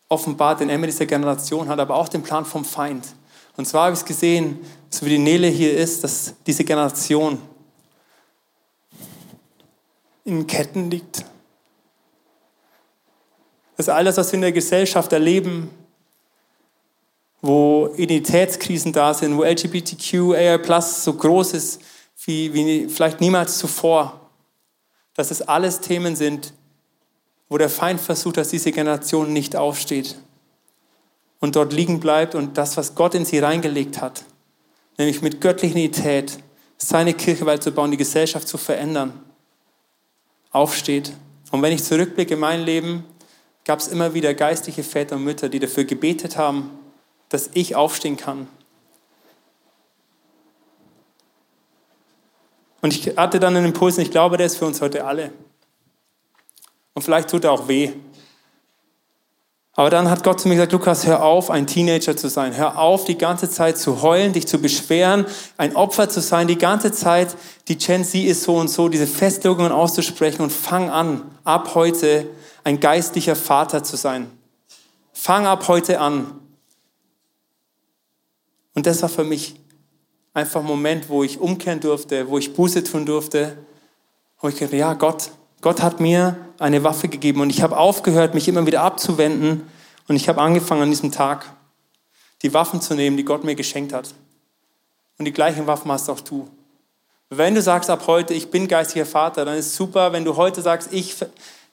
offenbart, 0.08 0.60
den 0.60 0.70
er 0.70 0.78
mit 0.78 0.90
dieser 0.90 1.06
Generation 1.06 1.68
hat, 1.68 1.78
aber 1.78 1.94
auch 1.94 2.08
den 2.08 2.22
Plan 2.22 2.44
vom 2.44 2.64
Feind. 2.64 3.06
Und 3.56 3.66
zwar 3.66 3.84
habe 3.84 3.94
ich 3.94 4.00
es 4.00 4.04
gesehen, 4.04 4.58
so 4.88 5.06
wie 5.06 5.10
die 5.10 5.18
Nele 5.18 5.46
hier 5.46 5.76
ist, 5.76 6.02
dass 6.02 6.34
diese 6.46 6.64
Generation 6.64 7.40
in 10.24 10.46
Ketten 10.46 10.90
liegt 10.90 11.24
dass 13.80 13.88
all 13.88 14.04
das, 14.04 14.18
was 14.18 14.30
wir 14.30 14.34
in 14.34 14.42
der 14.42 14.52
Gesellschaft 14.52 15.10
erleben, 15.10 15.70
wo 17.40 17.88
Identitätskrisen 17.96 18.92
da 18.92 19.14
sind, 19.14 19.38
wo 19.38 19.42
LGBTQ, 19.42 20.34
AI 20.34 20.80
so 20.82 21.14
groß 21.14 21.54
ist 21.54 21.80
wie, 22.26 22.52
wie 22.52 22.88
vielleicht 22.90 23.22
niemals 23.22 23.56
zuvor, 23.56 24.28
dass 25.14 25.30
es 25.30 25.40
alles 25.40 25.80
Themen 25.80 26.14
sind, 26.14 26.52
wo 27.48 27.56
der 27.56 27.70
Feind 27.70 28.02
versucht, 28.02 28.36
dass 28.36 28.50
diese 28.50 28.70
Generation 28.70 29.32
nicht 29.32 29.56
aufsteht 29.56 30.18
und 31.40 31.56
dort 31.56 31.72
liegen 31.72 32.00
bleibt 32.00 32.34
und 32.34 32.58
das, 32.58 32.76
was 32.76 32.94
Gott 32.94 33.14
in 33.14 33.24
sie 33.24 33.38
reingelegt 33.38 34.02
hat, 34.02 34.26
nämlich 34.98 35.22
mit 35.22 35.40
göttlicher 35.40 35.76
Identität 35.76 36.38
seine 36.76 37.14
Kirche 37.14 37.46
weiterzubauen, 37.46 37.90
die 37.90 37.96
Gesellschaft 37.96 38.46
zu 38.46 38.58
verändern, 38.58 39.24
aufsteht. 40.50 41.14
Und 41.50 41.62
wenn 41.62 41.72
ich 41.72 41.82
zurückblicke 41.82 42.34
in 42.34 42.40
mein 42.40 42.60
Leben, 42.60 43.06
gab 43.64 43.78
es 43.78 43.88
immer 43.88 44.14
wieder 44.14 44.34
geistliche 44.34 44.82
Väter 44.82 45.16
und 45.16 45.24
Mütter, 45.24 45.48
die 45.48 45.58
dafür 45.58 45.84
gebetet 45.84 46.36
haben, 46.36 46.70
dass 47.28 47.50
ich 47.54 47.76
aufstehen 47.76 48.16
kann. 48.16 48.48
Und 52.82 52.94
ich 52.94 53.16
hatte 53.16 53.40
dann 53.40 53.56
einen 53.56 53.66
Impuls 53.66 53.98
und 53.98 54.04
ich 54.04 54.10
glaube, 54.10 54.36
der 54.36 54.46
ist 54.46 54.56
für 54.56 54.64
uns 54.64 54.80
heute 54.80 55.04
alle. 55.04 55.32
Und 56.94 57.02
vielleicht 57.02 57.30
tut 57.30 57.44
er 57.44 57.52
auch 57.52 57.68
weh. 57.68 57.92
Aber 59.74 59.88
dann 59.88 60.10
hat 60.10 60.24
Gott 60.24 60.40
zu 60.40 60.48
mir 60.48 60.56
gesagt, 60.56 60.72
Lukas, 60.72 61.06
hör 61.06 61.24
auf, 61.24 61.48
ein 61.50 61.66
Teenager 61.66 62.16
zu 62.16 62.28
sein. 62.28 62.56
Hör 62.56 62.78
auf, 62.78 63.04
die 63.04 63.16
ganze 63.16 63.48
Zeit 63.48 63.78
zu 63.78 64.02
heulen, 64.02 64.32
dich 64.32 64.46
zu 64.46 64.58
beschweren, 64.58 65.26
ein 65.56 65.76
Opfer 65.76 66.08
zu 66.08 66.20
sein, 66.20 66.48
die 66.48 66.58
ganze 66.58 66.92
Zeit, 66.92 67.36
die 67.68 67.78
Gen 67.78 68.04
Z 68.04 68.22
ist 68.24 68.42
so 68.42 68.56
und 68.56 68.68
so, 68.68 68.88
diese 68.88 69.06
Festlegungen 69.06 69.72
auszusprechen 69.72 70.42
und 70.42 70.52
fang 70.52 70.90
an, 70.90 71.22
ab 71.44 71.74
heute 71.74 72.26
ein 72.64 72.80
geistlicher 72.80 73.36
Vater 73.36 73.82
zu 73.82 73.96
sein. 73.96 74.30
Fang 75.12 75.46
ab 75.46 75.68
heute 75.68 76.00
an. 76.00 76.40
Und 78.74 78.86
das 78.86 79.02
war 79.02 79.08
für 79.08 79.24
mich 79.24 79.56
einfach 80.32 80.60
ein 80.60 80.66
Moment, 80.66 81.08
wo 81.08 81.22
ich 81.22 81.38
umkehren 81.40 81.80
durfte, 81.80 82.28
wo 82.28 82.38
ich 82.38 82.54
Buße 82.54 82.84
tun 82.84 83.04
durfte, 83.04 83.56
wo 84.40 84.48
ich 84.48 84.58
dachte, 84.58 84.76
ja, 84.76 84.94
Gott, 84.94 85.30
Gott 85.60 85.82
hat 85.82 86.00
mir 86.00 86.36
eine 86.58 86.82
Waffe 86.84 87.08
gegeben 87.08 87.40
und 87.40 87.50
ich 87.50 87.62
habe 87.62 87.76
aufgehört, 87.76 88.34
mich 88.34 88.48
immer 88.48 88.66
wieder 88.66 88.82
abzuwenden 88.82 89.68
und 90.08 90.16
ich 90.16 90.28
habe 90.28 90.40
angefangen 90.40 90.82
an 90.82 90.90
diesem 90.90 91.12
Tag, 91.12 91.46
die 92.42 92.54
Waffen 92.54 92.80
zu 92.80 92.94
nehmen, 92.94 93.16
die 93.16 93.24
Gott 93.24 93.44
mir 93.44 93.54
geschenkt 93.54 93.92
hat. 93.92 94.14
Und 95.18 95.26
die 95.26 95.32
gleichen 95.32 95.66
Waffen 95.66 95.92
hast 95.92 96.08
auch 96.08 96.20
du. 96.20 96.48
Wenn 97.28 97.54
du 97.54 97.62
sagst 97.62 97.90
ab 97.90 98.06
heute, 98.06 98.32
ich 98.32 98.50
bin 98.50 98.66
geistiger 98.66 99.06
Vater, 99.06 99.44
dann 99.44 99.58
ist 99.58 99.74
super, 99.74 100.12
wenn 100.12 100.24
du 100.24 100.36
heute 100.36 100.62
sagst, 100.62 100.88
ich, 100.92 101.14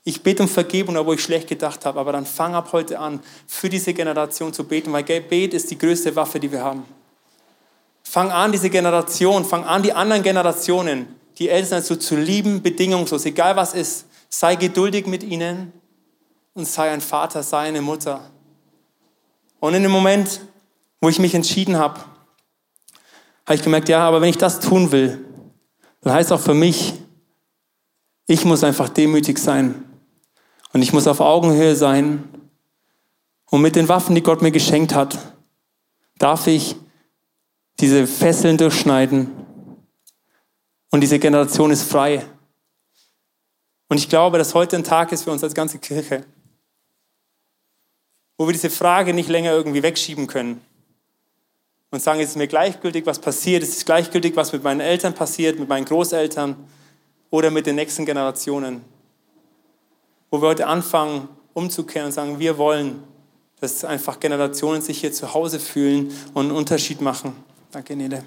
ich 0.08 0.24
bete 0.24 0.42
um 0.42 0.48
Vergebung, 0.48 0.96
wo 1.06 1.12
ich 1.12 1.22
schlecht 1.22 1.50
gedacht 1.50 1.86
habe, 1.86 2.00
aber 2.00 2.14
dann 2.14 2.26
fang 2.26 2.56
ab 2.56 2.70
heute 2.72 2.98
an, 2.98 3.20
für 3.46 3.68
diese 3.68 3.94
Generation 3.94 4.54
zu 4.54 4.64
beten, 4.64 4.94
weil 4.94 5.04
Gebet 5.04 5.54
ist 5.54 5.70
die 5.70 5.78
größte 5.78 6.16
Waffe, 6.16 6.40
die 6.40 6.50
wir 6.50 6.64
haben. 6.64 6.86
Fang 8.04 8.32
an, 8.32 8.54
diese 8.54 8.70
Generation, 8.70 9.44
fang 9.44 9.66
an, 9.66 9.84
die 9.84 9.92
anderen 9.92 10.24
Generationen, 10.24 11.14
die 11.38 11.50
Eltern 11.50 11.84
so 11.84 11.98
zu 11.98 12.16
lieben, 12.16 12.62
bedingungslos, 12.62 13.26
egal 13.26 13.58
was 13.58 13.74
ist. 13.74 14.06
Sei 14.30 14.56
geduldig 14.56 15.08
mit 15.08 15.24
ihnen 15.24 15.74
und 16.54 16.66
sei 16.66 16.90
ein 16.90 17.02
Vater, 17.02 17.44
sei 17.44 17.68
eine 17.68 17.82
Mutter. 17.82 18.22
Und 19.60 19.74
in 19.74 19.84
dem 19.84 19.92
Moment, 19.92 20.40
wo 21.02 21.10
ich 21.10 21.20
mich 21.20 21.36
entschieden 21.36 21.76
habe, 21.76 22.00
habe 23.46 23.56
ich 23.56 23.62
gemerkt, 23.62 23.90
ja, 23.90 24.08
aber 24.08 24.22
wenn 24.22 24.30
ich 24.30 24.38
das 24.38 24.62
tun 24.62 24.90
will, 24.94 25.26
dann 26.00 26.14
heißt 26.14 26.32
auch 26.32 26.40
für 26.40 26.54
mich, 26.54 26.94
ich 28.26 28.46
muss 28.46 28.64
einfach 28.64 28.88
demütig 28.88 29.38
sein. 29.38 29.84
Und 30.74 30.82
ich 30.82 30.94
muss 30.94 31.08
auf 31.08 31.20
Augenhöhe 31.20 31.76
sein. 31.76 32.24
Und 33.50 33.62
mit 33.62 33.76
den 33.76 33.88
Waffen, 33.88 34.16
die 34.16 34.24
Gott 34.24 34.42
mir 34.42 34.52
geschenkt 34.52 34.94
hat, 34.94 35.18
darf 36.18 36.48
ich 36.48 36.76
diese 37.80 38.08
Fesseln 38.08 38.58
durchschneiden. 38.58 39.32
Und 40.92 41.02
diese 41.02 41.20
Generation 41.20 41.72
ist 41.72 41.84
frei. 41.84 42.26
Und 43.90 43.98
ich 43.98 44.10
glaube, 44.10 44.38
dass 44.38 44.54
heute 44.54 44.76
ein 44.76 44.84
Tag 44.84 45.12
ist 45.12 45.24
für 45.24 45.32
uns 45.32 45.44
als 45.44 45.54
ganze 45.54 45.80
Kirche, 45.80 46.26
wo 48.38 48.46
wir 48.48 48.54
diese 48.54 48.70
Frage 48.70 49.14
nicht 49.14 49.30
länger 49.30 49.52
irgendwie 49.52 49.84
wegschieben 49.84 50.28
können 50.28 50.62
und 51.90 52.02
sagen, 52.02 52.20
es 52.20 52.32
ist 52.32 52.36
mir 52.36 52.48
gleichgültig, 52.48 53.06
was 53.06 53.20
passiert, 53.20 53.64
es 53.64 53.70
ist 53.70 53.86
gleichgültig, 53.86 54.36
was 54.36 54.52
mit 54.52 54.64
meinen 54.64 54.82
Eltern 54.82 55.14
passiert, 55.14 55.58
mit 55.58 55.70
meinen 55.70 55.86
Großeltern 55.86 56.56
oder 57.30 57.50
mit 57.50 57.66
den 57.66 57.76
nächsten 57.76 58.06
Generationen 58.06 58.82
wo 60.30 60.42
wir 60.42 60.50
heute 60.50 60.68
anfangen, 60.68 61.28
umzukehren 61.54 62.08
und 62.08 62.12
sagen, 62.12 62.40
wir 62.40 62.58
wollen, 62.58 63.04
dass 63.60 63.84
einfach 63.84 64.20
Generationen 64.20 64.82
sich 64.82 65.00
hier 65.00 65.12
zu 65.12 65.34
Hause 65.34 65.60
fühlen 65.60 66.12
und 66.34 66.48
einen 66.48 66.56
Unterschied 66.56 67.02
machen. 67.02 67.36
Danke, 67.72 67.96
Nele. 67.96 68.24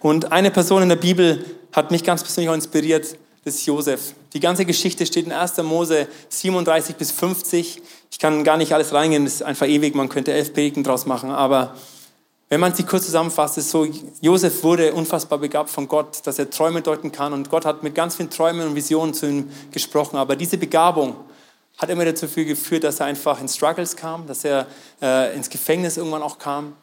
Und 0.00 0.32
eine 0.32 0.50
Person 0.50 0.82
in 0.82 0.88
der 0.88 0.96
Bibel 0.96 1.44
hat 1.72 1.90
mich 1.90 2.04
ganz 2.04 2.22
persönlich 2.22 2.50
auch 2.50 2.54
inspiriert, 2.54 3.16
das 3.44 3.56
ist 3.56 3.66
Josef. 3.66 4.14
Die 4.32 4.40
ganze 4.40 4.64
Geschichte 4.64 5.04
steht 5.06 5.26
in 5.26 5.32
1. 5.32 5.58
Mose 5.58 6.08
37 6.28 6.96
bis 6.96 7.10
50. 7.10 7.82
Ich 8.10 8.18
kann 8.18 8.42
gar 8.44 8.56
nicht 8.56 8.72
alles 8.72 8.92
reingehen, 8.92 9.24
das 9.24 9.34
ist 9.34 9.42
einfach 9.42 9.66
ewig, 9.66 9.94
man 9.94 10.08
könnte 10.08 10.32
elf 10.32 10.52
Predigten 10.52 10.82
draus 10.82 11.06
machen, 11.06 11.30
aber 11.30 11.74
wenn 12.54 12.60
man 12.60 12.72
sie 12.72 12.84
kurz 12.84 13.06
zusammenfasst, 13.06 13.58
ist 13.58 13.70
so, 13.70 13.84
Josef 14.20 14.62
wurde 14.62 14.94
unfassbar 14.94 15.38
begabt 15.38 15.70
von 15.70 15.88
Gott, 15.88 16.24
dass 16.24 16.38
er 16.38 16.48
Träume 16.50 16.82
deuten 16.82 17.10
kann 17.10 17.32
und 17.32 17.50
Gott 17.50 17.64
hat 17.64 17.82
mit 17.82 17.96
ganz 17.96 18.14
vielen 18.14 18.30
Träumen 18.30 18.68
und 18.68 18.76
Visionen 18.76 19.12
zu 19.12 19.26
ihm 19.26 19.50
gesprochen, 19.72 20.18
aber 20.18 20.36
diese 20.36 20.56
Begabung 20.56 21.16
hat 21.78 21.90
immer 21.90 22.04
dazu 22.04 22.28
geführt, 22.28 22.84
dass 22.84 23.00
er 23.00 23.06
einfach 23.06 23.40
in 23.40 23.48
Struggles 23.48 23.96
kam, 23.96 24.28
dass 24.28 24.44
er 24.44 24.68
äh, 25.02 25.34
ins 25.34 25.50
Gefängnis 25.50 25.96
irgendwann 25.96 26.22
auch 26.22 26.38
kam. 26.38 26.74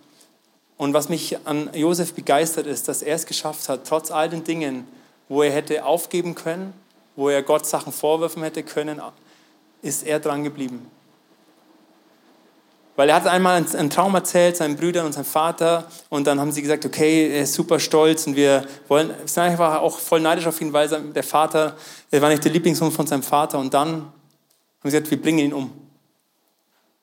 Und 0.75 0.93
was 0.93 1.07
mich 1.07 1.37
an 1.45 1.69
Josef 1.73 2.15
begeistert 2.15 2.67
ist, 2.67 2.89
dass 2.89 3.01
er 3.01 3.15
es 3.15 3.25
geschafft 3.25 3.69
hat, 3.69 3.87
trotz 3.87 4.11
all 4.11 4.27
den 4.27 4.43
Dingen, 4.43 4.85
wo 5.29 5.41
er 5.41 5.53
hätte 5.53 5.85
aufgeben 5.85 6.35
können, 6.35 6.73
wo 7.15 7.29
er 7.29 7.43
Gott 7.43 7.65
Sachen 7.65 7.93
vorwerfen 7.93 8.43
hätte 8.43 8.63
können, 8.63 9.01
ist 9.81 10.05
er 10.05 10.19
dran 10.19 10.43
geblieben. 10.43 10.85
Weil 13.01 13.09
er 13.09 13.15
hat 13.15 13.25
einmal 13.25 13.65
einen 13.73 13.89
Traum 13.89 14.13
erzählt, 14.13 14.57
seinen 14.57 14.75
Brüdern 14.75 15.07
und 15.07 15.13
seinem 15.13 15.25
Vater, 15.25 15.87
und 16.09 16.27
dann 16.27 16.39
haben 16.39 16.51
sie 16.51 16.61
gesagt, 16.61 16.85
okay, 16.85 17.31
er 17.31 17.41
ist 17.41 17.55
super 17.55 17.79
stolz 17.79 18.27
und 18.27 18.35
wir 18.35 18.63
wollen, 18.87 19.09
sind 19.25 19.41
einfach 19.41 19.81
auch 19.81 19.97
voll 19.97 20.19
neidisch 20.19 20.45
auf 20.45 20.61
ihn, 20.61 20.71
weil 20.71 20.87
der 20.87 21.23
Vater, 21.23 21.75
er 22.11 22.21
war 22.21 22.29
nicht 22.29 22.45
der 22.45 22.51
Lieblingssohn 22.51 22.91
von 22.91 23.07
seinem 23.07 23.23
Vater. 23.23 23.57
Und 23.57 23.73
dann 23.73 23.89
haben 23.89 24.11
sie 24.83 24.89
gesagt, 24.89 25.09
wir 25.09 25.19
bringen 25.19 25.39
ihn 25.39 25.51
um. 25.51 25.71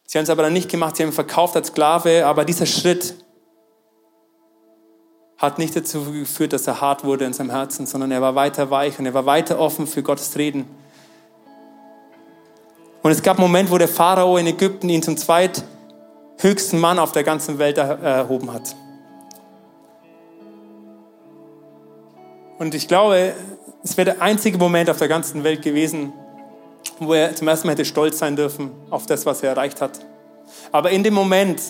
Sie 0.04 0.18
haben 0.18 0.22
es 0.22 0.30
aber 0.30 0.44
dann 0.44 0.52
nicht 0.52 0.70
gemacht, 0.70 0.94
sie 0.94 1.02
haben 1.02 1.10
ihn 1.10 1.14
verkauft 1.14 1.56
als 1.56 1.66
Sklave, 1.66 2.24
aber 2.26 2.44
dieser 2.44 2.66
Schritt 2.66 3.16
hat 5.36 5.58
nicht 5.58 5.74
dazu 5.74 6.12
geführt, 6.12 6.52
dass 6.52 6.68
er 6.68 6.80
hart 6.80 7.02
wurde 7.02 7.24
in 7.24 7.32
seinem 7.32 7.50
Herzen, 7.50 7.86
sondern 7.86 8.12
er 8.12 8.22
war 8.22 8.36
weiter 8.36 8.70
weich 8.70 9.00
und 9.00 9.06
er 9.06 9.14
war 9.14 9.26
weiter 9.26 9.58
offen 9.58 9.88
für 9.88 10.04
Gottes 10.04 10.36
Reden. 10.36 10.64
Und 13.02 13.10
es 13.10 13.20
gab 13.20 13.38
einen 13.38 13.48
Moment, 13.48 13.68
wo 13.68 13.78
der 13.78 13.88
Pharao 13.88 14.36
in 14.36 14.46
Ägypten 14.46 14.88
ihn 14.90 15.02
zum 15.02 15.16
zweithöchsten 16.38 16.80
Mann 16.80 16.98
auf 16.98 17.12
der 17.12 17.24
ganzen 17.24 17.58
Welt 17.58 17.78
erhoben 17.78 18.52
hat. 18.52 18.74
Und 22.58 22.74
ich 22.74 22.88
glaube, 22.88 23.34
es 23.84 23.96
wäre 23.96 24.14
der 24.14 24.22
einzige 24.22 24.58
Moment 24.58 24.90
auf 24.90 24.98
der 24.98 25.08
ganzen 25.08 25.44
Welt 25.44 25.62
gewesen, 25.62 26.12
wo 26.98 27.14
er 27.14 27.34
zum 27.34 27.46
ersten 27.46 27.66
Mal 27.66 27.72
hätte 27.72 27.84
stolz 27.84 28.18
sein 28.18 28.34
dürfen 28.34 28.70
auf 28.90 29.06
das, 29.06 29.26
was 29.26 29.42
er 29.42 29.50
erreicht 29.50 29.80
hat. 29.80 30.00
Aber 30.72 30.90
in 30.90 31.04
dem 31.04 31.14
Moment, 31.14 31.60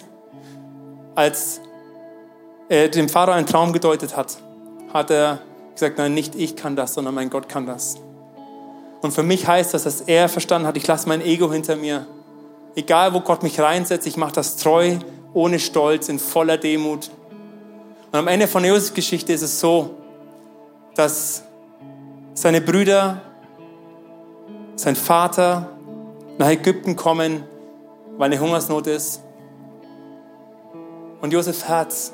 als 1.15 1.61
er 2.69 2.89
dem 2.89 3.09
Pharao 3.09 3.35
einen 3.35 3.47
Traum 3.47 3.73
gedeutet 3.73 4.17
hat, 4.17 4.39
hat 4.93 5.11
er 5.11 5.41
gesagt, 5.75 5.99
nein, 5.99 6.15
nicht 6.15 6.35
ich 6.35 6.57
kann 6.57 6.77
das, 6.77 6.95
sondern 6.95 7.15
mein 7.15 7.29
Gott 7.29 7.49
kann 7.49 7.67
das. 7.67 7.97
Und 9.03 9.13
für 9.13 9.23
mich 9.23 9.47
heißt 9.47 9.75
das, 9.75 9.85
dass 9.85 10.01
er 10.03 10.29
verstanden 10.29 10.67
hat, 10.67 10.77
ich 10.77 10.87
lasse 10.87 11.09
mein 11.09 11.21
Ego 11.21 11.53
hinter 11.53 11.77
mir. 11.77 12.07
Egal, 12.79 13.13
wo 13.13 13.19
Gott 13.19 13.43
mich 13.43 13.59
reinsetzt, 13.59 14.07
ich 14.07 14.17
mache 14.17 14.35
das 14.35 14.55
treu, 14.55 14.99
ohne 15.35 15.59
Stolz, 15.59 16.09
in 16.09 16.21
voller 16.21 16.57
Demut. 16.57 17.11
Und 18.13 18.19
am 18.21 18.29
Ende 18.29 18.47
von 18.47 18.63
der 18.63 18.71
Josef-Geschichte 18.73 19.33
ist 19.33 19.43
es 19.43 19.59
so, 19.59 19.97
dass 20.95 21.43
seine 22.35 22.61
Brüder, 22.61 23.21
sein 24.77 24.95
Vater 24.95 25.71
nach 26.39 26.51
Ägypten 26.51 26.95
kommen, 26.95 27.43
weil 28.17 28.27
eine 28.31 28.39
Hungersnot 28.39 28.87
ist. 28.87 29.23
Und 31.21 31.33
Josefs 31.33 31.65
Herz 31.65 32.13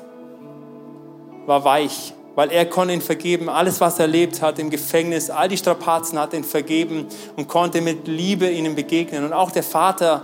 war 1.45 1.63
weich, 1.63 2.15
weil 2.33 2.49
er 2.49 2.65
konnte 2.65 2.95
ihn 2.95 3.01
vergeben. 3.01 3.49
Alles, 3.49 3.81
was 3.81 3.99
er 3.99 4.05
erlebt 4.05 4.41
hat 4.41 4.57
im 4.57 4.71
Gefängnis, 4.71 5.29
all 5.29 5.47
die 5.47 5.57
Strapazen 5.57 6.17
hat 6.17 6.33
ihn 6.33 6.43
vergeben 6.43 7.05
und 7.35 7.47
konnte 7.47 7.81
mit 7.81 8.07
Liebe 8.07 8.49
ihnen 8.49 8.73
begegnen. 8.73 9.25
Und 9.25 9.31
auch 9.31 9.51
der 9.51 9.61
Vater 9.61 10.23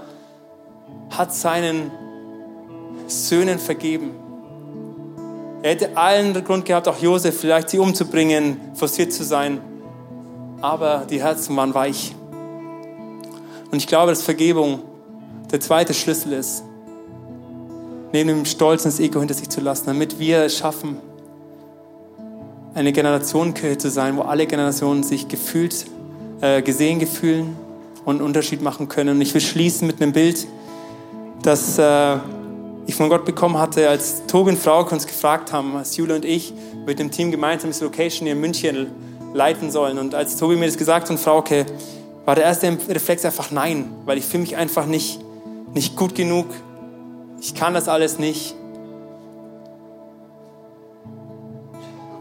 hat 1.09 1.33
seinen 1.33 1.91
Söhnen 3.07 3.59
vergeben. 3.59 4.11
Er 5.63 5.71
hätte 5.71 5.97
allen 5.97 6.33
Grund 6.43 6.65
gehabt, 6.65 6.87
auch 6.87 6.97
Josef 6.99 7.39
vielleicht 7.39 7.69
sie 7.69 7.77
umzubringen, 7.77 8.57
forciert 8.73 9.13
zu 9.13 9.23
sein. 9.23 9.59
Aber 10.61 11.05
die 11.09 11.21
Herzen 11.21 11.55
waren 11.55 11.73
weich. 11.73 12.15
Und 13.71 13.77
ich 13.77 13.87
glaube, 13.87 14.11
dass 14.11 14.23
Vergebung 14.23 14.79
der 15.51 15.59
zweite 15.59 15.93
Schlüssel 15.93 16.33
ist, 16.33 16.63
neben 18.11 18.29
dem 18.29 18.45
Stolz 18.45 18.85
und 18.85 18.93
das 18.93 18.99
Ego 18.99 19.19
hinter 19.19 19.33
sich 19.33 19.49
zu 19.49 19.61
lassen, 19.61 19.85
damit 19.85 20.19
wir 20.19 20.43
es 20.43 20.57
schaffen, 20.57 20.97
eine 22.73 22.91
Generationenkirche 22.91 23.77
zu 23.77 23.89
sein, 23.89 24.17
wo 24.17 24.21
alle 24.21 24.47
Generationen 24.47 25.03
sich 25.03 25.27
gefühlt, 25.27 25.85
äh, 26.41 26.61
gesehen 26.61 26.99
gefühlen 26.99 27.55
und 28.05 28.15
einen 28.15 28.25
Unterschied 28.25 28.61
machen 28.61 28.87
können. 28.87 29.17
Und 29.17 29.21
ich 29.21 29.33
will 29.33 29.41
schließen 29.41 29.87
mit 29.87 30.01
einem 30.01 30.13
Bild, 30.13 30.47
das 31.43 31.77
äh, 31.77 32.17
ich 32.85 32.95
von 32.95 33.09
Gott 33.09 33.25
bekommen 33.25 33.57
hatte, 33.57 33.87
als 33.89 34.25
Tobi 34.27 34.51
und 34.51 34.59
Frauke 34.59 34.93
uns 34.93 35.07
gefragt 35.07 35.53
haben, 35.53 35.75
als 35.75 35.97
Jule 35.97 36.15
und 36.15 36.25
ich 36.25 36.53
mit 36.85 36.99
dem 36.99 37.11
Team 37.11 37.31
gemeinsam 37.31 37.69
das 37.69 37.81
Location 37.81 38.25
hier 38.25 38.33
in 38.33 38.41
München 38.41 38.87
leiten 39.33 39.71
sollen. 39.71 39.97
Und 39.97 40.15
als 40.15 40.37
Tobi 40.37 40.55
mir 40.55 40.65
das 40.65 40.77
gesagt 40.77 41.05
hat 41.05 41.11
und 41.11 41.19
Frauke, 41.19 41.65
war 42.25 42.35
der 42.35 42.43
erste 42.43 42.77
Reflex 42.89 43.25
einfach 43.25 43.51
nein, 43.51 43.91
weil 44.05 44.17
ich 44.17 44.25
fühle 44.25 44.41
mich 44.41 44.55
einfach 44.55 44.85
nicht, 44.85 45.19
nicht 45.73 45.95
gut 45.95 46.15
genug. 46.15 46.47
Ich 47.39 47.55
kann 47.55 47.73
das 47.73 47.87
alles 47.87 48.19
nicht. 48.19 48.55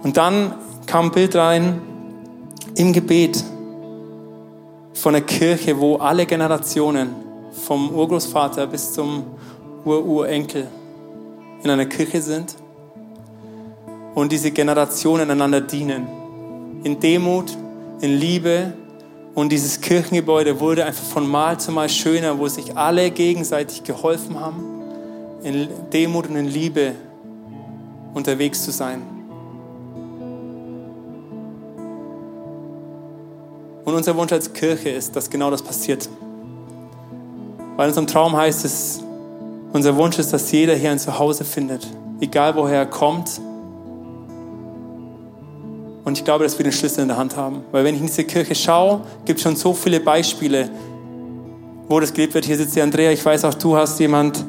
Und 0.02 0.16
dann 0.16 0.54
kam 0.86 1.06
ein 1.06 1.12
Bild 1.12 1.36
rein 1.36 1.80
im 2.76 2.92
Gebet 2.92 3.44
von 4.94 5.12
der 5.12 5.22
Kirche, 5.22 5.78
wo 5.78 5.96
alle 5.96 6.24
Generationen 6.24 7.29
vom 7.70 7.94
Urgroßvater 7.94 8.66
bis 8.66 8.94
zum 8.94 9.22
Ururenkel 9.84 10.66
in 11.62 11.70
einer 11.70 11.86
Kirche 11.86 12.20
sind 12.20 12.56
und 14.16 14.32
diese 14.32 14.50
Generationen 14.50 15.30
einander 15.30 15.60
dienen. 15.60 16.08
In 16.82 16.98
Demut, 16.98 17.56
in 18.00 18.18
Liebe 18.18 18.72
und 19.36 19.52
dieses 19.52 19.80
Kirchengebäude 19.80 20.58
wurde 20.58 20.84
einfach 20.84 21.04
von 21.04 21.30
Mal 21.30 21.60
zu 21.60 21.70
Mal 21.70 21.88
schöner, 21.88 22.40
wo 22.40 22.48
sich 22.48 22.76
alle 22.76 23.08
gegenseitig 23.12 23.84
geholfen 23.84 24.40
haben, 24.40 24.64
in 25.44 25.68
Demut 25.92 26.28
und 26.28 26.34
in 26.34 26.48
Liebe 26.48 26.96
unterwegs 28.14 28.64
zu 28.64 28.72
sein. 28.72 29.00
Und 33.84 33.94
unser 33.94 34.16
Wunsch 34.16 34.32
als 34.32 34.52
Kirche 34.52 34.88
ist, 34.88 35.14
dass 35.14 35.30
genau 35.30 35.52
das 35.52 35.62
passiert. 35.62 36.08
Weil 37.80 37.86
in 37.86 37.92
unserem 37.92 38.08
Traum 38.08 38.36
heißt 38.36 38.66
es, 38.66 39.02
unser 39.72 39.96
Wunsch 39.96 40.18
ist, 40.18 40.34
dass 40.34 40.52
jeder 40.52 40.74
hier 40.74 40.90
ein 40.90 40.98
Zuhause 40.98 41.44
findet, 41.44 41.86
egal 42.20 42.54
woher 42.54 42.80
er 42.80 42.84
kommt. 42.84 43.40
Und 46.04 46.18
ich 46.18 46.22
glaube, 46.22 46.44
dass 46.44 46.58
wir 46.58 46.64
den 46.64 46.74
Schlüssel 46.74 47.00
in 47.00 47.08
der 47.08 47.16
Hand 47.16 47.38
haben. 47.38 47.64
Weil 47.72 47.84
wenn 47.84 47.94
ich 47.94 48.02
in 48.02 48.06
diese 48.06 48.24
Kirche 48.24 48.54
schaue, 48.54 49.00
gibt 49.24 49.38
es 49.38 49.44
schon 49.44 49.56
so 49.56 49.72
viele 49.72 49.98
Beispiele, 49.98 50.68
wo 51.88 51.98
das 51.98 52.12
gelebt 52.12 52.34
wird. 52.34 52.44
Hier 52.44 52.58
sitzt 52.58 52.76
die 52.76 52.82
Andrea. 52.82 53.12
Ich 53.12 53.24
weiß 53.24 53.46
auch, 53.46 53.54
du 53.54 53.74
hast 53.74 53.98
jemand 53.98 54.44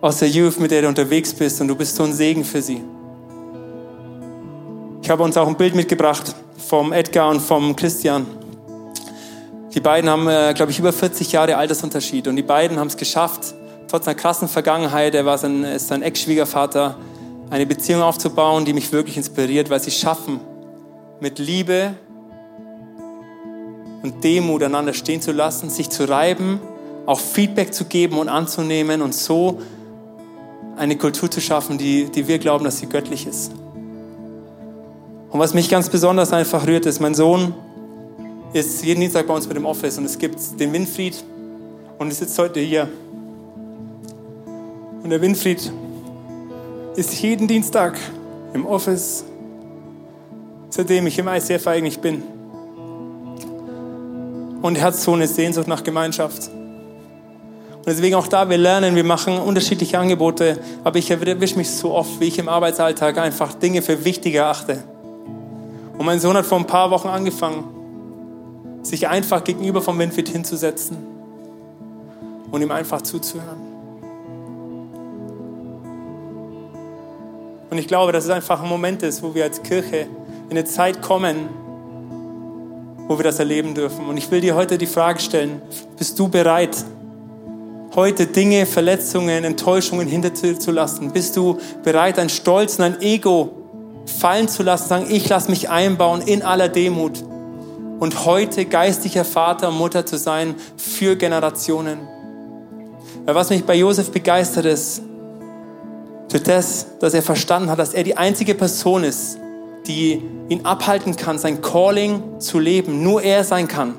aus 0.00 0.20
der 0.20 0.28
Youth, 0.28 0.60
mit 0.60 0.70
der 0.70 0.82
du 0.82 0.88
unterwegs 0.88 1.34
bist 1.34 1.60
und 1.60 1.66
du 1.66 1.74
bist 1.74 1.96
so 1.96 2.04
ein 2.04 2.12
Segen 2.12 2.44
für 2.44 2.62
sie. 2.62 2.80
Ich 5.02 5.10
habe 5.10 5.20
uns 5.24 5.36
auch 5.36 5.48
ein 5.48 5.56
Bild 5.56 5.74
mitgebracht 5.74 6.32
vom 6.58 6.92
Edgar 6.92 7.28
und 7.28 7.40
vom 7.40 7.74
Christian. 7.74 8.24
Die 9.76 9.80
beiden 9.80 10.08
haben, 10.08 10.26
äh, 10.26 10.54
glaube 10.54 10.72
ich, 10.72 10.78
über 10.78 10.90
40 10.90 11.32
Jahre 11.32 11.58
Altersunterschied 11.58 12.28
und 12.28 12.36
die 12.36 12.42
beiden 12.42 12.78
haben 12.78 12.86
es 12.86 12.96
geschafft, 12.96 13.54
trotz 13.88 14.08
einer 14.08 14.14
krassen 14.14 14.48
Vergangenheit, 14.48 15.14
er 15.14 15.26
war 15.26 15.36
sein, 15.36 15.64
ist 15.64 15.88
sein 15.88 16.00
Ex-Schwiegervater, 16.00 16.96
eine 17.50 17.66
Beziehung 17.66 18.00
aufzubauen, 18.00 18.64
die 18.64 18.72
mich 18.72 18.90
wirklich 18.90 19.18
inspiriert, 19.18 19.68
weil 19.68 19.80
sie 19.80 19.90
schaffen, 19.90 20.40
mit 21.20 21.38
Liebe 21.38 21.92
und 24.02 24.24
Demut 24.24 24.62
einander 24.62 24.94
stehen 24.94 25.20
zu 25.20 25.32
lassen, 25.32 25.68
sich 25.68 25.90
zu 25.90 26.08
reiben, 26.08 26.58
auch 27.04 27.20
Feedback 27.20 27.74
zu 27.74 27.84
geben 27.84 28.16
und 28.16 28.30
anzunehmen 28.30 29.02
und 29.02 29.14
so 29.14 29.60
eine 30.78 30.96
Kultur 30.96 31.30
zu 31.30 31.42
schaffen, 31.42 31.76
die, 31.76 32.06
die 32.06 32.26
wir 32.28 32.38
glauben, 32.38 32.64
dass 32.64 32.78
sie 32.78 32.86
göttlich 32.86 33.26
ist. 33.26 33.52
Und 35.30 35.38
was 35.38 35.52
mich 35.52 35.68
ganz 35.68 35.90
besonders 35.90 36.32
einfach 36.32 36.66
rührt, 36.66 36.86
ist, 36.86 36.98
mein 37.00 37.14
Sohn 37.14 37.54
ist 38.52 38.84
jeden 38.84 39.00
Dienstag 39.00 39.26
bei 39.26 39.34
uns 39.34 39.46
mit 39.46 39.56
dem 39.56 39.66
Office 39.66 39.98
und 39.98 40.04
es 40.04 40.18
gibt 40.18 40.38
den 40.58 40.72
Winfried 40.72 41.22
und 41.98 42.10
ist 42.10 42.18
sitzt 42.18 42.38
heute 42.38 42.60
hier. 42.60 42.88
Und 45.02 45.10
der 45.10 45.20
Winfried 45.20 45.72
ist 46.96 47.20
jeden 47.20 47.46
Dienstag 47.46 47.98
im 48.54 48.66
Office, 48.66 49.24
seitdem 50.70 51.06
ich 51.06 51.18
im 51.18 51.28
ICF 51.28 51.66
eigentlich 51.66 52.00
bin. 52.00 52.22
Und 54.62 54.78
er 54.78 54.84
hat 54.84 54.96
so 54.96 55.12
eine 55.12 55.28
Sehnsucht 55.28 55.68
nach 55.68 55.84
Gemeinschaft. 55.84 56.48
Und 56.48 57.86
deswegen 57.86 58.16
auch 58.16 58.26
da, 58.26 58.48
wir 58.48 58.58
lernen, 58.58 58.96
wir 58.96 59.04
machen 59.04 59.38
unterschiedliche 59.38 59.98
Angebote, 59.98 60.58
aber 60.82 60.98
ich 60.98 61.10
erwische 61.10 61.56
mich 61.56 61.70
so 61.70 61.94
oft, 61.94 62.18
wie 62.18 62.24
ich 62.24 62.38
im 62.38 62.48
Arbeitsalltag 62.48 63.18
einfach 63.18 63.54
Dinge 63.54 63.82
für 63.82 64.04
wichtiger 64.04 64.46
achte. 64.46 64.82
Und 65.96 66.04
mein 66.04 66.18
Sohn 66.18 66.36
hat 66.36 66.46
vor 66.46 66.58
ein 66.58 66.66
paar 66.66 66.90
Wochen 66.90 67.08
angefangen, 67.08 67.75
sich 68.86 69.08
einfach 69.08 69.42
gegenüber 69.42 69.82
vom 69.82 69.98
Winfried 69.98 70.28
hinzusetzen 70.28 70.96
und 72.50 72.62
ihm 72.62 72.70
einfach 72.70 73.02
zuzuhören. 73.02 73.58
Und 77.68 77.78
ich 77.78 77.88
glaube, 77.88 78.12
dass 78.12 78.24
es 78.24 78.30
einfach 78.30 78.62
ein 78.62 78.68
Moment 78.68 79.02
ist, 79.02 79.22
wo 79.22 79.34
wir 79.34 79.44
als 79.44 79.62
Kirche 79.62 80.06
in 80.48 80.56
eine 80.56 80.64
Zeit 80.64 81.02
kommen, 81.02 81.48
wo 83.08 83.18
wir 83.18 83.24
das 83.24 83.38
erleben 83.38 83.74
dürfen. 83.74 84.06
Und 84.06 84.16
ich 84.16 84.30
will 84.30 84.40
dir 84.40 84.54
heute 84.54 84.78
die 84.78 84.86
Frage 84.86 85.18
stellen, 85.18 85.60
bist 85.98 86.18
du 86.18 86.28
bereit, 86.28 86.76
heute 87.96 88.26
Dinge, 88.26 88.66
Verletzungen, 88.66 89.42
Enttäuschungen 89.44 90.06
hinter 90.06 90.30
dir 90.30 90.58
zu 90.58 90.70
lassen? 90.70 91.10
Bist 91.10 91.36
du 91.36 91.58
bereit, 91.82 92.18
dein 92.18 92.28
Stolz 92.28 92.78
und 92.78 92.82
dein 92.82 93.02
Ego 93.02 93.50
fallen 94.20 94.48
zu 94.48 94.62
lassen, 94.62 94.88
sagen, 94.88 95.06
ich 95.10 95.28
lasse 95.28 95.50
mich 95.50 95.68
einbauen 95.68 96.22
in 96.22 96.42
aller 96.42 96.68
Demut 96.68 97.24
und 97.98 98.24
heute 98.24 98.64
geistlicher 98.64 99.24
Vater 99.24 99.68
und 99.68 99.78
Mutter 99.78 100.04
zu 100.04 100.18
sein 100.18 100.54
für 100.76 101.16
Generationen? 101.16 101.98
Weil 103.24 103.34
was 103.34 103.50
mich 103.50 103.64
bei 103.64 103.74
Josef 103.74 104.10
begeistert 104.10 104.66
ist, 104.66 105.02
für 106.28 106.40
das, 106.40 106.86
dass 106.98 107.14
er 107.14 107.22
verstanden 107.22 107.70
hat, 107.70 107.78
dass 107.78 107.94
er 107.94 108.02
die 108.02 108.16
einzige 108.16 108.54
Person 108.54 109.04
ist, 109.04 109.38
die 109.86 110.22
ihn 110.48 110.64
abhalten 110.64 111.16
kann, 111.16 111.38
sein 111.38 111.62
Calling 111.62 112.40
zu 112.40 112.58
leben, 112.58 113.02
nur 113.02 113.22
er 113.22 113.44
sein 113.44 113.68
kann, 113.68 113.94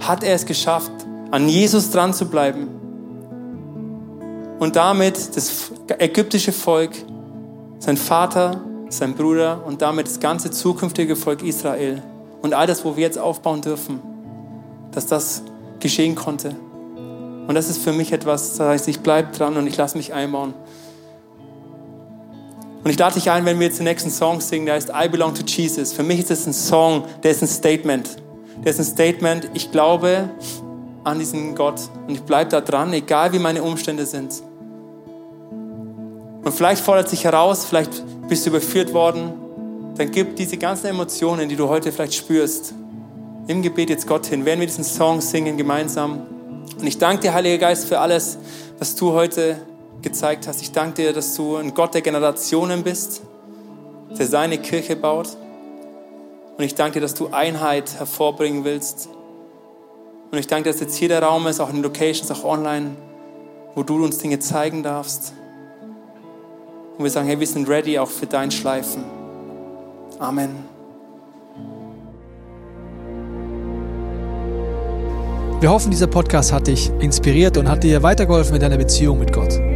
hat 0.00 0.24
er 0.24 0.34
es 0.34 0.44
geschafft, 0.44 0.92
an 1.30 1.48
Jesus 1.48 1.90
dran 1.90 2.12
zu 2.12 2.26
bleiben 2.26 2.68
und 4.58 4.76
damit 4.76 5.36
das 5.36 5.72
ägyptische 5.98 6.52
Volk, 6.52 6.92
sein 7.78 7.96
Vater, 7.96 8.60
sein 8.88 9.14
Bruder 9.14 9.62
und 9.66 9.82
damit 9.82 10.06
das 10.06 10.20
ganze 10.20 10.50
zukünftige 10.50 11.16
Volk 11.16 11.42
Israel 11.42 12.02
und 12.44 12.52
all 12.52 12.66
das, 12.66 12.84
wo 12.84 12.94
wir 12.94 13.02
jetzt 13.02 13.18
aufbauen 13.18 13.62
dürfen, 13.62 14.00
dass 14.92 15.06
das 15.06 15.42
geschehen 15.80 16.14
konnte. 16.14 16.54
Und 17.46 17.54
das 17.54 17.70
ist 17.70 17.82
für 17.82 17.94
mich 17.94 18.12
etwas, 18.12 18.58
das 18.58 18.68
heißt, 18.68 18.88
ich 18.88 19.00
bleibe 19.00 19.34
dran 19.34 19.56
und 19.56 19.66
ich 19.66 19.78
lasse 19.78 19.96
mich 19.96 20.12
einbauen. 20.12 20.52
Und 22.84 22.90
ich 22.90 22.98
lade 22.98 23.14
dich 23.14 23.30
ein, 23.30 23.46
wenn 23.46 23.58
wir 23.58 23.68
jetzt 23.68 23.78
den 23.78 23.84
nächsten 23.84 24.10
Song 24.10 24.42
singen, 24.42 24.66
der 24.66 24.74
heißt 24.74 24.90
I 24.90 25.08
Belong 25.08 25.32
to 25.32 25.42
Jesus. 25.42 25.94
Für 25.94 26.02
mich 26.02 26.18
ist 26.20 26.30
es 26.30 26.46
ein 26.46 26.52
Song, 26.52 27.04
der 27.22 27.30
ist 27.30 27.40
ein 27.40 27.48
Statement. 27.48 28.16
Der 28.62 28.72
ist 28.72 28.78
ein 28.78 28.84
Statement, 28.84 29.48
ich 29.54 29.72
glaube 29.72 30.28
an 31.02 31.18
diesen 31.18 31.54
Gott 31.54 31.80
und 32.06 32.14
ich 32.14 32.22
bleibe 32.24 32.50
da 32.50 32.60
dran, 32.60 32.92
egal 32.92 33.32
wie 33.32 33.38
meine 33.38 33.62
Umstände 33.62 34.04
sind. 34.04 34.42
Und 36.44 36.52
vielleicht 36.52 36.84
fordert 36.84 37.08
sich 37.08 37.24
heraus, 37.24 37.64
vielleicht 37.64 38.02
bist 38.28 38.44
du 38.44 38.50
überführt 38.50 38.92
worden, 38.92 39.32
dann 39.96 40.10
gib 40.10 40.36
diese 40.36 40.56
ganzen 40.56 40.88
Emotionen, 40.88 41.48
die 41.48 41.56
du 41.56 41.68
heute 41.68 41.92
vielleicht 41.92 42.14
spürst, 42.14 42.74
im 43.46 43.62
Gebet 43.62 43.90
jetzt 43.90 44.06
Gott 44.06 44.26
hin. 44.26 44.44
Werden 44.44 44.60
wir 44.60 44.66
diesen 44.66 44.84
Song 44.84 45.20
singen 45.20 45.56
gemeinsam. 45.56 46.26
Und 46.78 46.86
ich 46.86 46.98
danke 46.98 47.22
dir, 47.22 47.34
Heiliger 47.34 47.58
Geist, 47.58 47.86
für 47.86 48.00
alles, 48.00 48.38
was 48.78 48.96
du 48.96 49.12
heute 49.12 49.58
gezeigt 50.02 50.48
hast. 50.48 50.62
Ich 50.62 50.72
danke 50.72 51.02
dir, 51.02 51.12
dass 51.12 51.34
du 51.34 51.56
ein 51.56 51.74
Gott 51.74 51.94
der 51.94 52.02
Generationen 52.02 52.82
bist, 52.82 53.22
der 54.18 54.26
seine 54.26 54.58
Kirche 54.58 54.96
baut. 54.96 55.36
Und 56.56 56.64
ich 56.64 56.74
danke 56.74 56.94
dir, 56.94 57.00
dass 57.00 57.14
du 57.14 57.28
Einheit 57.28 57.98
hervorbringen 57.98 58.64
willst. 58.64 59.08
Und 60.30 60.38
ich 60.38 60.46
danke 60.46 60.64
dir, 60.64 60.72
dass 60.72 60.80
jetzt 60.80 60.96
hier 60.96 61.08
der 61.08 61.22
Raum 61.22 61.46
ist, 61.46 61.60
auch 61.60 61.70
in 61.70 61.82
Locations, 61.82 62.30
auch 62.30 62.44
online, 62.44 62.96
wo 63.74 63.82
du 63.82 64.02
uns 64.02 64.18
Dinge 64.18 64.38
zeigen 64.40 64.82
darfst. 64.82 65.32
Und 66.96 67.04
wir 67.04 67.10
sagen, 67.10 67.26
hey, 67.26 67.38
wir 67.38 67.46
sind 67.46 67.68
ready 67.68 67.98
auch 67.98 68.08
für 68.08 68.26
dein 68.26 68.50
Schleifen. 68.50 69.23
Amen. 70.18 70.50
Wir 75.60 75.70
hoffen, 75.70 75.90
dieser 75.90 76.06
Podcast 76.08 76.52
hat 76.52 76.66
dich 76.66 76.90
inspiriert 77.00 77.56
und 77.56 77.68
hat 77.68 77.82
dir 77.84 78.02
weitergeholfen 78.02 78.54
in 78.56 78.60
deiner 78.60 78.76
Beziehung 78.76 79.18
mit 79.18 79.32
Gott. 79.32 79.58